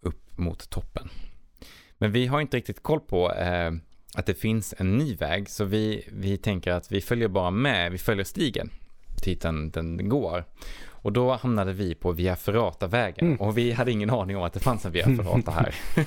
upp 0.00 0.38
mot 0.38 0.70
toppen. 0.70 1.08
Men 1.98 2.12
vi 2.12 2.26
har 2.26 2.40
inte 2.40 2.56
riktigt 2.56 2.82
koll 2.82 3.00
på 3.00 3.32
eh, 3.32 3.72
att 4.14 4.26
det 4.26 4.34
finns 4.34 4.74
en 4.78 4.96
ny 4.96 5.14
väg 5.14 5.50
så 5.50 5.64
vi, 5.64 6.08
vi 6.12 6.36
tänker 6.36 6.72
att 6.72 6.92
vi 6.92 7.00
följer 7.00 7.28
bara 7.28 7.50
med, 7.50 7.92
vi 7.92 7.98
följer 7.98 8.24
stigen 8.24 8.70
dit 9.22 9.40
den, 9.40 10.08
går. 10.08 10.44
Och 10.88 11.12
då 11.12 11.32
hamnade 11.32 11.72
vi 11.72 11.94
på 11.94 12.12
Via 12.12 12.36
Ferrata-vägen 12.36 13.26
mm. 13.26 13.40
och 13.40 13.58
vi 13.58 13.72
hade 13.72 13.92
ingen 13.92 14.10
aning 14.10 14.36
om 14.36 14.42
att 14.42 14.52
det 14.52 14.60
fanns 14.60 14.84
en 14.84 14.92
Via 14.92 15.04
Ferrata 15.16 15.50
här. 15.50 15.74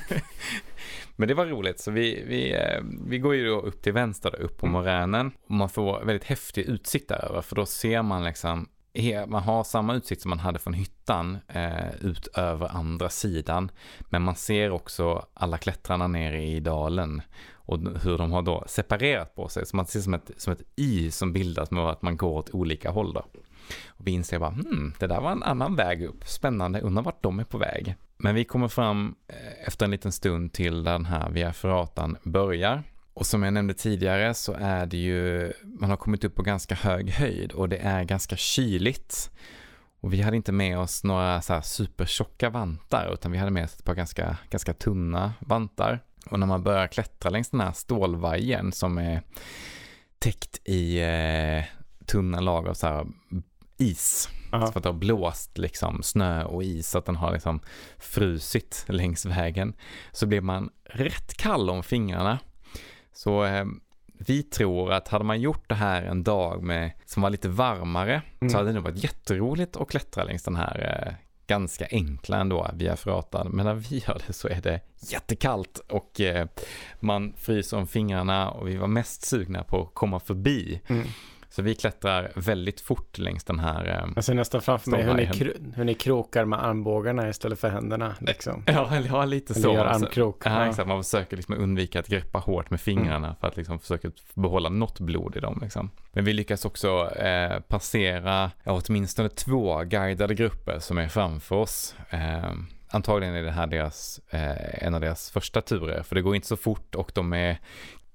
Men 1.16 1.28
det 1.28 1.34
var 1.34 1.46
roligt, 1.46 1.80
så 1.80 1.92
vi, 1.92 2.24
vi, 2.28 2.54
eh, 2.54 2.84
vi 3.08 3.20
går 3.20 3.36
ju 3.36 3.48
då 3.48 3.60
upp 3.60 3.82
till 3.82 3.94
vänster, 3.94 4.42
upp 4.42 4.58
på 4.58 4.66
mm. 4.66 4.74
moränen. 4.74 5.32
Och 5.48 5.52
man 5.52 5.70
får 5.70 6.06
väldigt 6.06 6.24
häftig 6.24 6.62
utsikt 6.62 7.10
däröver, 7.10 7.42
för 7.42 7.56
då 7.56 7.66
ser 7.66 8.02
man 8.02 8.24
liksom 8.24 8.68
man 9.28 9.44
har 9.44 9.64
samma 9.64 9.96
utsikt 9.96 10.22
som 10.22 10.30
man 10.30 10.40
hade 10.40 10.60
från 10.60 10.74
hyttan 10.74 11.38
eh, 11.48 11.96
ut 12.02 12.28
över 12.28 12.68
andra 12.68 13.10
sidan. 13.10 13.72
Men 14.10 14.22
man 14.22 14.36
ser 14.36 14.72
också 14.72 15.26
alla 15.34 15.58
klättrarna 15.58 16.08
nere 16.08 16.44
i 16.44 16.60
dalen 16.60 17.22
och 17.70 18.02
hur 18.04 18.18
de 18.18 18.32
har 18.32 18.42
då 18.42 18.64
separerat 18.68 19.36
på 19.36 19.48
sig. 19.48 19.66
Så 19.66 19.76
man 19.76 19.86
ser 19.86 20.00
som 20.00 20.14
ett, 20.14 20.32
som 20.38 20.54
ett 20.54 20.62
i 20.76 21.12
som 21.12 21.34
bildas 21.34 21.72
med 21.72 21.84
att 21.84 22.02
man 22.02 22.18
går 22.18 22.38
åt 22.38 22.50
olika 22.50 22.90
håll 22.92 23.14
då. 23.14 23.26
Och 23.88 24.08
vi 24.08 24.12
inser 24.12 24.40
bara, 24.40 24.50
hmm, 24.50 24.94
det 25.00 25.08
där 25.08 25.22
var 25.22 25.32
en 25.32 25.44
annan 25.44 25.76
väg 25.76 26.04
upp. 26.04 26.28
Spännande, 26.28 26.82
undrar 26.82 27.04
vart 27.04 27.24
de 27.24 27.40
är 27.40 27.44
på 27.44 27.58
väg. 27.58 27.96
Men 28.18 28.36
vi 28.36 28.46
kommer 28.46 28.68
fram 28.68 29.16
eh, 29.28 29.68
efter 29.68 29.86
en 29.86 29.92
liten 29.92 30.12
stund 30.12 30.54
till 30.54 30.84
där 30.84 30.92
den 30.92 31.06
här 31.06 31.30
via 31.30 31.54
Ferratan 31.54 32.18
börjar. 32.24 32.84
Och 33.14 33.26
som 33.26 33.44
jag 33.44 33.54
nämnde 33.54 33.74
tidigare 33.74 34.34
så 34.34 34.54
är 34.60 34.86
det 34.86 34.98
ju, 34.98 35.54
man 35.64 35.90
har 35.90 35.98
kommit 35.98 36.24
upp 36.24 36.36
på 36.36 36.44
ganska 36.44 36.76
hög 36.76 37.10
höjd 37.10 37.52
och 37.52 37.70
det 37.70 37.78
är 37.78 38.04
ganska 38.04 38.36
kyligt. 38.36 39.32
Och 40.02 40.14
vi 40.14 40.22
hade 40.22 40.38
inte 40.38 40.52
med 40.52 40.80
oss 40.80 41.04
några 41.04 41.42
så 41.42 41.54
här 41.54 41.62
supertjocka 41.62 42.50
vantar 42.50 43.14
utan 43.14 43.32
vi 43.32 43.38
hade 43.38 43.52
med 43.52 43.64
oss 43.64 43.76
ett 43.76 43.84
par 43.84 43.96
ganska, 43.96 44.38
ganska 44.50 44.74
tunna 44.74 45.34
vantar. 45.40 46.04
Och 46.30 46.40
när 46.40 46.48
man 46.48 46.64
börjar 46.64 46.88
klättra 46.88 47.30
längs 47.30 47.50
den 47.50 47.60
här 47.60 47.72
stålvajern 47.72 48.72
som 48.72 48.98
är 48.98 49.22
täckt 50.20 50.62
i 50.68 51.00
eh, 51.00 51.64
tunna 52.06 52.40
lager 52.40 52.70
av 52.70 52.74
så 52.74 52.88
här 52.88 53.08
is. 53.78 54.30
Aha. 54.52 54.72
För 54.72 54.80
att 54.80 54.84
det 54.84 54.90
har 54.90 54.94
blåst 54.94 55.58
liksom 55.58 56.04
snö 56.04 56.44
och 56.44 56.64
is 56.64 56.90
så 56.90 56.98
att 56.98 57.06
den 57.06 57.16
har 57.16 57.32
liksom 57.32 57.60
frusit 57.98 58.86
längs 58.88 59.26
vägen. 59.26 59.74
Så 60.12 60.28
blir 60.28 60.42
man 60.42 60.70
rätt 60.84 61.38
kall 61.38 61.70
om 61.70 61.84
fingrarna. 61.84 62.40
Så 63.14 63.44
eh, 63.44 63.66
vi 64.20 64.44
tror 64.44 64.92
att 64.92 65.08
hade 65.08 65.24
man 65.24 65.42
gjort 65.42 65.70
det 65.70 65.76
här 65.76 66.04
en 66.04 66.24
dag 66.24 66.64
med, 66.64 66.92
som 67.06 67.22
var 67.22 67.30
lite 67.30 67.50
varmare 67.50 68.22
mm. 68.42 68.50
så 68.50 68.58
hade 68.58 68.70
det 68.70 68.74
nog 68.74 68.84
varit 68.84 69.04
jätteroligt 69.04 69.78
att 69.78 69.90
klättra 69.90 70.24
längs 70.24 70.44
den 70.44 70.56
här 70.56 71.06
eh, 71.08 71.14
ganska 71.48 71.88
enkla 71.92 72.38
ändå 72.38 72.70
via 72.74 72.96
Ferratan. 72.96 73.48
Men 73.48 73.66
när 73.66 73.74
vi 73.74 73.98
gör 74.08 74.22
det 74.28 74.34
så 74.34 74.48
är 74.48 74.62
det 74.62 74.82
jättekallt 75.00 75.80
och 75.88 76.22
eh, 76.22 76.48
man 77.00 77.34
fryser 77.38 77.78
om 77.78 77.88
fingrarna 77.88 78.52
och 78.52 78.68
vi 78.68 78.76
var 78.76 78.88
mest 78.88 79.26
sugna 79.26 79.64
på 79.64 79.82
att 79.82 79.94
komma 79.94 80.20
förbi. 80.20 80.82
Mm. 80.88 81.08
Så 81.50 81.62
vi 81.62 81.76
klättrar 81.76 82.32
väldigt 82.36 82.82
fort 82.82 83.18
längs 83.18 83.44
den 83.44 83.60
här 83.60 83.88
eh, 83.88 84.12
Jag 84.16 84.24
ser 84.24 84.34
nästan 84.34 84.62
framför 84.62 84.92
mig 84.92 85.04
hur 85.04 85.14
ni, 85.14 85.54
hur 85.76 85.84
ni 85.84 85.94
krokar 85.94 86.46
med 86.46 86.64
armbågarna 86.64 87.30
istället 87.30 87.60
för 87.60 87.70
händerna. 87.70 88.16
Liksom. 88.20 88.64
Ja, 88.70 88.98
ja 89.10 89.26
lite 89.26 89.54
så. 89.54 89.72
Eller 89.72 89.86
armkrok. 89.86 90.42
Ja, 90.46 90.66
exakt. 90.66 90.88
Man 90.88 91.04
försöker 91.04 91.38
liksom 91.38 91.56
undvika 91.56 92.00
att 92.00 92.08
greppa 92.08 92.40
hårt 92.40 92.70
med 92.70 92.82
fingrarna 92.82 93.28
mm. 93.28 93.36
för 93.40 93.48
att 93.48 93.58
liksom 93.58 93.80
försöka 93.80 94.12
behålla 94.34 94.70
något 94.70 95.00
blod 95.00 95.36
i 95.36 95.40
dem. 95.40 95.60
Liksom. 95.62 95.92
Men 96.12 96.26
vi 96.26 96.34
lyckas 96.34 96.66
också 96.66 97.16
eh, 97.16 97.60
passera 97.60 98.52
ja, 98.64 98.82
åtminstone 98.88 99.30
två 99.30 99.84
guidade 99.84 100.36
grupper 100.36 100.80
som 100.80 100.98
är 100.98 101.08
framför 101.08 101.56
oss. 101.56 101.96
Eh, 102.10 102.54
antagligen 102.90 103.36
är 103.36 103.44
det 103.44 103.52
här 103.52 103.68
deras, 103.68 104.20
eh, 104.30 104.86
en 104.86 104.96
av 104.96 105.02
deras 105.02 105.32
första 105.32 105.62
turer, 105.62 106.04
för 106.04 106.16
det 106.16 106.22
går 106.22 106.36
inte 106.36 106.48
så 106.48 106.58
fort 106.58 106.96
och 106.96 107.12
de 107.16 107.34
är, 107.34 107.58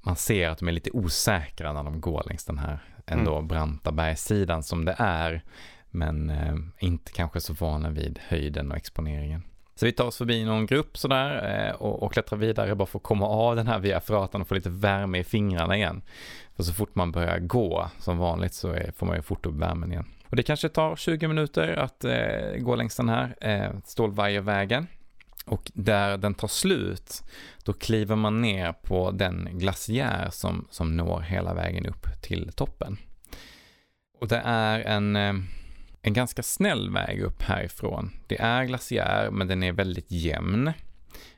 man 0.00 0.16
ser 0.16 0.48
att 0.48 0.58
de 0.58 0.68
är 0.68 0.72
lite 0.72 0.90
osäkra 0.90 1.72
när 1.72 1.82
de 1.82 2.00
går 2.00 2.22
längs 2.26 2.44
den 2.44 2.58
här 2.58 2.78
ändå 3.06 3.36
mm. 3.36 3.48
branta 3.48 3.92
bergssidan 3.92 4.62
som 4.62 4.84
det 4.84 4.94
är, 4.98 5.42
men 5.90 6.30
eh, 6.30 6.54
inte 6.78 7.12
kanske 7.12 7.40
så 7.40 7.52
vana 7.52 7.90
vid 7.90 8.18
höjden 8.28 8.70
och 8.70 8.76
exponeringen. 8.76 9.42
Så 9.74 9.86
vi 9.86 9.92
tar 9.92 10.04
oss 10.04 10.18
förbi 10.18 10.44
någon 10.44 10.66
grupp 10.66 10.98
sådär 10.98 11.56
eh, 11.68 11.74
och, 11.74 12.02
och 12.02 12.12
klättrar 12.12 12.38
vidare 12.38 12.74
bara 12.74 12.86
för 12.86 12.98
att 12.98 13.02
komma 13.02 13.26
av 13.26 13.56
den 13.56 13.66
här 13.66 13.78
via 13.78 14.00
fratan 14.00 14.40
och 14.40 14.48
få 14.48 14.54
lite 14.54 14.70
värme 14.70 15.18
i 15.18 15.24
fingrarna 15.24 15.76
igen. 15.76 16.02
För 16.56 16.62
så 16.62 16.72
fort 16.72 16.94
man 16.94 17.12
börjar 17.12 17.38
gå 17.38 17.90
som 17.98 18.18
vanligt 18.18 18.54
så 18.54 18.68
är, 18.72 18.92
får 18.96 19.06
man 19.06 19.16
ju 19.16 19.22
fort 19.22 19.46
upp 19.46 19.54
värmen 19.54 19.92
igen. 19.92 20.06
Och 20.28 20.36
det 20.36 20.42
kanske 20.42 20.68
tar 20.68 20.96
20 20.96 21.28
minuter 21.28 21.76
att 21.76 22.04
eh, 22.04 22.56
gå 22.58 22.76
längs 22.76 22.96
den 22.96 23.08
här 23.08 23.36
eh, 23.40 23.70
stålvajervägen. 23.84 24.86
Och 25.44 25.70
där 25.74 26.18
den 26.18 26.34
tar 26.34 26.48
slut, 26.48 27.22
då 27.64 27.72
kliver 27.72 28.16
man 28.16 28.40
ner 28.40 28.72
på 28.72 29.10
den 29.10 29.48
glaciär 29.52 30.30
som, 30.30 30.68
som 30.70 30.96
når 30.96 31.20
hela 31.20 31.54
vägen 31.54 31.86
upp 31.86 32.06
till 32.22 32.52
toppen. 32.52 32.98
Och 34.20 34.28
det 34.28 34.42
är 34.44 34.80
en, 34.80 35.16
eh, 35.16 35.34
en 36.02 36.12
ganska 36.12 36.42
snäll 36.42 36.90
väg 36.90 37.20
upp 37.20 37.42
härifrån. 37.42 38.10
Det 38.26 38.40
är 38.40 38.64
glaciär, 38.64 39.30
men 39.30 39.48
den 39.48 39.62
är 39.62 39.72
väldigt 39.72 40.10
jämn. 40.10 40.72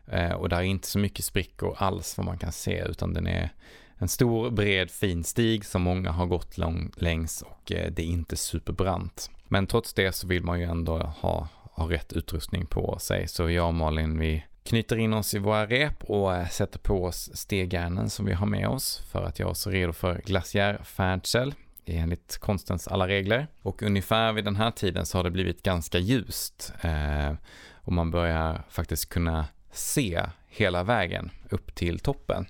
Eh, 0.07 0.33
och 0.33 0.49
där 0.49 0.57
är 0.57 0.63
inte 0.63 0.89
så 0.89 0.99
mycket 0.99 1.25
sprickor 1.25 1.75
alls 1.79 2.17
vad 2.17 2.27
man 2.27 2.39
kan 2.39 2.53
se, 2.53 2.85
utan 2.89 3.15
den 3.15 3.27
är 3.27 3.51
en 3.99 4.09
stor, 4.09 4.51
bred, 4.51 4.91
fin 4.91 5.25
stig 5.25 5.65
som 5.65 5.83
många 5.83 6.11
har 6.11 6.27
gått 6.27 6.59
lång, 6.59 6.91
längs 6.97 7.43
och 7.43 7.73
eh, 7.73 7.91
det 7.93 8.03
är 8.03 8.07
inte 8.07 8.37
superbrant. 8.37 9.31
Men 9.49 9.67
trots 9.67 9.95
det 9.95 10.13
så 10.13 10.27
vill 10.27 10.45
man 10.45 10.61
ju 10.61 10.65
ändå 10.65 10.99
ha, 10.99 11.49
har 11.77 11.87
rätt 11.89 12.13
utrustning 12.13 12.67
på 12.67 12.99
sig. 12.99 13.29
Så 13.29 13.51
jag 13.51 13.67
och 13.67 13.75
Malin, 13.75 14.19
vi 14.19 14.45
knyter 14.63 14.97
in 14.97 15.15
oss 15.15 15.35
i 15.35 15.39
våra 15.39 15.67
rep 15.67 16.05
och 16.05 16.35
eh, 16.35 16.49
sätter 16.49 16.79
på 16.79 17.05
oss 17.05 17.31
stegjärnen 17.35 18.11
som 18.11 18.27
vi 18.27 18.33
har 18.33 18.47
med 18.47 18.69
oss 18.69 19.03
för 19.11 19.25
att 19.25 19.39
göra 19.39 19.51
oss 19.51 19.67
redo 19.67 19.93
för 19.93 20.23
glaciärfärdsel 20.25 21.55
enligt 21.85 22.39
konstens 22.39 22.89
alla 22.89 23.09
regler. 23.09 23.47
Och 23.63 23.83
ungefär 23.83 24.33
vid 24.33 24.45
den 24.45 24.57
här 24.57 24.71
tiden 24.71 25.07
så 25.07 25.19
har 25.19 25.25
det 25.25 25.31
blivit 25.31 25.63
ganska 25.63 25.99
ljust 25.99 26.73
eh, 26.81 27.33
och 27.73 27.93
man 27.93 28.11
börjar 28.11 28.63
faktiskt 28.69 29.09
kunna 29.09 29.47
se 29.73 30.23
hela 30.49 30.83
vägen 30.83 31.31
upp 31.51 31.75
till 31.75 31.99
toppen. 31.99 32.47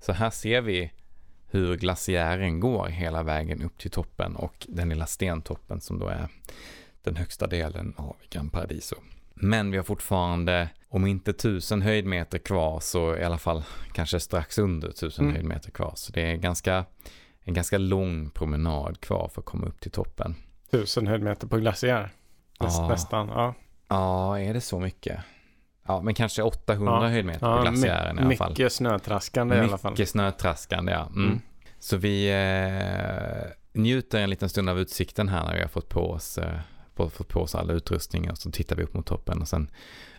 Så 0.00 0.12
här 0.12 0.30
ser 0.30 0.60
vi 0.60 0.92
hur 1.50 1.76
glaciären 1.76 2.60
går 2.60 2.86
hela 2.86 3.22
vägen 3.22 3.62
upp 3.62 3.78
till 3.78 3.90
toppen 3.90 4.36
och 4.36 4.66
den 4.68 4.88
lilla 4.88 5.06
stentoppen 5.06 5.80
som 5.80 5.98
då 5.98 6.08
är 6.08 6.28
den 7.02 7.16
högsta 7.16 7.46
delen 7.46 7.94
av 7.96 8.16
Gran 8.30 8.50
Paradiso. 8.50 8.96
Men 9.34 9.70
vi 9.70 9.76
har 9.76 9.84
fortfarande, 9.84 10.68
om 10.88 11.06
inte 11.06 11.32
tusen 11.32 11.82
höjdmeter 11.82 12.38
kvar, 12.38 12.80
så 12.80 13.16
i 13.16 13.24
alla 13.24 13.38
fall 13.38 13.62
kanske 13.92 14.20
strax 14.20 14.58
under 14.58 14.92
tusen 14.92 15.24
mm. 15.24 15.34
höjdmeter 15.34 15.70
kvar. 15.70 15.92
Så 15.96 16.12
det 16.12 16.30
är 16.30 16.36
ganska, 16.36 16.84
en 17.44 17.54
ganska 17.54 17.78
lång 17.78 18.30
promenad 18.30 19.00
kvar 19.00 19.30
för 19.34 19.40
att 19.40 19.46
komma 19.46 19.66
upp 19.66 19.80
till 19.80 19.90
toppen. 19.90 20.34
Tusen 20.70 21.06
höjdmeter 21.06 21.46
på 21.46 21.56
glaciär? 21.56 22.10
Näst, 22.60 22.78
ja. 22.78 22.88
Nästan, 22.88 23.28
ja. 23.28 23.54
Ja, 23.88 24.38
är 24.38 24.54
det 24.54 24.60
så 24.60 24.80
mycket? 24.80 25.20
Ja, 25.86 26.00
men 26.00 26.14
kanske 26.14 26.42
800 26.42 26.92
ja. 26.92 27.08
höjdmeter 27.08 27.46
ja, 27.46 27.56
på 27.56 27.62
glaciären 27.62 28.18
i 28.18 28.22
alla 28.22 28.36
fall. 28.36 28.50
Mycket 28.50 28.72
snötraskande 28.72 29.54
mycket 29.54 29.66
i 29.66 29.68
alla 29.68 29.78
fall. 29.78 29.92
Mycket 29.92 30.08
snötraskande, 30.08 30.92
ja. 30.92 31.06
Mm. 31.06 31.26
Mm. 31.26 31.40
Så 31.78 31.96
vi 31.96 32.30
eh, 32.30 33.50
njuter 33.72 34.20
en 34.20 34.30
liten 34.30 34.48
stund 34.48 34.68
av 34.68 34.78
utsikten 34.78 35.28
här 35.28 35.44
när 35.44 35.54
vi 35.54 35.60
har 35.60 35.68
fått 35.68 35.88
på 35.88 36.10
oss, 36.10 36.38
eh, 36.38 36.58
fått 36.96 37.28
på 37.28 37.40
oss 37.40 37.54
all 37.54 37.70
utrustning 37.70 38.30
och 38.30 38.38
så 38.38 38.50
tittar 38.50 38.76
vi 38.76 38.82
upp 38.82 38.94
mot 38.94 39.06
toppen 39.06 39.40
och 39.40 39.48
sen 39.48 39.70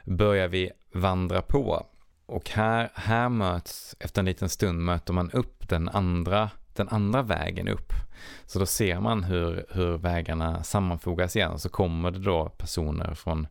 börjar 0.06 0.48
vi 0.48 0.72
vandra 0.94 1.42
på. 1.42 1.88
Och 2.26 2.50
här, 2.50 2.92
här 2.94 3.30
möts, 3.30 3.96
efter 4.00 4.22
en 4.22 4.26
liten 4.26 4.50
stund 4.50 4.80
möter 4.86 5.14
man 5.14 5.32
upp 5.32 5.70
den 5.70 5.90
andra, 5.90 6.50
den 6.76 6.90
andra 6.90 7.22
vägen 7.22 7.68
upp. 7.68 7.94
Så 8.46 8.60
då 8.60 8.66
ser 8.66 9.00
man 9.00 9.24
hur, 9.24 9.66
hur 9.70 9.98
vägarna 9.98 10.64
sammanfogas 10.64 11.36
igen 11.36 11.52
och 11.52 11.62
så 11.62 11.70
kommer 11.70 12.12
det 12.12 12.20
då 12.20 12.50
personer 12.50 13.14
från 13.14 13.48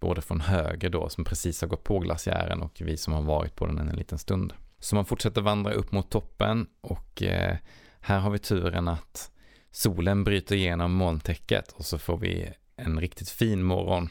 både 0.00 0.22
från 0.22 0.40
höger 0.40 0.90
då 0.90 1.08
som 1.08 1.24
precis 1.24 1.60
har 1.60 1.68
gått 1.68 1.84
på 1.84 1.98
glaciären 1.98 2.62
och 2.62 2.82
vi 2.84 2.96
som 2.96 3.12
har 3.12 3.22
varit 3.22 3.56
på 3.56 3.66
den 3.66 3.78
en 3.78 3.96
liten 3.96 4.18
stund. 4.18 4.52
Så 4.78 4.94
man 4.94 5.04
fortsätter 5.04 5.40
vandra 5.40 5.72
upp 5.72 5.92
mot 5.92 6.10
toppen 6.10 6.66
och 6.80 7.22
eh, 7.22 7.56
här 8.00 8.18
har 8.18 8.30
vi 8.30 8.38
turen 8.38 8.88
att 8.88 9.30
solen 9.72 10.24
bryter 10.24 10.56
igenom 10.56 10.92
molntäcket 10.92 11.72
och 11.72 11.84
så 11.84 11.98
får 11.98 12.18
vi 12.18 12.52
en 12.76 13.00
riktigt 13.00 13.28
fin 13.28 13.62
morgon. 13.62 14.08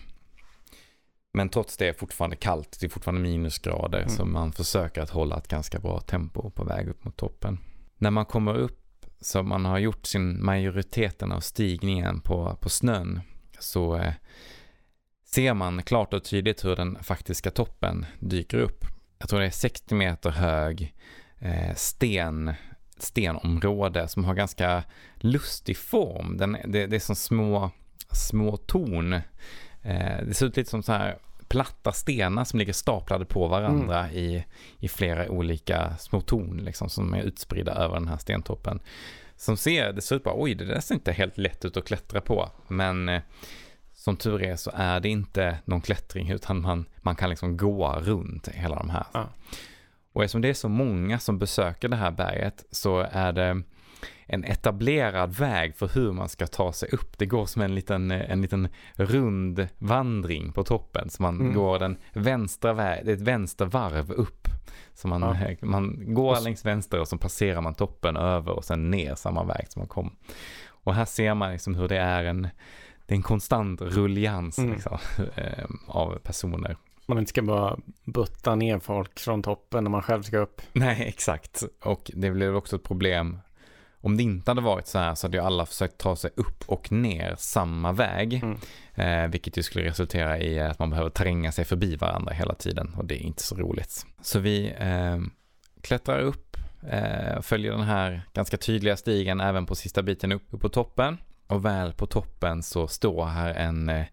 Men 1.34 1.50
trots 1.50 1.78
det 1.78 1.86
är 1.86 1.88
det 1.88 2.00
fortfarande 2.00 2.36
kallt, 2.36 2.78
det 2.80 2.86
är 2.86 2.90
fortfarande 2.90 3.22
minusgrader 3.22 4.00
mm. 4.00 4.10
så 4.10 4.26
man 4.26 4.52
försöker 4.52 5.02
att 5.02 5.10
hålla 5.10 5.38
ett 5.38 5.48
ganska 5.48 5.80
bra 5.80 6.00
tempo 6.00 6.50
på 6.50 6.64
väg 6.64 6.88
upp 6.88 7.06
mot 7.06 7.18
toppen. 7.18 7.58
När 7.98 8.12
man 8.12 8.26
kommer 8.26 8.54
upp 8.54 9.06
så 9.22 9.44
man 9.44 9.66
har 9.66 9.78
gjort 9.78 10.06
sin 10.06 10.46
majoriteten 10.46 11.32
av 11.32 11.40
stigningen 11.40 12.22
på, 12.22 12.58
på 12.62 12.70
snön 12.70 13.22
så 13.60 13.96
eh, 13.96 14.14
ser 15.26 15.54
man 15.54 15.84
klart 15.84 16.14
och 16.14 16.24
tydligt 16.24 16.66
hur 16.66 16.76
den 16.76 17.04
faktiska 17.04 17.52
toppen 17.52 18.06
dyker 18.20 18.58
upp. 18.58 18.86
Jag 19.18 19.30
tror 19.30 19.40
det 19.40 19.46
är 19.46 19.50
60 19.50 19.96
meter 19.96 20.30
hög 20.30 20.96
eh, 21.40 21.76
sten, 21.76 22.54
stenområde 23.02 24.08
som 24.08 24.26
har 24.26 24.34
ganska 24.34 24.84
lustig 25.16 25.78
form. 25.78 26.38
Den, 26.38 26.58
det, 26.66 26.88
det 26.88 26.96
är 26.96 27.00
som 27.00 27.16
små, 27.16 27.72
små 28.12 28.58
torn. 28.58 29.14
Eh, 29.82 30.26
det 30.28 30.34
ser 30.34 30.46
ut 30.46 30.58
lite 30.58 30.70
som 30.70 30.84
så 30.84 30.92
här 30.92 31.18
platta 31.48 31.92
stenar 31.92 32.44
som 32.44 32.60
ligger 32.60 32.74
staplade 32.74 33.26
på 33.26 33.48
varandra 33.48 34.00
mm. 34.00 34.16
i, 34.16 34.46
i 34.80 34.88
flera 34.88 35.30
olika 35.30 35.98
små 35.98 36.22
torn 36.22 36.58
liksom, 36.58 36.90
som 36.90 37.14
är 37.14 37.22
utspridda 37.22 37.74
över 37.74 37.94
den 37.94 38.08
här 38.08 38.18
stentoppen. 38.18 38.80
Som 39.36 39.58
ser, 39.58 39.94
det 39.94 40.02
ser 40.02 40.16
ut 40.16 40.24
bara, 40.24 40.36
oj 40.38 40.56
det 40.56 40.66
där 40.66 40.80
ser 40.80 40.96
inte 40.96 41.12
helt 41.12 41.38
lätt 41.38 41.66
ut 41.66 41.78
att 41.78 41.86
klättra 41.86 42.22
på. 42.22 42.52
Men 42.68 43.10
eh, 43.10 43.22
som 43.94 44.18
tur 44.18 44.44
är 44.44 44.56
så 44.56 44.72
är 44.76 45.00
det 45.00 45.10
inte 45.10 45.58
någon 45.66 45.82
klättring 45.82 46.30
utan 46.30 46.62
man, 46.62 46.86
man 46.98 47.16
kan 47.16 47.30
liksom 47.30 47.58
gå 47.58 47.94
runt 47.94 48.48
hela 48.48 48.76
de 48.76 48.90
här. 48.90 49.06
Ja. 49.14 49.30
Och 50.14 50.24
eftersom 50.24 50.42
det 50.42 50.50
är 50.50 50.54
så 50.54 50.70
många 50.70 51.20
som 51.20 51.40
besöker 51.40 51.90
det 51.90 51.96
här 51.96 52.12
berget 52.12 52.66
så 52.72 53.08
är 53.12 53.32
det 53.32 53.64
en 54.34 54.44
etablerad 54.44 55.36
väg 55.36 55.76
för 55.76 55.88
hur 55.88 56.12
man 56.12 56.30
ska 56.30 56.48
ta 56.48 56.74
sig 56.74 56.90
upp. 56.90 57.18
Det 57.18 57.26
går 57.26 57.46
som 57.46 57.62
en 57.62 57.76
liten, 57.76 58.12
en 58.12 58.42
liten 58.42 58.68
rund 58.94 59.68
vandring 59.78 60.52
på 60.52 60.64
toppen. 60.64 61.10
Så 61.10 61.22
man 61.22 61.42
mm. 61.42 61.54
går 61.54 61.80
den 61.80 61.98
vänstra 62.14 62.74
vägen, 62.74 63.06
det 63.06 63.12
är 63.12 63.16
ett 63.16 63.22
vänstervarv 63.22 64.12
upp. 64.12 64.48
Så 64.94 65.08
man, 65.08 65.22
ja. 65.22 65.56
man 65.62 66.14
går 66.14 66.44
längs 66.44 66.66
vänster 66.66 67.00
och 67.00 67.08
så 67.08 67.18
passerar 67.18 67.62
man 67.62 67.74
toppen 67.74 68.18
över 68.18 68.52
och 68.52 68.66
sen 68.66 68.92
ner 68.92 69.16
samma 69.16 69.44
väg 69.44 69.66
som 69.70 69.80
man 69.80 69.88
kom. 69.88 70.16
Och 70.68 70.94
här 70.94 71.06
ser 71.06 71.34
man 71.34 71.52
liksom 71.52 71.76
hur 71.76 71.88
det 71.88 71.98
är 71.98 72.24
en, 72.24 72.42
det 73.06 73.14
är 73.14 73.16
en 73.16 73.24
konstant 73.24 73.82
rullians 73.82 74.58
mm. 74.58 74.72
liksom, 74.72 74.98
eh, 75.36 75.66
av 75.88 76.20
personer. 76.24 76.78
Man 77.12 77.20
inte 77.20 77.30
ska 77.30 77.42
bara 77.42 77.78
butta 78.04 78.56
ner 78.56 78.80
folk 78.80 79.20
från 79.20 79.44
toppen 79.44 79.84
när 79.84 79.92
man 79.92 80.02
själv 80.02 80.24
ska 80.24 80.38
upp. 80.38 80.62
Nej, 80.74 81.08
exakt. 81.08 81.64
Och 81.84 82.12
det 82.14 82.32
blev 82.32 82.56
också 82.56 82.76
ett 82.76 82.84
problem. 82.84 83.40
Om 84.02 84.18
det 84.18 84.24
inte 84.24 84.52
hade 84.52 84.62
varit 84.62 84.88
så 84.88 85.00
här 85.00 85.16
så 85.16 85.28
hade 85.28 85.38
ju 85.38 85.44
alla 85.44 85.66
försökt 85.66 85.98
ta 85.98 86.16
sig 86.16 86.32
upp 86.36 86.64
och 86.66 86.92
ner 86.92 87.36
samma 87.38 87.92
väg. 87.92 88.34
Mm. 88.34 88.58
Eh, 88.96 89.32
vilket 89.32 89.58
ju 89.58 89.64
skulle 89.64 89.86
resultera 89.86 90.40
i 90.40 90.60
att 90.60 90.80
man 90.80 90.90
behöver 90.90 91.10
tränga 91.10 91.52
sig 91.52 91.66
förbi 91.66 91.96
varandra 91.96 92.34
hela 92.34 92.56
tiden. 92.56 92.94
Och 92.98 93.06
det 93.06 93.16
är 93.16 93.26
inte 93.26 93.44
så 93.44 93.56
roligt. 93.56 94.06
Så 94.22 94.40
vi 94.40 94.74
eh, 94.80 95.20
klättrar 95.82 96.20
upp, 96.20 96.58
eh, 96.90 97.42
följer 97.42 97.72
den 97.72 97.82
här 97.82 98.22
ganska 98.34 98.58
tydliga 98.58 98.98
stigen 98.98 99.42
även 99.42 99.66
på 99.66 99.76
sista 99.76 100.04
biten 100.04 100.32
upp, 100.32 100.44
upp 100.50 100.62
på 100.62 100.70
toppen. 100.70 101.18
Och 101.48 101.66
väl 101.66 101.94
på 101.94 102.06
toppen 102.06 102.64
så 102.64 102.88
står 102.88 103.26
här 103.26 103.54
en 103.54 103.90
eh, 103.90 104.06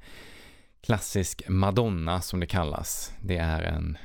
klassisk 0.80 1.42
Madonna 1.48 2.20
som 2.20 2.40
det 2.40 2.46
kallas. 2.46 3.12
Det 3.20 3.36
är 3.36 3.62
en 3.62 3.98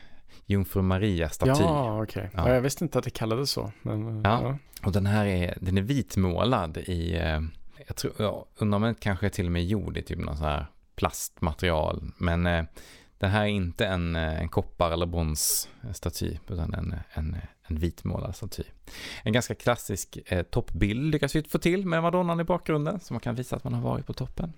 Jungfru 0.45 0.81
Maria-staty. 0.81 1.61
Ja, 1.61 2.03
okej. 2.03 2.29
Okay. 2.29 2.43
Ja. 2.45 2.53
Jag 2.53 2.61
visste 2.61 2.83
inte 2.83 2.97
att 2.97 3.03
det 3.03 3.09
kallades 3.09 3.51
så. 3.51 3.71
Men, 3.81 4.21
ja. 4.23 4.41
ja. 4.43 4.57
och 4.85 4.91
den 4.91 5.05
här 5.05 5.25
är, 5.25 5.57
den 5.61 5.77
är 5.77 5.81
vitmålad 5.81 6.77
i, 6.77 7.15
eh, 7.15 7.41
jag 7.87 7.95
tror, 7.95 8.13
jag 8.17 8.45
undrar 8.55 8.93
kanske 8.93 9.25
är 9.25 9.29
till 9.29 9.45
och 9.45 9.51
med 9.51 9.65
gjord 9.65 9.97
i 9.97 10.01
typ 10.01 10.19
någon 10.19 10.37
så 10.37 10.43
här 10.43 10.65
plastmaterial. 10.95 12.11
Men 12.17 12.45
eh, 12.45 12.63
det 13.17 13.27
här 13.27 13.41
är 13.41 13.47
inte 13.47 13.85
en, 13.85 14.15
en 14.15 14.49
koppar 14.49 14.91
eller 14.91 15.05
bronsstaty, 15.05 16.37
utan 16.47 16.73
en, 16.73 16.95
en, 17.13 17.37
en 17.67 17.79
vitmålad 17.79 18.35
staty. 18.35 18.63
En 19.23 19.33
ganska 19.33 19.55
klassisk 19.55 20.17
eh, 20.25 20.43
toppbild 20.43 21.11
lyckas 21.11 21.35
vi 21.35 21.43
få 21.43 21.57
till 21.57 21.85
med 21.85 22.01
Madonnan 22.01 22.39
i 22.39 22.43
bakgrunden, 22.43 22.99
så 22.99 23.13
man 23.13 23.19
kan 23.19 23.35
visa 23.35 23.55
att 23.55 23.63
man 23.63 23.73
har 23.73 23.81
varit 23.81 24.05
på 24.05 24.13
toppen. 24.13 24.53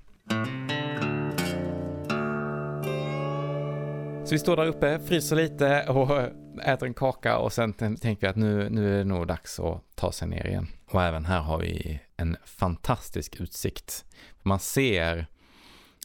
Så 4.25 4.31
vi 4.31 4.39
står 4.39 4.55
där 4.55 4.65
uppe, 4.65 4.99
fryser 4.99 5.35
lite 5.35 5.83
och 5.83 6.21
äter 6.63 6.87
en 6.87 6.93
kaka 6.93 7.37
och 7.37 7.53
sen 7.53 7.73
tänker 7.73 8.17
vi 8.19 8.27
att 8.27 8.35
nu, 8.35 8.69
nu 8.69 8.93
är 8.93 8.97
det 8.97 9.03
nog 9.03 9.27
dags 9.27 9.59
att 9.59 9.81
ta 9.95 10.11
sig 10.11 10.27
ner 10.27 10.47
igen. 10.47 10.67
Och 10.91 11.03
även 11.03 11.25
här 11.25 11.41
har 11.41 11.59
vi 11.59 11.99
en 12.17 12.37
fantastisk 12.45 13.35
utsikt. 13.39 14.05
Man 14.41 14.59
ser 14.59 15.27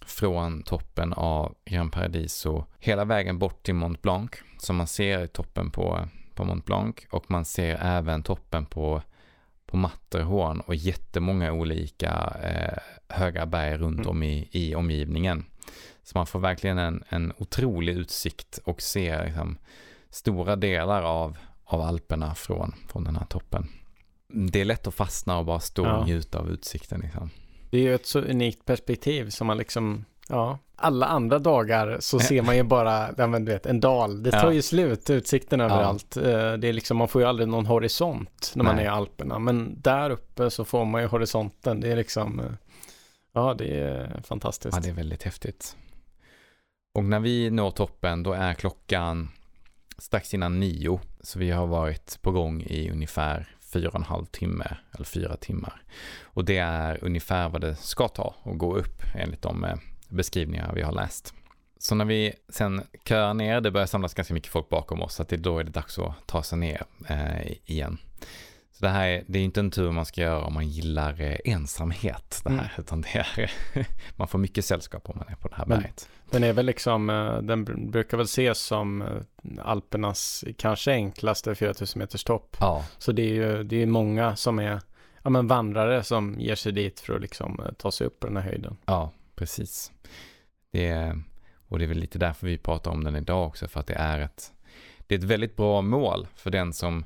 från 0.07 0.63
toppen 0.63 1.13
av 1.13 1.55
Gran 1.65 1.91
Paradiso 1.91 2.65
hela 2.79 3.05
vägen 3.05 3.39
bort 3.39 3.63
till 3.63 3.75
Mont 3.75 4.03
Blanc 4.03 4.31
som 4.59 4.77
man 4.77 4.87
ser 4.87 5.27
toppen 5.27 5.71
på, 5.71 6.09
på 6.35 6.45
Mont 6.45 6.65
Blanc 6.65 6.97
och 7.11 7.31
man 7.31 7.45
ser 7.45 7.79
även 7.83 8.23
toppen 8.23 8.67
på, 8.67 9.03
på 9.67 9.77
Matterhorn 9.77 10.61
och 10.61 10.75
jättemånga 10.75 11.53
olika 11.53 12.37
eh, 12.43 12.79
höga 13.09 13.47
berg 13.47 13.77
runt 13.77 13.99
mm. 13.99 14.09
om 14.09 14.23
i, 14.23 14.49
i 14.51 14.75
omgivningen. 14.75 15.45
Så 16.11 16.19
man 16.19 16.27
får 16.27 16.39
verkligen 16.39 16.79
en, 16.79 17.05
en 17.09 17.33
otrolig 17.39 17.93
utsikt 17.97 18.59
och 18.65 18.83
ser 18.83 19.25
liksom, 19.25 19.59
stora 20.11 20.57
delar 20.57 21.03
av, 21.03 21.37
av 21.65 21.81
Alperna 21.81 22.35
från, 22.35 22.75
från 22.89 23.05
den 23.05 23.17
här 23.17 23.27
toppen. 23.27 23.69
Det 24.29 24.61
är 24.61 24.65
lätt 24.65 24.87
att 24.87 24.95
fastna 24.95 25.39
och 25.39 25.45
bara 25.45 25.61
stå 25.61 25.87
och 25.91 26.07
njuta 26.07 26.39
av 26.39 26.51
utsikten. 26.51 27.01
Liksom. 27.01 27.31
Det 27.71 27.79
är 27.79 27.83
ju 27.83 27.95
ett 27.95 28.07
så 28.07 28.19
unikt 28.21 28.65
perspektiv 28.65 29.31
som 29.31 29.47
man 29.47 29.59
liksom 29.59 30.05
Ja, 30.29 30.59
alla 30.77 31.07
andra 31.07 31.39
dagar 31.39 31.97
så 32.01 32.19
ser 32.21 32.43
man 32.43 32.57
ju 32.57 32.63
bara, 32.63 33.09
ja, 33.19 33.27
men 33.27 33.45
du 33.45 33.53
vet, 33.53 33.67
en 33.67 33.81
dal. 33.81 34.23
Det 34.23 34.31
tar 34.31 34.47
Ja. 34.47 34.53
ju 34.53 34.63
slut, 34.63 35.11
utsikten 35.11 35.61
överallt. 35.61 36.17
Eh, 36.17 36.23
Det 36.53 36.69
är 36.69 36.73
liksom, 36.73 36.97
man 36.97 37.09
får 37.09 37.23
ju 37.23 37.29
aldrig 37.29 37.49
någon 37.49 37.67
horisont 37.67 38.53
när 38.55 38.65
man 38.65 38.77
Nej. 38.77 38.85
är 38.85 38.89
i 38.89 38.91
Alperna. 38.93 39.39
Men 39.39 39.81
där 39.81 40.11
uppe 40.11 40.51
så 40.51 40.65
får 40.65 40.85
man 40.85 41.01
ju 41.03 41.07
horisonten. 41.09 41.81
Det 41.81 41.93
är 41.93 41.97
liksom, 41.97 42.41
eh, 42.41 42.47
ja 43.33 43.55
det 43.55 43.81
är 43.81 44.21
fantastiskt. 44.25 44.77
Ja, 44.77 44.83
det 44.83 44.89
är 44.89 44.95
väldigt 44.95 45.23
häftigt. 45.23 45.77
Och 46.93 47.05
när 47.05 47.21
vi 47.21 47.51
når 47.51 47.71
toppen 47.71 48.23
då 48.23 48.33
är 48.33 48.55
klockan 48.55 49.31
strax 49.99 50.35
innan 50.35 50.61
nio. 50.61 51.01
Så 51.21 51.39
vi 51.39 51.51
har 51.51 51.67
varit 51.67 52.19
på 52.23 52.31
gång 52.31 52.63
i 52.63 52.91
ungefär 52.91 53.49
fyra 53.73 53.89
och 53.89 53.95
en 53.95 54.03
halv 54.03 54.25
timme 54.25 54.77
eller 54.93 55.05
fyra 55.05 55.37
timmar. 55.37 55.83
Och 56.23 56.45
det 56.45 56.59
är 56.59 57.05
ungefär 57.05 57.49
vad 57.49 57.61
det 57.61 57.75
ska 57.75 58.09
ta 58.09 58.35
att 58.45 58.59
gå 58.59 58.77
upp 58.77 59.03
enligt 59.15 59.43
de 59.43 59.65
eh, 59.65 59.77
beskrivningar 60.09 60.73
vi 60.75 60.83
har 60.83 60.93
läst. 60.93 61.35
Så 61.79 61.95
när 61.95 62.05
vi 62.05 62.33
sen 62.49 62.83
köar 63.05 63.35
ner, 63.35 63.61
det 63.61 63.71
börjar 63.71 63.87
samlas 63.87 64.15
ganska 64.15 64.35
mycket 64.35 64.53
folk 64.53 64.69
bakom 64.69 65.03
oss, 65.03 65.15
så 65.15 65.23
att 65.23 65.29
det, 65.29 65.37
då 65.37 65.59
är 65.59 65.65
det 65.65 65.71
dags 65.71 65.99
att 65.99 66.27
ta 66.27 66.43
sig 66.43 66.59
ner 66.59 66.83
eh, 67.09 67.53
igen. 67.65 67.99
Så 68.81 68.87
det 68.87 68.93
här 68.93 69.09
är, 69.09 69.25
det 69.27 69.39
är 69.39 69.43
inte 69.43 69.61
en 69.61 69.71
tur 69.71 69.91
man 69.91 70.07
ska 70.07 70.21
göra 70.21 70.45
om 70.45 70.55
man 70.55 70.69
gillar 70.69 71.21
eh, 71.21 71.37
ensamhet, 71.45 72.41
det 72.45 72.51
här, 72.51 72.59
Mm. 72.59 72.71
utan 72.79 73.01
det 73.01 73.09
är, 73.19 73.51
man 74.17 74.29
får 74.29 74.39
mycket 74.39 74.65
sällskap 74.65 75.11
om 75.11 75.19
man 75.19 75.29
är 75.29 75.35
på 75.37 75.49
det 75.49 75.55
här 75.55 75.67
Men- 75.67 75.79
berget. 75.79 76.09
Den 76.31 76.45
är 76.45 76.53
väl 76.53 76.67
liksom, 76.67 77.11
eh, 77.11 77.39
den 77.43 77.67
br- 77.67 77.91
brukar 77.91 78.17
väl 78.17 78.25
ses 78.25 78.59
som 78.59 79.03
eh, 79.03 79.09
Alpernas 79.63 80.45
kanske 80.59 80.93
enklaste 80.93 81.55
4000 81.55 81.99
meters 81.99 82.25
topp. 82.25 82.57
Ja, 82.61 82.85
Så 82.99 83.13
det 83.13 83.23
är 83.23 83.35
ju 83.35 83.65
det 83.65 83.83
är 83.83 83.87
många 83.87 84.37
som 84.37 84.59
är 84.59 84.81
ja, 85.23 85.31
men 85.31 85.47
vandrare 85.47 86.03
som 86.03 86.41
ger 86.41 86.55
sig 86.55 86.73
dit 86.73 87.01
för 87.01 87.15
att 87.15 87.21
liksom 87.21 87.61
ta 87.79 87.91
sig 87.93 88.07
upp 88.07 88.21
på 88.21 88.27
den 88.27 88.37
här 88.37 88.45
höjden. 88.45 88.77
ja, 88.87 89.13
precis. 89.37 89.93
Det 90.73 90.87
är, 90.87 91.23
och 91.69 91.79
det 91.79 91.85
är 91.85 91.89
väl 91.89 91.99
lite 91.99 92.19
därför 92.19 92.47
vi 92.47 92.59
pratar 92.59 92.91
om 92.91 93.05
den 93.05 93.17
idag 93.17 93.47
också, 93.47 93.69
för 93.69 93.81
att 93.81 93.87
det 93.87 93.95
är 93.95 94.19
ett, 94.21 94.53
det 95.07 95.15
är 95.15 95.19
ett 95.19 95.25
väldigt 95.25 95.57
bra 95.57 95.83
mål 95.83 96.27
för 96.35 96.51
den 96.51 96.73
som 96.73 97.05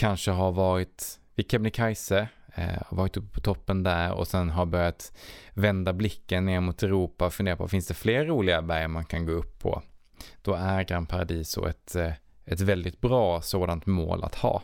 kanske 0.00 0.30
har 0.30 0.52
varit 0.52 1.20
vid 1.34 1.50
Kebnekaise, 1.50 2.28
eh, 2.54 2.82
har 2.86 2.96
varit 2.96 3.16
uppe 3.16 3.34
på 3.34 3.40
toppen 3.40 3.82
där 3.82 4.12
och 4.12 4.28
sen 4.28 4.50
har 4.50 4.66
börjat 4.66 5.12
vända 5.54 5.92
blicken 5.92 6.44
ner 6.44 6.60
mot 6.60 6.82
Europa 6.82 7.26
och 7.26 7.34
fundera 7.34 7.56
på, 7.56 7.68
finns 7.68 7.86
det 7.86 7.94
fler 7.94 8.24
roliga 8.24 8.62
berg 8.62 8.88
man 8.88 9.04
kan 9.04 9.26
gå 9.26 9.32
upp 9.32 9.58
på? 9.58 9.82
Då 10.42 10.54
är 10.54 10.82
Gran 10.82 11.06
Paradiso 11.06 11.66
ett, 11.66 11.96
eh, 11.96 12.12
ett 12.44 12.60
väldigt 12.60 13.00
bra 13.00 13.42
sådant 13.42 13.86
mål 13.86 14.24
att 14.24 14.34
ha. 14.34 14.62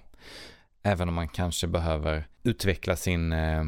Även 0.83 1.09
om 1.09 1.15
man 1.15 1.29
kanske 1.29 1.67
behöver 1.67 2.27
utveckla 2.43 2.97
sin, 2.97 3.33
eh, 3.33 3.65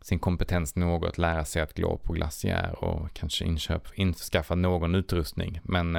sin 0.00 0.18
kompetens 0.18 0.76
något, 0.76 1.18
lära 1.18 1.44
sig 1.44 1.62
att 1.62 1.78
gå 1.78 1.96
på 1.96 2.12
glaciär 2.12 2.84
och 2.84 3.12
kanske 3.12 3.44
inköp, 3.44 3.82
införskaffa 3.94 4.54
någon 4.54 4.94
utrustning. 4.94 5.60
Men 5.62 5.96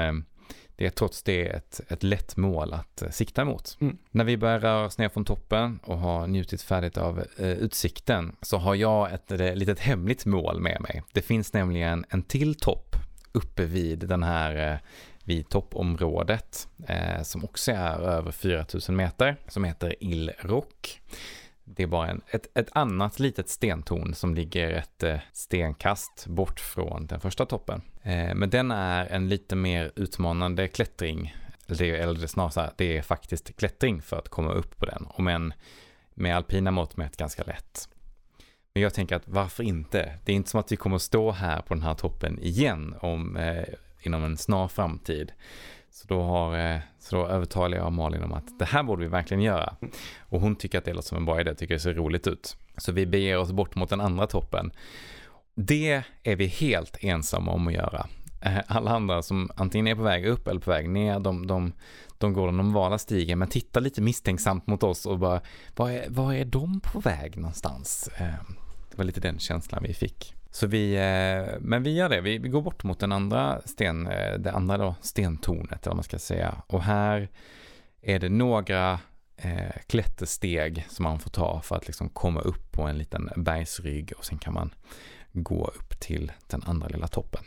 det 0.79 0.85
är 0.85 0.89
trots 0.89 1.23
det 1.23 1.45
ett, 1.45 1.81
ett 1.87 2.03
lätt 2.03 2.37
mål 2.37 2.73
att 2.73 3.01
eh, 3.01 3.09
sikta 3.09 3.45
mot. 3.45 3.77
Mm. 3.81 3.97
När 4.11 4.23
vi 4.23 4.37
börjar 4.37 4.59
röra 4.59 4.85
oss 4.85 4.97
ner 4.97 5.09
från 5.09 5.25
toppen 5.25 5.79
och 5.83 5.97
har 5.97 6.27
njutit 6.27 6.61
färdigt 6.61 6.97
av 6.97 7.19
eh, 7.37 7.49
utsikten 7.49 8.35
så 8.41 8.57
har 8.57 8.75
jag 8.75 9.13
ett 9.13 9.31
eh, 9.31 9.55
litet 9.55 9.79
hemligt 9.79 10.25
mål 10.25 10.59
med 10.59 10.81
mig. 10.81 11.03
Det 11.13 11.21
finns 11.21 11.53
nämligen 11.53 12.05
en 12.09 12.23
till 12.23 12.55
topp 12.55 12.95
uppe 13.31 13.65
vid 13.65 13.99
den 13.99 14.23
här 14.23 14.73
eh, 14.73 14.79
vid 15.23 15.49
toppområdet 15.49 16.67
eh, 16.87 17.21
som 17.23 17.43
också 17.43 17.71
är 17.71 17.99
över 17.99 18.31
4000 18.31 18.95
meter 18.95 19.35
som 19.47 19.63
heter 19.63 19.95
Il 19.99 20.31
Rock. 20.39 21.01
Det 21.63 21.83
är 21.83 21.87
bara 21.87 22.07
en, 22.07 22.21
ett, 22.27 22.57
ett 22.57 22.69
annat 22.71 23.19
litet 23.19 23.49
stentorn 23.49 24.13
som 24.13 24.35
ligger 24.35 24.71
ett 24.71 25.03
eh, 25.03 25.17
stenkast 25.33 26.27
bort 26.27 26.59
från 26.59 27.07
den 27.07 27.19
första 27.19 27.45
toppen. 27.45 27.81
Eh, 28.03 28.35
men 28.35 28.49
den 28.49 28.71
är 28.71 29.05
en 29.05 29.29
lite 29.29 29.55
mer 29.55 29.91
utmanande 29.95 30.67
klättring. 30.67 31.35
Eller 31.67 31.93
eller 31.93 32.27
snarare 32.27 32.51
så 32.51 32.61
här, 32.61 32.71
det 32.77 32.97
är 32.97 33.01
faktiskt 33.01 33.57
klättring 33.57 34.01
för 34.01 34.17
att 34.17 34.29
komma 34.29 34.51
upp 34.51 34.77
på 34.77 34.85
den. 34.85 35.07
Om 35.09 35.27
än 35.27 35.53
med 36.13 36.35
alpina 36.35 36.71
mått 36.71 36.97
mätt 36.97 37.17
ganska 37.17 37.43
lätt. 37.43 37.89
Men 38.73 38.83
jag 38.83 38.93
tänker 38.93 39.15
att 39.15 39.27
varför 39.27 39.63
inte? 39.63 40.19
Det 40.25 40.31
är 40.31 40.35
inte 40.35 40.49
som 40.49 40.59
att 40.59 40.71
vi 40.71 40.75
kommer 40.75 40.97
stå 40.97 41.31
här 41.31 41.61
på 41.61 41.73
den 41.73 41.83
här 41.83 41.93
toppen 41.93 42.39
igen 42.39 42.95
om, 43.01 43.37
eh, 43.37 43.63
inom 44.01 44.23
en 44.23 44.37
snar 44.37 44.67
framtid. 44.67 45.31
Så 45.91 46.07
då, 46.07 46.21
har, 46.21 46.57
eh, 46.57 46.79
så 46.99 47.15
då 47.15 47.27
övertalar 47.27 47.77
jag 47.77 47.91
Malin 47.91 48.23
om 48.23 48.33
att 48.33 48.59
det 48.59 48.65
här 48.65 48.83
borde 48.83 49.01
vi 49.01 49.07
verkligen 49.07 49.43
göra. 49.43 49.75
Och 50.19 50.41
hon 50.41 50.55
tycker 50.55 50.77
att 50.77 50.85
det 50.85 50.93
låter 50.93 51.07
som 51.07 51.17
en 51.17 51.25
bra 51.25 51.41
idé, 51.41 51.55
tycker 51.55 51.73
det 51.73 51.79
ser 51.79 51.93
roligt 51.93 52.27
ut. 52.27 52.57
Så 52.77 52.91
vi 52.91 53.05
beger 53.05 53.37
oss 53.37 53.51
bort 53.51 53.75
mot 53.75 53.89
den 53.89 54.01
andra 54.01 54.27
toppen. 54.27 54.71
Det 55.61 56.03
är 56.23 56.35
vi 56.35 56.47
helt 56.47 56.97
ensamma 57.01 57.51
om 57.51 57.67
att 57.67 57.73
göra. 57.73 58.07
Eh, 58.41 58.59
alla 58.67 58.91
andra 58.91 59.21
som 59.21 59.49
antingen 59.55 59.87
är 59.87 59.95
på 59.95 60.01
väg 60.01 60.25
upp 60.25 60.47
eller 60.47 60.59
på 60.59 60.71
väg 60.71 60.89
ner, 60.89 61.19
de, 61.19 61.47
de, 61.47 61.73
de 62.17 62.33
går 62.33 62.45
den 62.45 62.57
normala 62.57 62.97
stigen 62.97 63.39
men 63.39 63.47
tittar 63.47 63.81
lite 63.81 64.01
misstänksamt 64.01 64.67
mot 64.67 64.83
oss 64.83 65.05
och 65.05 65.19
bara, 65.19 65.41
var 65.75 65.89
är, 65.89 66.09
var 66.09 66.33
är 66.33 66.45
de 66.45 66.79
på 66.79 66.99
väg 66.99 67.37
någonstans? 67.37 68.09
Eh, 68.17 68.33
det 68.91 68.97
var 68.97 69.03
lite 69.03 69.19
den 69.19 69.39
känslan 69.39 69.83
vi 69.83 69.93
fick. 69.93 70.35
Så 70.51 70.67
vi, 70.67 70.93
eh, 70.95 71.59
men 71.59 71.83
vi 71.83 71.95
gör 71.95 72.09
det, 72.09 72.21
vi, 72.21 72.37
vi 72.37 72.49
går 72.49 72.61
bort 72.61 72.83
mot 72.83 72.99
den 72.99 73.11
andra 73.11 73.61
sten, 73.65 74.03
det 74.39 74.51
andra 74.51 74.77
då, 74.77 74.95
stentornet 75.01 75.81
eller 75.81 75.89
vad 75.89 75.95
man 75.95 76.03
ska 76.03 76.19
säga. 76.19 76.61
Och 76.67 76.83
här 76.83 77.29
är 78.01 78.19
det 78.19 78.29
några 78.29 78.99
eh, 79.37 79.81
klättersteg 79.87 80.85
som 80.89 81.03
man 81.03 81.19
får 81.19 81.29
ta 81.29 81.61
för 81.61 81.75
att 81.75 81.87
liksom 81.87 82.09
komma 82.09 82.41
upp 82.41 82.71
på 82.71 82.83
en 82.83 82.97
liten 82.97 83.29
bergsrygg 83.35 84.13
och 84.17 84.25
sen 84.25 84.37
kan 84.37 84.53
man 84.53 84.73
gå 85.33 85.67
upp 85.67 85.99
till 85.99 86.31
den 86.47 86.63
andra 86.65 86.87
lilla 86.87 87.07
toppen. 87.07 87.43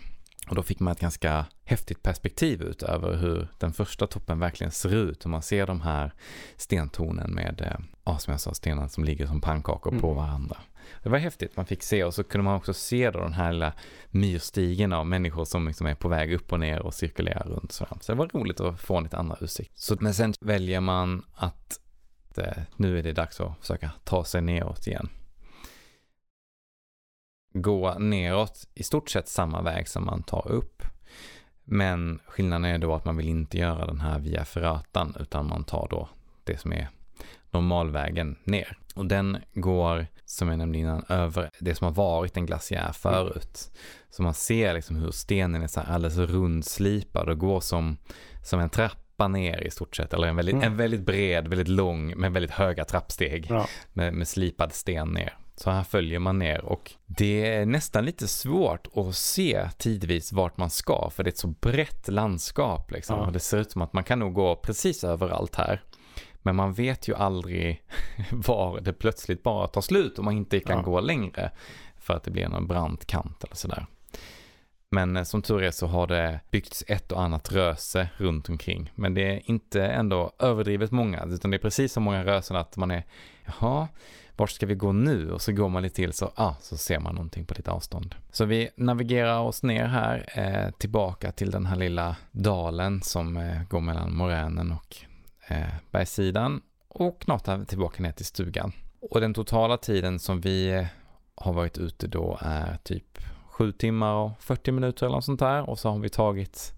Och 0.49 0.55
då 0.55 0.63
fick 0.63 0.81
man 0.81 0.93
ett 0.93 1.01
ganska 1.01 1.47
häftigt 1.65 2.03
perspektiv 2.03 2.63
ut 2.63 2.83
över 2.83 3.17
hur 3.17 3.49
den 3.59 3.73
första 3.73 4.07
toppen 4.07 4.39
verkligen 4.39 4.71
ser 4.71 4.95
ut. 4.95 5.25
Och 5.25 5.31
man 5.31 5.43
ser 5.43 5.67
de 5.67 5.81
här 5.81 6.13
stentornen 6.57 7.35
med, 7.35 7.61
eh, 7.61 7.85
ja 8.05 8.19
som 8.19 8.31
jag 8.31 8.41
sa, 8.41 8.55
stenar 8.55 8.89
som 8.89 9.05
ligger 9.05 9.27
som 9.27 9.41
pannkakor 9.41 9.91
på 9.91 10.07
Mm. 10.11 10.17
varandra. 10.17 10.57
Det 11.03 11.09
var 11.09 11.19
häftigt, 11.19 11.57
man 11.57 11.67
fick 11.67 11.83
se 11.83 12.05
och 12.05 12.15
så 12.15 12.25
kunde 12.25 12.45
man 12.45 12.57
också 12.57 12.75
se 12.75 13.11
då 13.11 13.21
den 13.21 13.33
här 13.33 13.53
lilla 13.53 13.73
myrstigen 14.11 14.93
av 14.93 15.07
människor 15.07 15.45
som 15.45 15.67
liksom 15.69 15.87
är 15.87 15.95
på 15.95 16.09
väg 16.09 16.33
upp 16.33 16.53
och 16.53 16.61
ner 16.61 16.83
och 16.83 16.95
cirkulerar 16.95 17.45
runt. 17.49 17.73
Sådär. 17.73 17.97
Så 18.01 18.13
det 18.13 18.19
var 18.19 18.29
roligt 18.29 18.61
att 18.61 18.81
få 18.81 18.97
en 18.97 19.03
lite 19.05 19.17
annan 19.17 19.37
utsikt. 19.41 19.79
Så, 19.79 19.97
men 20.01 20.15
sen 20.15 20.35
väljer 20.41 20.81
man 20.81 21.25
att 21.35 21.81
eh, 22.37 22.63
nu 22.77 22.99
är 22.99 23.03
det 23.03 23.13
dags 23.13 23.41
att 23.41 23.59
försöka 23.61 23.91
ta 24.05 24.25
sig 24.25 24.43
neråt 24.43 24.87
igen. 24.87 25.09
Gå 27.53 27.99
neråt 27.99 28.69
i 28.75 28.83
stort 28.83 29.11
sett 29.11 29.29
samma 29.29 29.63
väg 29.63 29.89
som 29.89 30.05
man 30.07 30.23
tar 30.23 30.49
upp. 30.53 30.83
Men 31.65 32.21
skillnaden 32.27 32.65
är 32.65 32.79
då 32.79 32.95
att 32.95 33.05
man 33.05 33.17
vill 33.17 33.29
inte 33.29 33.59
göra 33.59 33.87
den 33.87 34.01
här 34.01 34.19
via 34.19 34.45
Ferratan 34.45 35.17
utan 35.21 35.49
man 35.49 35.65
tar 35.65 35.87
då 35.91 36.09
det 36.45 36.61
som 36.61 36.73
är 36.73 36.89
normalvägen 37.51 38.37
ner. 38.45 38.79
Och 38.95 39.07
den 39.07 39.39
går, 39.55 40.07
som 40.25 40.49
jag 40.49 40.59
nämnde 40.59 40.79
innan, 40.79 41.05
över 41.09 41.51
det 41.61 41.75
som 41.75 41.85
har 41.85 41.93
varit 41.95 42.37
en 42.37 42.47
glaciär 42.47 42.93
förut. 42.93 43.71
Så 44.11 44.23
man 44.23 44.35
ser 44.35 44.75
liksom 44.75 44.97
hur 44.97 45.11
stenen 45.11 45.63
är 45.63 45.67
så 45.67 45.81
här 45.81 45.95
alldeles 45.95 46.17
rundslipad 46.19 47.29
och 47.29 47.39
går 47.39 47.61
som, 47.61 47.97
som 48.45 48.61
en 48.61 48.71
trappa 48.71 49.29
ner 49.29 49.61
i 49.63 49.71
stort 49.71 49.97
sett. 49.97 50.15
Eller 50.15 50.29
en 50.29 50.37
väldigt, 50.37 50.55
Mm. 50.55 50.67
en 50.67 50.77
väldigt 50.77 51.01
bred, 51.07 51.49
väldigt 51.49 51.69
lång, 51.69 52.19
med 52.21 52.33
väldigt 52.33 52.51
höga 52.51 52.85
trappsteg 52.85 53.47
Ja. 53.51 53.67
med, 53.93 54.15
med 54.15 54.29
slipad 54.29 54.73
sten 54.73 55.09
ner. 55.09 55.37
Så 55.63 55.71
här 55.71 55.83
följer 55.83 56.19
man 56.19 56.39
ner 56.39 56.65
och 56.65 56.93
det 57.07 57.47
är 57.47 57.67
nästan 57.67 58.05
lite 58.05 58.29
svårt 58.29 58.87
att 58.95 59.15
se 59.15 59.69
tidvis 59.79 60.33
vart 60.33 60.57
man 60.57 60.71
ska 60.71 61.11
för 61.11 61.25
det 61.25 61.29
är 61.29 61.33
ett 61.33 61.39
så 61.39 61.49
brett 61.49 62.09
landskap 62.09 62.91
liksom. 62.91 63.19
Ja. 63.19 63.27
Och 63.27 63.33
det 63.33 63.41
ser 63.41 63.59
ut 63.59 63.71
som 63.71 63.83
att 63.83 63.93
man 63.93 64.05
kan 64.05 64.19
nog 64.19 64.35
gå 64.35 64.57
precis 64.57 65.05
överallt 65.05 65.55
här. 65.55 65.83
Men 66.43 66.57
man 66.57 66.73
vet 66.73 67.09
ju 67.09 67.15
aldrig 67.15 67.83
var 68.33 68.81
det 68.81 68.93
plötsligt 68.93 69.43
bara 69.43 69.69
tar 69.69 69.81
slut 69.81 70.19
och 70.19 70.25
man 70.25 70.37
inte 70.37 70.61
kan 70.61 70.77
Ja. 70.77 70.83
gå 70.83 71.01
längre 71.01 71.51
för 71.97 72.15
att 72.15 72.23
det 72.23 72.31
blir 72.31 72.45
en 72.45 72.67
brant 72.67 73.07
kant 73.07 73.45
eller 73.45 73.57
sådär. 73.57 73.87
Men 74.91 75.17
eh, 75.17 75.23
som 75.23 75.43
tur 75.43 75.63
är 75.63 75.71
så 75.71 75.87
har 75.87 76.07
det 76.07 76.41
byggts 76.51 76.85
ett 76.89 77.13
och 77.13 77.23
annat 77.23 77.53
röse 77.53 78.09
runt 78.17 78.49
omkring. 78.49 78.93
Men 78.95 79.15
det 79.15 79.23
är 79.23 79.51
inte 79.51 79.85
ändå 79.87 80.33
överdrivet 80.39 80.91
många, 80.91 81.25
utan 81.25 81.51
det 81.51 81.57
är 81.57 81.63
precis 81.63 81.93
så 81.93 82.01
många 82.01 82.25
rösen 82.25 82.57
att 82.57 82.77
man 82.77 82.91
är, 82.91 83.05
jaha, 83.45 83.89
vart 84.43 84.51
ska 84.51 84.67
vi 84.67 84.75
gå 84.75 84.93
nu? 84.93 85.31
Och 85.31 85.43
så 85.43 85.53
går 85.53 85.69
man 85.69 85.83
lite 85.83 85.95
till 85.95 86.13
så, 86.13 86.33
ah, 86.35 86.55
så 86.61 86.77
ser 86.77 86.99
man 86.99 87.15
någonting 87.15 87.45
på 87.45 87.55
lite 87.55 87.71
avstånd. 87.71 88.15
Så 88.33 88.45
vi 88.45 88.71
navigerar 88.77 89.41
oss 89.41 89.63
ner 89.63 89.87
här, 89.87 90.25
eh, 90.35 90.71
tillbaka 90.71 91.33
till 91.33 91.51
den 91.51 91.67
här 91.67 91.77
lilla 91.77 92.17
dalen 92.33 93.03
som 93.03 93.37
eh, 93.37 93.63
går 93.71 93.81
mellan 93.81 94.17
moränen 94.17 94.73
och 94.73 94.97
eh, 95.49 95.75
bergssidan. 95.91 96.61
Och 96.89 97.21
knatar 97.21 97.65
tillbaka 97.65 98.03
ner 98.03 98.13
till 98.13 98.27
stugan. 98.27 98.73
Och 99.01 99.21
den 99.21 99.35
totala 99.35 99.77
tiden 99.77 100.19
som 100.19 100.41
vi 100.41 100.71
eh, 100.71 100.87
har 101.35 101.53
varit 101.53 101.79
ute 101.79 102.07
då 102.07 102.39
är 102.41 102.79
typ 102.83 103.19
7 103.47 103.73
timmar 103.73 104.15
och 104.15 104.31
40 104.41 104.73
minuter 104.73 105.07
eller 105.07 105.17
något 105.17 105.25
sånt 105.25 105.41
där. 105.41 105.71
Och 105.71 105.79
så 105.79 105.91
har 105.91 105.99
vi 105.99 106.09
tagit 106.09 106.73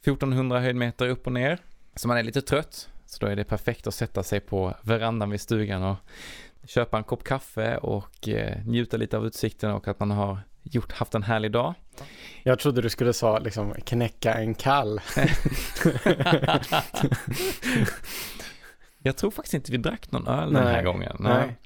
1400 0.00 0.60
höjdmeter 0.60 1.08
upp 1.08 1.26
och 1.26 1.32
ner. 1.32 1.58
Så 1.94 2.08
man 2.08 2.16
är 2.16 2.22
lite 2.22 2.42
trött. 2.42 2.88
Så 3.06 3.18
då 3.20 3.26
är 3.26 3.36
det 3.36 3.44
perfekt 3.44 3.86
att 3.86 3.94
sätta 3.94 4.22
sig 4.22 4.40
på 4.40 4.74
verandan 4.82 5.30
vid 5.30 5.40
stugan 5.40 5.82
och 5.82 5.96
köpa 6.68 6.98
en 6.98 7.04
kopp 7.04 7.24
kaffe 7.24 7.76
och 7.76 8.28
eh, 8.28 8.56
njuta 8.66 8.96
lite 8.96 9.16
av 9.16 9.26
utsikten 9.26 9.70
och 9.70 9.88
att 9.88 10.00
man 10.00 10.10
har 10.10 10.38
gjort, 10.62 10.92
haft 10.92 11.14
en 11.14 11.22
härlig 11.22 11.52
dag. 11.52 11.74
Jag 12.42 12.58
trodde 12.58 12.82
du 12.82 12.88
skulle 12.90 13.12
säga 13.12 13.38
liksom 13.38 13.74
knäcka 13.84 14.34
en 14.34 14.54
kall. 14.54 15.00
Jag 19.02 19.16
tror 19.16 19.30
faktiskt 19.30 19.54
inte 19.54 19.72
vi 19.72 19.78
drack 19.78 20.12
någon 20.12 20.26
öl 20.28 20.52
den 20.52 20.62
här 20.66 20.72
Nej, 20.72 20.84
gången. 20.84 21.16
nej. 21.20 21.56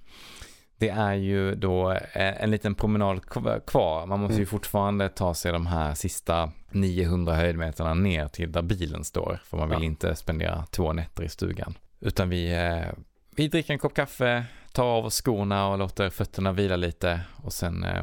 Det 0.79 0.89
är 0.89 1.15
ju 1.15 1.55
då 1.55 1.91
eh, 1.93 2.43
en 2.43 2.51
liten 2.51 2.75
promenad 2.75 3.19
kv- 3.21 3.61
kvar. 3.67 4.07
Man 4.07 4.21
måste 4.21 4.35
ju 4.35 4.39
Mm. 4.39 4.47
fortfarande 4.47 5.09
ta 5.09 5.35
sig 5.35 5.53
de 5.53 5.67
här 5.67 5.95
sista 5.95 6.53
900 6.71 7.35
höjdmeterna 7.35 7.95
ner 7.95 8.29
till 8.29 8.53
där 8.53 8.63
bilen 8.63 9.05
står. 9.05 9.41
För 9.45 9.57
man 9.57 9.69
vill 9.69 9.79
Ja. 9.79 9.85
inte 9.85 10.15
spendera 10.17 10.65
två 10.71 10.93
nätter 10.93 11.23
i 11.25 11.29
stugan. 11.29 11.75
Utan 12.01 12.29
vi, 12.29 12.53
eh, 12.53 12.93
vi 13.37 13.49
dricker 13.49 13.73
en 13.73 13.79
kopp 13.79 13.95
kaffe, 13.95 14.45
tar 14.73 14.85
av 14.85 15.05
oss 15.05 15.21
skorna 15.23 15.69
och 15.69 15.79
låter 15.79 16.11
fötterna 16.11 16.53
vila 16.53 16.77
lite. 16.77 17.21
Och 17.37 17.53
sen, 17.53 17.85
eh, 17.85 18.03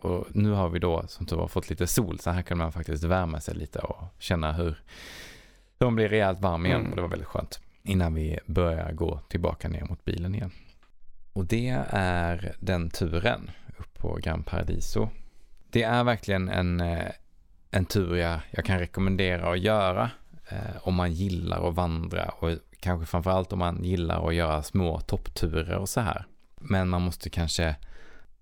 och 0.00 0.26
nu 0.30 0.50
har 0.50 0.68
vi 0.68 0.78
då 0.78 1.04
som 1.06 1.26
tur 1.26 1.36
var 1.36 1.48
fått 1.48 1.70
lite 1.70 1.86
sol. 1.86 2.18
Så 2.18 2.30
här 2.30 2.42
kan 2.42 2.58
man 2.58 2.72
faktiskt 2.72 3.04
värma 3.04 3.40
sig 3.40 3.54
lite 3.54 3.78
och 3.78 4.04
känna 4.18 4.52
hur, 4.52 4.82
hur 5.78 5.86
man 5.86 5.94
blir 5.94 6.08
rejält 6.08 6.40
varm 6.40 6.66
igen. 6.66 6.80
Mm. 6.80 6.90
Och 6.90 6.96
det 6.96 7.02
var 7.02 7.08
väldigt 7.08 7.28
skönt. 7.28 7.60
Innan 7.82 8.14
vi 8.14 8.38
börjar 8.46 8.92
gå 8.92 9.20
tillbaka 9.28 9.68
ner 9.68 9.84
mot 9.84 10.04
bilen 10.04 10.34
igen. 10.34 10.50
Och 11.32 11.44
det 11.44 11.84
är 11.90 12.54
den 12.60 12.90
turen 12.90 13.50
upp 13.76 13.98
på 13.98 14.18
Gran 14.22 14.42
Paradiso. 14.42 15.08
Det 15.70 15.82
är 15.82 16.04
verkligen 16.04 16.48
en, 16.48 16.80
eh, 16.80 17.10
en 17.70 17.84
tur 17.84 18.16
jag, 18.16 18.40
jag 18.50 18.64
kan 18.64 18.78
rekommendera 18.78 19.50
att 19.52 19.58
göra 19.58 20.10
eh, 20.48 20.76
om 20.82 20.94
man 20.94 21.12
gillar 21.12 21.68
att 21.68 21.74
vandra 21.74 22.28
och 22.28 22.50
kanske 22.80 23.06
framförallt 23.06 23.52
om 23.52 23.58
man 23.58 23.84
gillar 23.84 24.28
att 24.28 24.34
göra 24.34 24.62
små 24.62 25.00
toppturer 25.00 25.76
och 25.76 25.88
så 25.88 26.00
här. 26.00 26.26
Men 26.60 26.88
man 26.88 27.02
måste 27.02 27.30
kanske 27.30 27.76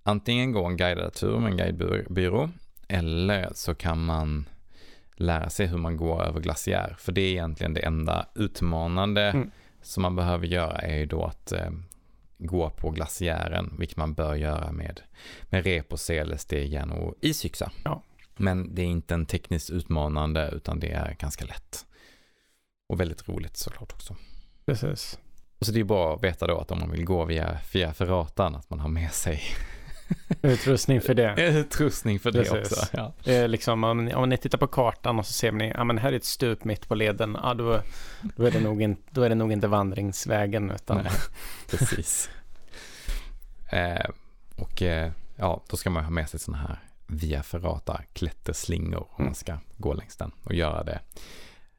antingen 0.03 0.53
gå 0.53 0.64
en 0.64 0.76
guidad 0.76 1.12
tur 1.14 1.39
med 1.39 1.51
en 1.51 1.57
guidebyrå 1.57 2.51
eller 2.89 3.51
så 3.55 3.74
kan 3.74 4.05
man 4.05 4.49
lära 5.16 5.51
sig 5.51 5.66
hur 5.66 5.78
man 5.78 5.97
går 5.97 6.22
över 6.22 6.41
glaciär. 6.41 6.97
För 6.99 7.12
det 7.12 7.20
är 7.20 7.30
egentligen 7.30 7.74
det 7.74 7.80
enda 7.80 8.26
utmanande 8.34 9.22
Mm. 9.22 9.51
som 9.82 10.03
man 10.03 10.16
behöver 10.16 10.47
göra 10.47 10.78
är 10.78 10.97
ju 10.97 11.07
då 11.07 11.24
att 11.24 11.53
eh, 11.53 11.70
gå 12.39 12.70
på 12.70 12.91
glaciären, 12.91 13.74
vilket 13.78 13.97
man 13.97 14.14
bör 14.14 14.34
göra 14.34 14.72
med, 14.72 15.01
med 15.51 15.64
rep 15.64 15.93
och 15.93 16.01
sele, 16.01 16.39
stegjärn 16.39 16.91
och 16.91 17.14
isyxa. 17.20 17.72
Ja. 17.84 18.03
Men 18.36 18.74
det 18.74 18.82
är 18.82 18.86
inte 18.86 19.14
en 19.14 19.26
tekniskt 19.26 19.70
utmanande 19.70 20.51
utan 20.53 20.80
det 20.80 20.91
är 20.93 21.16
ganska 21.18 21.45
lätt. 21.45 21.86
Och 22.89 23.01
väldigt 23.01 23.28
roligt 23.28 23.57
såklart 23.57 23.93
också. 23.93 24.16
Precis. 24.69 25.19
Och 25.59 25.66
så 25.66 25.73
det 25.73 25.81
är 25.81 25.85
bra 25.85 26.14
att 26.14 26.25
veta 26.25 26.47
då 26.47 26.59
att 26.59 26.71
om 26.71 26.79
man 26.81 26.91
vill 26.91 27.05
gå 27.05 27.25
via, 27.25 27.59
via 27.73 27.95
Ferratan 27.95 28.55
att 28.55 28.71
man 28.71 28.81
har 28.81 28.89
med 28.89 29.12
sig 29.12 29.43
Utrustning 30.43 31.01
för 31.01 31.14
det. 31.14 31.35
utrustning 31.59 32.21
för 32.21 32.31
det 32.31 32.39
Precis. 32.45 32.73
också. 32.73 32.87
Ja. 32.93 33.12
Det 33.25 33.35
är 33.37 33.49
liksom, 33.49 33.85
om, 33.85 34.11
om 34.14 34.29
ni 34.29 34.37
tittar 34.37 34.59
på 34.59 34.66
kartan 34.66 35.19
och 35.19 35.27
så 35.27 35.33
ser 35.33 35.53
ni, 35.53 35.69
ja 35.75 35.85
men 35.85 35.99
här 35.99 36.12
är 36.12 36.16
ett 36.16 36.25
stup 36.25 36.64
mitt 36.64 36.89
på 36.89 36.95
leden, 36.95 37.37
ja 37.43 37.55
då, 37.55 37.81
då, 38.37 38.45
är, 38.45 38.51
det 38.51 38.61
nog 38.61 38.83
in, 38.83 38.97
då 39.11 39.23
är 39.23 39.29
det 39.29 39.35
nog 39.35 39.53
inte 39.53 39.69
vandringsvägen 39.69 40.71
utan 40.71 40.97
Nej, 40.97 41.12
precis. 41.71 42.31
eh, 43.73 44.11
och 44.57 44.83
eh, 44.83 45.12
ja, 45.37 45.62
då 45.71 45.77
ska 45.77 45.91
man 45.91 46.05
ha 46.05 46.11
med 46.11 46.29
sig 46.29 46.41
sådana 46.41 46.62
här 46.62 46.79
via 47.07 47.43
ferrata 47.43 48.01
klätterslingor 48.12 49.01
om 49.01 49.14
Mm. 49.19 49.27
man 49.27 49.35
ska 49.35 49.59
gå 49.77 49.93
längs 49.95 50.16
den 50.16 50.31
och 50.45 50.55
göra 50.55 50.85
det 50.85 51.01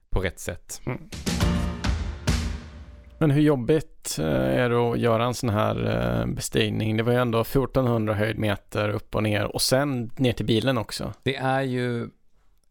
på 0.10 0.20
rätt 0.22 0.40
sätt. 0.40 0.82
Men 3.20 3.32
hur 3.32 3.42
jobbigt 3.42 4.16
eh, 4.20 4.26
är 4.26 4.70
det 4.70 4.78
att 4.78 5.00
göra 5.00 5.26
en 5.26 5.34
sån 5.34 5.50
här 5.50 5.86
eh, 6.22 6.26
bestigning? 6.26 6.98
Det 6.98 7.04
var 7.04 7.12
ju 7.14 7.20
ändå 7.20 7.42
1400 7.42 8.14
höjdmeter 8.14 8.90
upp 8.90 9.16
och 9.16 9.24
ner 9.24 9.46
och 9.56 9.62
sen 9.62 10.12
ner 10.18 10.34
till 10.34 10.46
bilen 10.46 10.78
också. 10.78 11.14
Det 11.24 11.36
är 11.36 11.62
ju, 11.62 12.10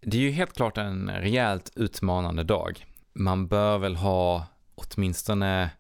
det 0.01 0.17
är 0.17 0.21
ju 0.21 0.31
helt 0.31 0.57
klart 0.57 0.79
en 0.79 1.11
rejält 1.11 1.73
utmanande 1.77 2.43
dag. 2.45 2.87
Man 3.13 3.49
bör 3.49 3.79
väl 3.79 3.97
ha 3.97 4.47
åtminstone 4.75 5.71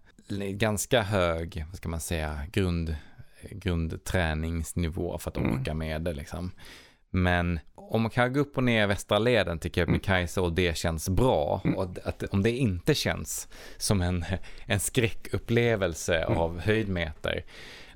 ganska 0.53 1.03
hög, 1.03 1.64
vad 1.69 1.77
ska 1.77 1.89
man 1.89 2.01
säga, 2.01 2.39
grund, 2.53 2.97
grundträningsnivå 3.51 5.19
för 5.19 5.31
att 5.31 5.37
Mm. 5.37 5.61
orka 5.61 5.75
med 5.75 6.03
det 6.03 6.12
liksom. 6.12 6.51
Men 7.11 7.61
om 7.74 8.02
man 8.02 8.11
kan 8.11 8.32
gå 8.32 8.40
upp 8.40 8.56
och 8.56 8.64
ner 8.64 8.86
västra 8.86 9.18
leden 9.18 9.59
till 9.59 9.70
Kebnekaise 9.72 10.40
och 10.40 10.52
det 10.52 10.76
känns 10.76 11.09
bra 11.09 11.61
Mm. 11.64 11.76
och 11.78 11.84
att, 12.04 12.22
om 12.22 12.42
det 12.42 12.50
inte 12.50 12.94
känns 12.94 13.48
som 13.76 14.00
en, 14.00 14.24
en 14.66 14.80
skräckupplevelse 14.80 16.16
Mm. 16.22 16.38
av 16.38 16.61
höjdmeter, 16.61 17.44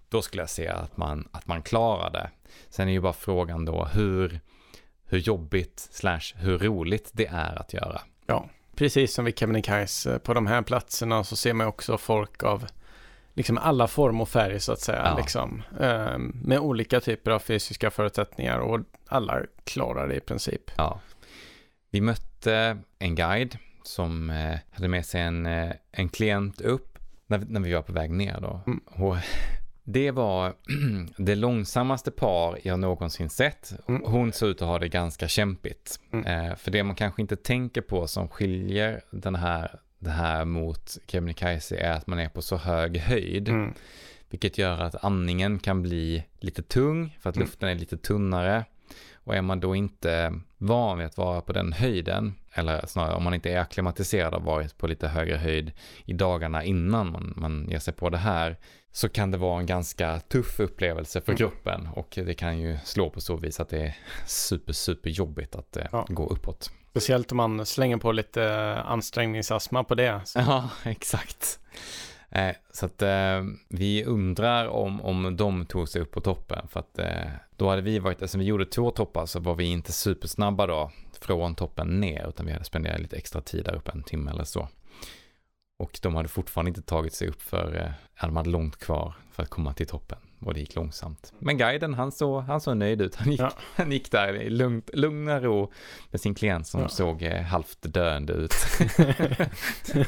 då 0.08 0.22
skulle 0.22 0.42
jag 0.42 0.50
säga 0.50 0.74
att 0.74 0.96
man, 0.96 1.28
att 1.32 1.46
man 1.46 1.62
klarar 1.62 2.10
det. 2.10 2.30
Sen 2.70 2.88
är 2.88 2.92
ju 2.92 3.00
bara 3.00 3.12
frågan 3.12 3.64
då 3.64 3.84
hur, 3.84 4.40
hur 5.06 5.18
jobbigt 5.18 5.88
slash 5.92 6.20
hur 6.36 6.58
roligt 6.58 7.10
det 7.12 7.26
är 7.26 7.58
att 7.60 7.72
göra. 7.74 8.00
Ja, 8.26 8.48
precis 8.76 9.14
som 9.14 9.24
vid 9.24 9.38
Kebnekaise. 9.38 10.18
På 10.18 10.34
de 10.34 10.46
här 10.46 10.62
platserna 10.62 11.24
så 11.24 11.36
ser 11.36 11.54
man 11.54 11.66
också 11.66 11.98
folk 11.98 12.42
av 12.42 12.66
liksom 13.34 13.58
alla 13.58 13.88
form 13.88 14.20
och 14.20 14.28
färg 14.28 14.60
så 14.60 14.72
att 14.72 14.80
säga. 14.80 15.02
Ja. 15.04 15.16
Liksom, 15.16 15.62
eh, 15.80 16.18
med 16.18 16.58
olika 16.58 17.00
typer 17.00 17.30
av 17.30 17.38
fysiska 17.38 17.90
förutsättningar 17.90 18.58
och 18.58 18.80
alla 19.08 19.40
klarar 19.64 20.08
det 20.08 20.14
i 20.14 20.20
princip. 20.20 20.70
Ja. 20.76 21.00
Vi 21.90 22.00
mötte 22.00 22.78
en 22.98 23.14
guide 23.14 23.58
som 23.82 24.30
eh, 24.30 24.58
hade 24.70 24.88
med 24.88 25.06
sig 25.06 25.20
en, 25.20 25.46
eh, 25.46 25.72
en 25.92 26.08
klient 26.08 26.60
upp 26.60 26.98
när, 27.26 27.38
vi- 27.38 27.46
när 27.48 27.60
vi 27.60 27.72
var 27.72 27.82
på 27.82 27.92
väg 27.92 28.10
ner 28.10 28.40
då. 28.40 28.60
Mm. 28.66 28.80
Och 28.86 29.16
det 29.84 30.10
var 30.10 30.52
det 31.16 31.34
långsammaste 31.34 32.10
par 32.10 32.58
jag 32.62 32.78
någonsin 32.78 33.30
sett. 33.30 33.72
Mm. 33.88 34.02
Hon 34.06 34.32
såg 34.32 34.48
ut 34.48 34.62
att 34.62 34.68
ha 34.68 34.78
det 34.78 34.88
ganska 34.88 35.28
kämpigt. 35.28 36.00
Mm. 36.12 36.26
Eh, 36.50 36.56
för 36.56 36.70
det 36.70 36.82
man 36.82 36.96
kanske 36.96 37.22
inte 37.22 37.36
tänker 37.36 37.80
på 37.80 38.06
som 38.06 38.28
skiljer 38.28 39.00
den 39.10 39.34
här, 39.34 39.80
det 40.02 40.10
här 40.10 40.44
mot 40.44 40.98
Kebnekaise 41.06 41.76
är 41.76 41.92
att 41.92 42.06
man 42.06 42.18
är 42.18 42.28
på 42.28 42.42
så 42.42 42.56
hög 42.56 42.96
höjd. 42.96 43.48
Mm. 43.48 43.74
Vilket 44.30 44.58
gör 44.58 44.78
att 44.80 45.04
andningen 45.04 45.58
kan 45.58 45.82
bli 45.82 46.24
lite 46.40 46.62
tung 46.62 47.16
för 47.20 47.30
att 47.30 47.36
Mm. 47.36 47.46
luften 47.48 47.68
är 47.68 47.74
lite 47.74 47.96
tunnare. 47.96 48.64
Och 49.24 49.36
är 49.36 49.42
man 49.42 49.60
då 49.60 49.74
inte 49.76 50.32
van 50.58 50.98
vid 50.98 51.06
att 51.06 51.16
vara 51.16 51.40
på 51.40 51.52
den 51.52 51.72
höjden, 51.72 52.34
eller 52.52 52.86
snarare 52.86 53.14
om 53.14 53.22
man 53.22 53.34
inte 53.34 53.50
är 53.52 53.58
akklimatiserad 53.60 54.34
och 54.34 54.42
varit 54.42 54.78
på 54.78 54.86
lite 54.86 55.08
högre 55.08 55.36
höjd 55.36 55.72
i 56.04 56.12
dagarna 56.12 56.64
innan 56.64 57.12
man, 57.12 57.32
man 57.36 57.68
ger 57.70 57.78
sig 57.78 57.94
på 57.94 58.10
det 58.10 58.18
här, 58.18 58.56
så 58.92 59.08
kan 59.08 59.30
det 59.30 59.38
vara 59.38 59.60
en 59.60 59.66
ganska 59.66 60.20
tuff 60.20 60.60
upplevelse 60.60 61.20
för 61.20 61.32
Mm. 61.32 61.36
kroppen. 61.38 61.88
Och 61.94 62.08
det 62.26 62.34
kan 62.34 62.58
ju 62.58 62.78
slå 62.84 63.10
på 63.10 63.20
så 63.20 63.36
vis 63.36 63.60
att 63.60 63.68
det 63.68 63.80
är 63.82 63.96
super, 64.26 64.72
super 64.72 65.10
jobbigt 65.10 65.54
att 65.54 65.76
eh, 65.76 65.86
Ja. 65.92 66.06
gå 66.08 66.26
uppåt. 66.26 66.70
Speciellt 66.92 67.32
om 67.32 67.36
man 67.36 67.66
slänger 67.66 67.96
på 67.96 68.12
lite 68.12 68.44
eh, 68.44 68.90
ansträngningsastma 68.90 69.84
på 69.84 69.94
det. 69.94 70.20
Så, 70.24 70.38
Ja, 70.46 70.70
exakt. 70.84 71.58
Eh, 72.30 72.56
så 72.72 72.86
att 72.86 73.02
eh, 73.02 73.42
vi 73.68 74.04
undrar 74.04 74.68
om, 74.68 75.00
om 75.00 75.36
de 75.36 75.66
tog 75.66 75.88
sig 75.88 76.02
upp 76.02 76.10
på 76.10 76.20
toppen. 76.20 76.68
För 76.68 76.80
att 76.80 76.98
eh, 76.98 77.28
då 77.56 77.70
hade 77.70 77.82
vi 77.82 77.98
varit, 77.98 78.22
eftersom 78.22 78.40
vi 78.40 78.46
gjorde 78.46 78.64
två 78.66 78.90
toppar 78.90 79.26
så 79.26 79.40
var 79.40 79.54
vi 79.54 79.64
inte 79.64 79.92
supersnabba 79.92 80.66
då 80.66 80.90
från 81.20 81.54
toppen 81.54 82.00
ner. 82.00 82.28
Utan 82.28 82.46
vi 82.46 82.52
hade 82.52 82.64
spenderat 82.64 83.00
lite 83.00 83.16
extra 83.16 83.40
tid 83.40 83.64
där 83.64 83.74
uppe, 83.74 83.90
en 83.94 84.02
timme 84.02 84.30
eller 84.30 84.44
så. 84.44 84.68
Och 85.78 85.98
de 86.02 86.14
hade 86.14 86.28
fortfarande 86.28 86.68
inte 86.68 86.82
tagit 86.82 87.14
sig 87.14 87.28
upp 87.28 87.42
för, 87.42 87.76
eh, 87.76 87.92
ja, 88.20 88.26
de 88.26 88.36
hade 88.36 88.50
långt 88.50 88.76
kvar 88.76 89.14
för 89.32 89.42
att 89.42 89.50
komma 89.50 89.72
till 89.72 89.86
toppen. 89.86 90.18
Och 90.44 90.54
det 90.54 90.60
gick 90.60 90.74
långsamt. 90.74 91.32
Men 91.38 91.58
guiden, 91.58 91.94
han 91.94 92.12
såg, 92.12 92.42
han 92.42 92.60
såg 92.60 92.76
nöjd 92.76 93.00
ut. 93.00 93.14
Han 93.16 93.30
gick, 93.30 93.40
Ja. 93.40 93.52
han 93.76 93.92
gick 93.92 94.10
där 94.10 94.34
i 94.34 94.50
lugnt, 94.50 94.90
lugn 94.92 95.28
och 95.28 95.42
ro 95.42 95.72
med 96.10 96.20
sin 96.20 96.34
klient 96.34 96.66
som 96.66 96.80
Ja. 96.80 96.88
såg 96.88 97.22
eh, 97.22 97.42
halvt 97.42 97.78
döende 97.82 98.32
ut. 98.32 98.54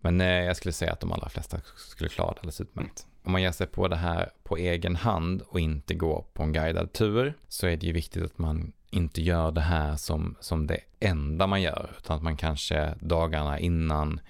Men 0.00 0.20
eh, 0.20 0.26
jag 0.26 0.56
skulle 0.56 0.72
säga 0.72 0.92
att 0.92 1.00
de 1.00 1.12
allra 1.12 1.28
flesta 1.28 1.60
skulle 1.76 2.10
klara 2.10 2.28
det 2.32 2.38
alldeles 2.38 2.60
utmärkt. 2.60 3.06
Om 3.24 3.32
man 3.32 3.42
ger 3.42 3.52
sig 3.52 3.66
på 3.66 3.88
det 3.88 3.96
här 3.96 4.30
på 4.42 4.56
egen 4.56 4.96
hand 4.96 5.42
och 5.48 5.60
inte 5.60 5.94
går 5.94 6.24
på 6.32 6.42
en 6.42 6.52
guidad 6.52 6.92
tur 6.92 7.34
så 7.48 7.66
är 7.66 7.76
det 7.76 7.86
ju 7.86 7.92
viktigt 7.92 8.24
att 8.24 8.38
man 8.38 8.72
inte 8.90 9.22
gör 9.22 9.50
det 9.50 9.60
här 9.60 9.96
som, 9.96 10.36
som 10.40 10.66
det 10.66 10.78
enda 11.00 11.46
man 11.46 11.62
gör. 11.62 11.90
Utan 11.98 12.16
att 12.16 12.22
man 12.22 12.36
kanske 12.36 12.94
dagarna 13.00 13.58
innan 13.58 14.20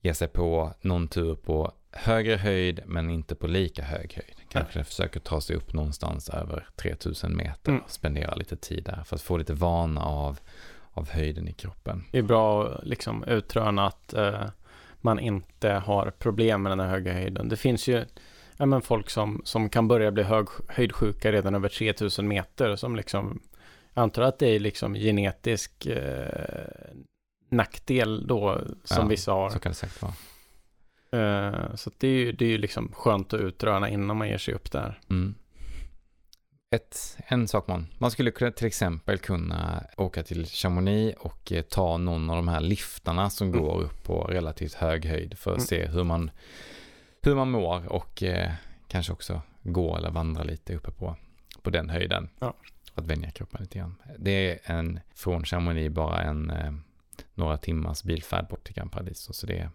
ger 0.00 0.12
sig 0.12 0.28
på 0.28 0.72
någon 0.80 1.08
tur 1.08 1.34
på 1.34 1.72
högre 1.92 2.36
höjd 2.36 2.80
men 2.86 3.10
inte 3.10 3.34
på 3.34 3.46
lika 3.46 3.82
hög 3.82 4.12
höjd. 4.14 4.36
Kanske 4.48 4.84
försöker 4.84 5.20
ta 5.20 5.40
sig 5.40 5.56
upp 5.56 5.72
någonstans 5.72 6.30
över 6.30 6.66
3000 6.76 7.36
meter 7.36 7.70
Mm. 7.72 7.82
och 7.84 7.90
spendera 7.90 8.34
lite 8.34 8.56
tid 8.56 8.84
där 8.84 9.02
för 9.04 9.16
att 9.16 9.22
få 9.22 9.36
lite 9.36 9.54
vana 9.54 10.00
av, 10.04 10.38
av 10.92 11.10
höjden 11.10 11.48
i 11.48 11.52
kroppen. 11.52 12.04
det 12.12 12.18
är 12.18 12.22
bra 12.22 12.66
att 12.68 12.86
liksom 12.86 13.24
utröna 13.24 13.86
att 13.86 14.14
eh, 14.14 14.44
man 15.00 15.18
inte 15.18 15.68
har 15.72 16.10
problem 16.18 16.62
med 16.62 16.72
den 16.72 16.80
här 16.80 16.88
höga 16.88 17.12
höjden. 17.12 17.48
Det 17.48 17.56
finns 17.56 17.88
ju 17.88 18.04
ja, 18.56 18.66
men 18.66 18.82
folk 18.82 19.10
som, 19.10 19.42
som 19.44 19.68
kan 19.68 19.88
börja 19.88 20.10
bli 20.10 20.22
hög, 20.22 20.46
höjdsjuka 20.68 21.32
redan 21.32 21.54
över 21.54 21.68
3000 21.68 22.28
meter 22.28 22.76
som 22.76 22.96
liksom 22.96 23.40
jag 23.94 24.02
antar 24.02 24.22
att 24.22 24.38
det 24.38 24.46
är 24.48 24.60
liksom 24.60 24.94
genetisk 24.94 25.86
eh, 25.86 26.26
nackdel 27.48 28.26
då 28.26 28.60
som 28.84 29.02
Ja, 29.02 29.06
vissa 29.06 29.32
har. 29.32 29.50
Så 29.50 29.58
kan 29.58 29.72
det 29.72 29.76
säkert 29.76 30.02
vara. 30.02 30.12
Eh, 31.12 31.74
så 31.74 31.90
det 31.98 32.08
är 32.08 32.12
ju 32.12 32.32
det 32.32 32.46
är 32.54 32.58
liksom 32.58 32.92
skönt 32.92 33.32
att 33.32 33.40
utröna 33.40 33.88
innan 33.88 34.16
man 34.16 34.28
ger 34.28 34.38
sig 34.38 34.54
upp 34.54 34.72
där. 34.72 35.00
Mm. 35.10 35.34
ett, 36.70 37.18
en 37.26 37.48
sak 37.48 37.68
man, 37.68 37.86
man 37.98 38.10
skulle 38.10 38.30
kunna, 38.30 38.50
till 38.50 38.66
exempel 38.66 39.18
kunna 39.18 39.84
åka 39.96 40.22
till 40.22 40.46
Chamonix 40.46 41.16
och 41.20 41.52
eh, 41.52 41.62
ta 41.62 41.96
någon 41.96 42.30
av 42.30 42.36
de 42.36 42.48
här 42.48 42.60
liftarna 42.60 43.30
som 43.30 43.48
Mm. 43.48 43.60
går 43.60 43.80
upp 43.82 44.02
på 44.04 44.24
relativt 44.24 44.74
hög 44.74 45.04
höjd 45.06 45.38
för 45.38 45.50
att 45.50 45.56
Mm. 45.56 45.66
se 45.66 45.86
hur 45.86 46.04
man, 46.04 46.30
hur 47.22 47.34
man 47.34 47.50
mår 47.50 47.92
och 47.92 48.22
eh, 48.22 48.52
kanske 48.88 49.12
också 49.12 49.42
gå 49.62 49.96
eller 49.96 50.10
vandra 50.10 50.42
lite 50.42 50.74
uppe 50.76 50.90
på, 50.90 51.16
på 51.62 51.70
den 51.70 51.90
höjden. 51.90 52.28
Ja. 52.40 52.54
Att 52.94 53.06
vänja 53.06 53.30
kroppen 53.30 53.60
lite 53.60 53.78
grann. 53.78 53.94
Det 54.18 54.50
är 54.50 54.58
en, 54.78 55.00
från 55.14 55.44
Chamonix 55.44 55.94
bara 55.94 56.22
en, 56.22 56.50
eh, 56.50 56.72
några 57.34 57.56
timmars 57.58 58.02
bilfärd 58.02 58.48
bort 58.48 58.64
till 58.64 58.74
Grand 58.74 58.92
Paradiso 58.92 59.32
så 59.32 59.46
det 59.46 59.58
är 59.58 59.70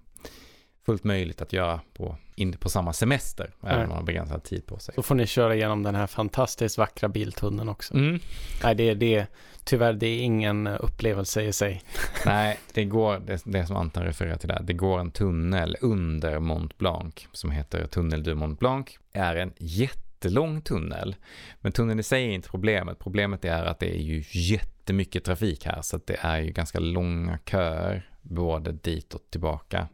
fullt 0.88 1.03
möjligt 1.03 1.41
att 1.41 1.53
göra 1.53 1.79
på, 1.93 2.17
in, 2.35 2.57
på 2.57 2.69
samma 2.69 2.93
semester, 2.93 3.51
även 3.63 3.81
om 3.81 3.89
man 3.89 3.97
har 3.97 4.03
begränsad 4.03 4.43
tid 4.43 4.65
på 4.65 4.79
sig. 4.79 4.95
Så 4.95 5.03
får 5.03 5.15
ni 5.15 5.27
köra 5.27 5.55
igenom 5.55 5.83
den 5.83 5.95
här 5.95 6.07
fantastiskt 6.07 6.77
vackra 6.77 7.09
biltunneln 7.09 7.69
också. 7.69 7.93
Mm. 7.93 8.19
Nej, 8.63 8.75
det, 8.75 8.93
det, 8.93 9.27
tyvärr, 9.63 9.93
det 9.93 10.07
är 10.07 10.19
ingen 10.19 10.67
upplevelse 10.67 11.41
i 11.41 11.53
sig. 11.53 11.83
Nej, 12.25 12.59
det 12.73 12.85
går, 12.85 13.19
det, 13.19 13.41
det 13.45 13.65
som 13.65 13.75
Anton 13.75 14.03
refererar 14.03 14.38
till 14.38 14.49
där, 14.49 14.61
det 14.63 14.73
går 14.73 14.99
en 14.99 15.11
tunnel 15.11 15.77
under 15.81 16.39
Mont 16.39 16.77
Blanc 16.77 17.27
som 17.31 17.51
heter 17.51 17.88
Tunnel 17.88 18.23
du 18.23 18.35
Mont 18.35 18.59
Blanc. 18.59 18.88
är 19.13 19.35
en 19.35 19.53
jättelång 19.57 20.61
tunnel. 20.61 21.15
Men 21.61 21.71
tunneln 21.71 21.99
i 21.99 22.03
sig 22.03 22.25
är 22.25 22.31
inte 22.31 22.49
problemet. 22.49 22.99
Problemet 22.99 23.45
är 23.45 23.65
att 23.65 23.79
det 23.79 23.95
är 23.95 24.01
ju 24.01 24.23
jättemycket 24.31 25.23
trafik 25.23 25.65
här 25.65 25.81
så 25.81 25.95
att 25.95 26.07
det 26.07 26.17
är 26.21 26.39
ju 26.39 26.51
ganska 26.51 26.79
långa 26.79 27.39
köer 27.45 28.09
både 28.21 28.71
dit 28.71 29.13
och 29.13 29.21
tillbaka. 29.29 29.88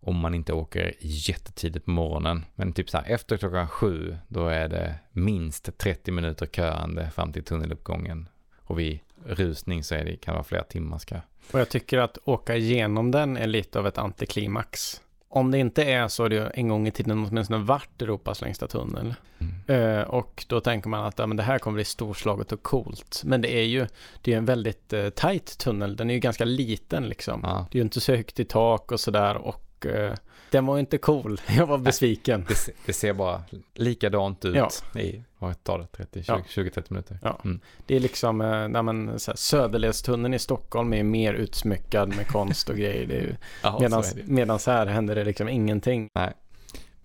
Om 0.00 0.16
man 0.16 0.34
inte 0.34 0.52
åker 0.52 0.94
jättetidigt 1.00 1.84
på 1.84 1.90
morgonen. 1.90 2.44
Men 2.54 2.72
typ 2.72 2.90
så 2.90 2.98
här 2.98 3.04
efter 3.10 3.36
klockan 3.36 3.68
sju 3.68 4.16
då 4.28 4.46
är 4.46 4.68
det 4.68 4.94
minst 5.12 5.78
30 5.78 6.10
minuter 6.10 6.46
köande 6.46 7.10
fram 7.10 7.32
till 7.32 7.44
tunneluppgången. 7.44 8.28
Och 8.58 8.78
vid 8.78 9.00
rusning 9.26 9.84
så 9.84 9.94
är 9.94 10.04
det, 10.04 10.16
kan 10.16 10.32
det 10.32 10.36
vara 10.36 10.44
flera 10.44 10.64
timmars 10.64 11.04
kö. 11.04 11.20
Och 11.52 11.60
jag 11.60 11.68
tycker 11.68 11.98
att 11.98 12.18
åka 12.24 12.56
igenom 12.56 13.10
den 13.10 13.36
är 13.36 13.46
lite 13.46 13.78
av 13.78 13.86
ett 13.86 13.98
antiklimax. 13.98 15.00
Om 15.30 15.50
det 15.50 15.58
inte 15.58 15.84
är 15.84 16.08
så 16.08 16.22
har 16.22 16.28
det 16.28 16.46
en 16.46 16.68
gång 16.68 16.88
i 16.88 16.90
tiden 16.90 17.26
åtminstone 17.26 17.64
varit 17.64 18.02
Europas 18.02 18.40
längsta 18.40 18.66
tunnel. 18.66 19.14
Mm. 19.38 19.98
Eh, 19.98 20.02
och 20.02 20.44
då 20.48 20.60
tänker 20.60 20.88
man 20.88 21.04
att 21.04 21.18
ja, 21.18 21.26
men 21.26 21.36
det 21.36 21.42
här 21.42 21.58
kommer 21.58 21.74
bli 21.74 21.84
storslaget 21.84 22.52
och 22.52 22.62
coolt. 22.62 23.22
Men 23.24 23.40
det 23.40 23.54
är 23.54 23.62
ju 23.62 23.86
det 24.22 24.32
är 24.32 24.38
en 24.38 24.44
väldigt 24.44 24.92
eh, 24.92 25.08
tight 25.08 25.58
tunnel. 25.58 25.96
Den 25.96 26.10
är 26.10 26.14
ju 26.14 26.20
ganska 26.20 26.44
liten 26.44 27.08
liksom. 27.08 27.40
Ja, 27.42 27.66
Det 27.70 27.76
är 27.76 27.80
ju 27.80 27.84
inte 27.84 28.00
så 28.00 28.12
högt 28.14 28.40
i 28.40 28.44
tak 28.44 28.92
och 28.92 29.00
sådär. 29.00 29.36
Och 29.36 29.67
eh, 29.86 30.12
den 30.50 30.66
var 30.66 30.78
inte 30.78 30.98
cool. 30.98 31.40
Jag 31.56 31.66
var 31.66 31.78
besviken. 31.78 32.44
det, 32.48 32.72
det 32.86 32.92
ser 32.92 33.12
bara 33.12 33.42
likadant 33.74 34.44
ut 34.44 34.56
Ja. 34.56 35.00
i, 35.00 35.22
vad 35.38 35.64
tar 35.64 35.78
det, 35.78 35.86
30, 35.86 36.24
Ja. 36.26 36.42
20-30 36.48 36.82
minuter? 36.88 37.18
Ja. 37.22 37.40
Mm. 37.44 37.60
Det 37.86 37.96
är 37.96 38.00
liksom, 38.00 38.40
eh, 38.40 38.68
nej, 38.68 38.82
men, 38.82 39.18
så 39.18 39.30
här, 39.30 39.36
Söderledstunneln 39.36 40.34
i 40.34 40.38
Stockholm 40.38 40.92
är 40.92 41.02
mer 41.02 41.34
utsmyckad 41.34 42.08
med 42.16 42.26
konst 42.28 42.68
och 42.68 42.76
grejer. 42.76 43.38
Medans 44.26 44.66
här 44.66 44.86
händer 44.86 45.14
det 45.14 45.24
liksom 45.24 45.48
ingenting. 45.48 46.08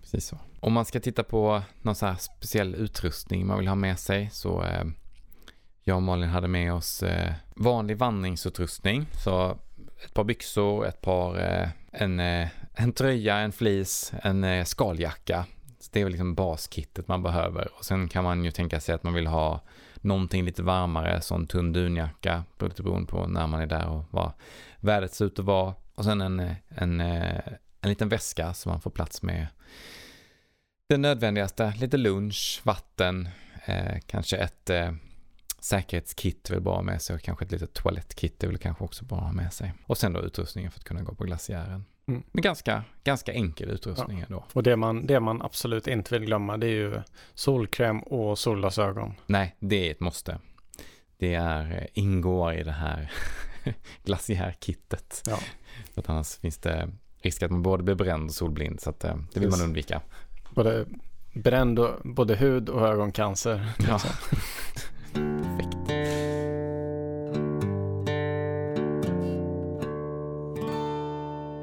Precis 0.00 0.26
så. 0.26 0.38
Om 0.60 0.72
man 0.72 0.84
ska 0.84 1.00
titta 1.00 1.22
på 1.22 1.62
någon 1.82 1.94
så 1.94 2.06
här 2.06 2.14
speciell 2.14 2.74
utrustning 2.74 3.46
man 3.46 3.58
vill 3.58 3.68
ha 3.68 3.74
med 3.74 3.98
sig 3.98 4.30
så 4.32 4.62
eh, 4.62 4.84
jag 5.82 5.96
och 5.96 6.02
Malin 6.02 6.28
hade 6.28 6.48
med 6.48 6.72
oss 6.74 7.02
eh, 7.02 7.32
vanlig 7.56 7.98
vandringsutrustning. 7.98 9.06
Så 9.24 9.58
ett 10.04 10.14
par 10.14 10.24
byxor, 10.24 10.86
ett 10.86 11.00
par, 11.00 11.38
eh, 11.38 11.68
en, 11.92 12.20
eh, 12.20 12.48
en 12.74 12.92
tröja, 12.92 13.36
en 13.36 13.52
fleece, 13.52 14.20
en 14.22 14.44
eh, 14.44 14.64
skaljacka. 14.64 15.46
Så 15.80 15.90
det 15.92 16.00
är 16.00 16.04
väl 16.04 16.12
liksom 16.12 16.34
baskittet 16.34 17.08
man 17.08 17.22
behöver. 17.22 17.68
Och 17.78 17.84
sen 17.84 18.08
kan 18.08 18.24
man 18.24 18.44
ju 18.44 18.50
tänka 18.50 18.80
sig 18.80 18.94
att 18.94 19.02
man 19.02 19.14
vill 19.14 19.26
ha 19.26 19.60
någonting 19.94 20.44
lite 20.44 20.62
varmare, 20.62 21.20
sån 21.20 21.46
tunn 21.46 21.72
dunjacka, 21.72 22.44
lite 22.60 22.82
beroende 22.82 23.10
på 23.10 23.26
när 23.26 23.46
man 23.46 23.60
är 23.60 23.66
där 23.66 23.86
och 23.86 24.04
vad 24.10 24.32
vädret 24.80 25.14
ser 25.14 25.24
ut 25.24 25.38
att 25.38 25.44
vara. 25.44 25.74
Och 25.94 26.04
sen 26.04 26.20
en, 26.20 26.40
eh, 26.40 26.52
en, 26.68 27.00
eh, 27.00 27.40
en 27.80 27.88
liten 27.88 28.08
väska 28.08 28.54
så 28.54 28.68
man 28.68 28.80
får 28.80 28.90
plats 28.90 29.22
med 29.22 29.46
det 30.88 30.96
nödvändigaste, 30.96 31.74
lite 31.76 31.96
lunch, 31.96 32.60
vatten, 32.64 33.28
eh, 33.64 33.98
kanske 34.06 34.36
ett 34.36 34.70
eh, 34.70 34.92
säkerhetskit 35.60 36.50
är 36.50 36.54
väl 36.54 36.62
bra 36.62 36.82
med 36.82 37.02
sig 37.02 37.16
och 37.16 37.22
kanske 37.22 37.44
ett 37.44 37.52
litet 37.52 37.72
toalettkit 37.72 38.44
är 38.44 38.48
väl 38.48 38.58
kanske 38.58 38.84
också 38.84 39.04
bra 39.04 39.18
att 39.18 39.24
ha 39.24 39.32
med 39.32 39.52
sig. 39.52 39.72
Och 39.86 39.98
sen 39.98 40.12
då 40.12 40.20
utrustningen 40.20 40.70
för 40.70 40.80
att 40.80 40.84
kunna 40.84 41.02
gå 41.02 41.14
på 41.14 41.24
glaciären. 41.24 41.84
Mm. 42.06 42.22
Men 42.32 42.42
ganska, 42.42 42.84
ganska 43.04 43.32
enkel 43.32 43.70
utrustning 43.70 44.20
ändå. 44.20 44.44
Och 44.52 44.62
det 44.62 44.76
man, 44.76 45.06
det 45.06 45.20
man 45.20 45.42
absolut 45.42 45.86
inte 45.86 46.18
vill 46.18 46.26
glömma 46.26 46.56
det 46.56 46.66
är 46.66 46.70
ju 46.70 47.02
solkräm 47.34 48.00
och 48.00 48.38
solglasögon. 48.38 49.14
Nej, 49.26 49.56
det 49.58 49.86
är 49.86 49.90
ett 49.90 50.00
måste. 50.00 50.38
Det 51.18 51.34
är, 51.34 51.72
eh, 51.72 51.86
ingår 51.92 52.54
i 52.54 52.62
det 52.62 52.72
här 52.72 53.12
glaciärkittet. 54.04 55.22
Ja. 55.26 55.38
För 55.94 56.00
att 56.00 56.08
annars 56.08 56.38
finns 56.38 56.58
det 56.58 56.90
risk 57.20 57.42
att 57.42 57.50
man 57.50 57.62
både 57.62 57.82
blir 57.82 57.94
bränd 57.94 58.28
och 58.28 58.34
solblind 58.34 58.80
så 58.80 58.90
att 58.90 59.04
eh, 59.04 59.16
det 59.16 59.40
vill 59.40 59.48
Precis. 59.48 59.58
man 59.58 59.66
undvika. 59.66 60.00
Både 60.50 60.86
bränd 61.34 61.78
och, 61.78 62.00
både 62.04 62.36
hud 62.36 62.68
och 62.68 62.88
ögoncancer. 62.88 63.72
Ja. 63.88 64.00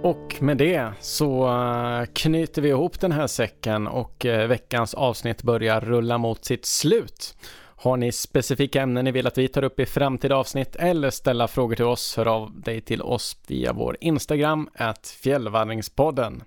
Och 0.04 0.38
med 0.40 0.58
det 0.58 0.92
så 1.00 1.48
eh, 1.48 2.06
knyter 2.14 2.62
vi 2.62 2.70
ihop 2.70 3.00
den 3.00 3.12
här 3.12 3.28
säcken 3.28 3.88
och 3.88 4.26
eh, 4.26 4.48
veckans 4.48 4.94
avsnitt 4.94 5.44
börjar 5.44 5.82
rulla 5.82 6.18
mot 6.18 6.46
sitt 6.46 6.66
slut. 6.66 7.36
Har 7.76 7.98
ni 7.98 8.12
specifika 8.12 8.82
ämnen 8.82 9.06
ni 9.06 9.12
vill 9.12 9.28
att 9.28 9.38
vi 9.38 9.48
tar 9.48 9.64
upp 9.64 9.80
i 9.80 9.86
framtida 9.86 10.36
avsnitt 10.36 10.76
eller 10.76 11.10
ställa 11.10 11.48
frågor 11.48 11.76
till 11.76 11.86
oss, 11.86 12.18
hör 12.18 12.26
av 12.26 12.62
dig 12.62 12.82
till 12.82 13.02
oss 13.02 13.38
via 13.48 13.74
vår 13.74 13.98
Instagram, 14.02 14.70
at 14.76 15.08
fjällvandringspodden. 15.08 16.44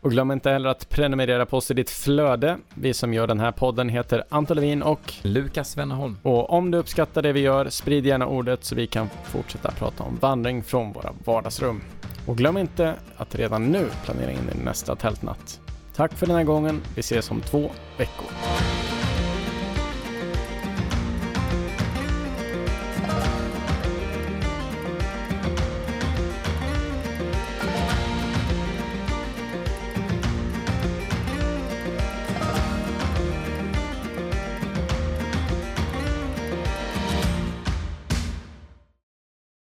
Och 0.00 0.10
glöm 0.10 0.30
inte 0.30 0.50
heller 0.50 0.68
att 0.68 0.88
prenumerera 0.88 1.46
på 1.46 1.56
oss 1.56 1.70
i 1.70 1.74
ditt 1.74 1.90
flöde. 1.90 2.58
Vi 2.74 2.94
som 2.94 3.14
gör 3.14 3.26
den 3.26 3.40
här 3.40 3.52
podden 3.52 3.88
heter 3.88 4.24
Anton 4.28 4.56
Levin 4.56 4.82
och 4.82 5.14
Lukas 5.22 5.76
Wennerholm. 5.76 6.16
och 6.22 6.50
om 6.50 6.70
du 6.70 6.78
uppskattar 6.78 7.22
det 7.22 7.32
vi 7.32 7.40
gör, 7.40 7.68
sprid 7.68 8.06
gärna 8.06 8.26
ordet 8.26 8.64
så 8.64 8.74
vi 8.74 8.86
kan 8.86 9.08
fortsätta 9.24 9.70
prata 9.70 10.04
om 10.04 10.18
vandring 10.20 10.62
från 10.62 10.92
våra 10.92 11.12
vardagsrum. 11.24 11.82
Och 12.26 12.36
glöm 12.36 12.58
inte 12.58 12.94
att 13.16 13.34
redan 13.34 13.72
nu 13.72 13.88
planera 14.04 14.30
in 14.30 14.46
din 14.52 14.64
nästa 14.64 14.96
tältnatt. 14.96 15.60
Tack 15.96 16.12
för 16.12 16.26
den 16.26 16.36
här 16.36 16.44
gången. 16.44 16.80
Vi 16.94 17.00
ses 17.00 17.30
om 17.30 17.40
två 17.40 17.70
veckor. 17.98 18.26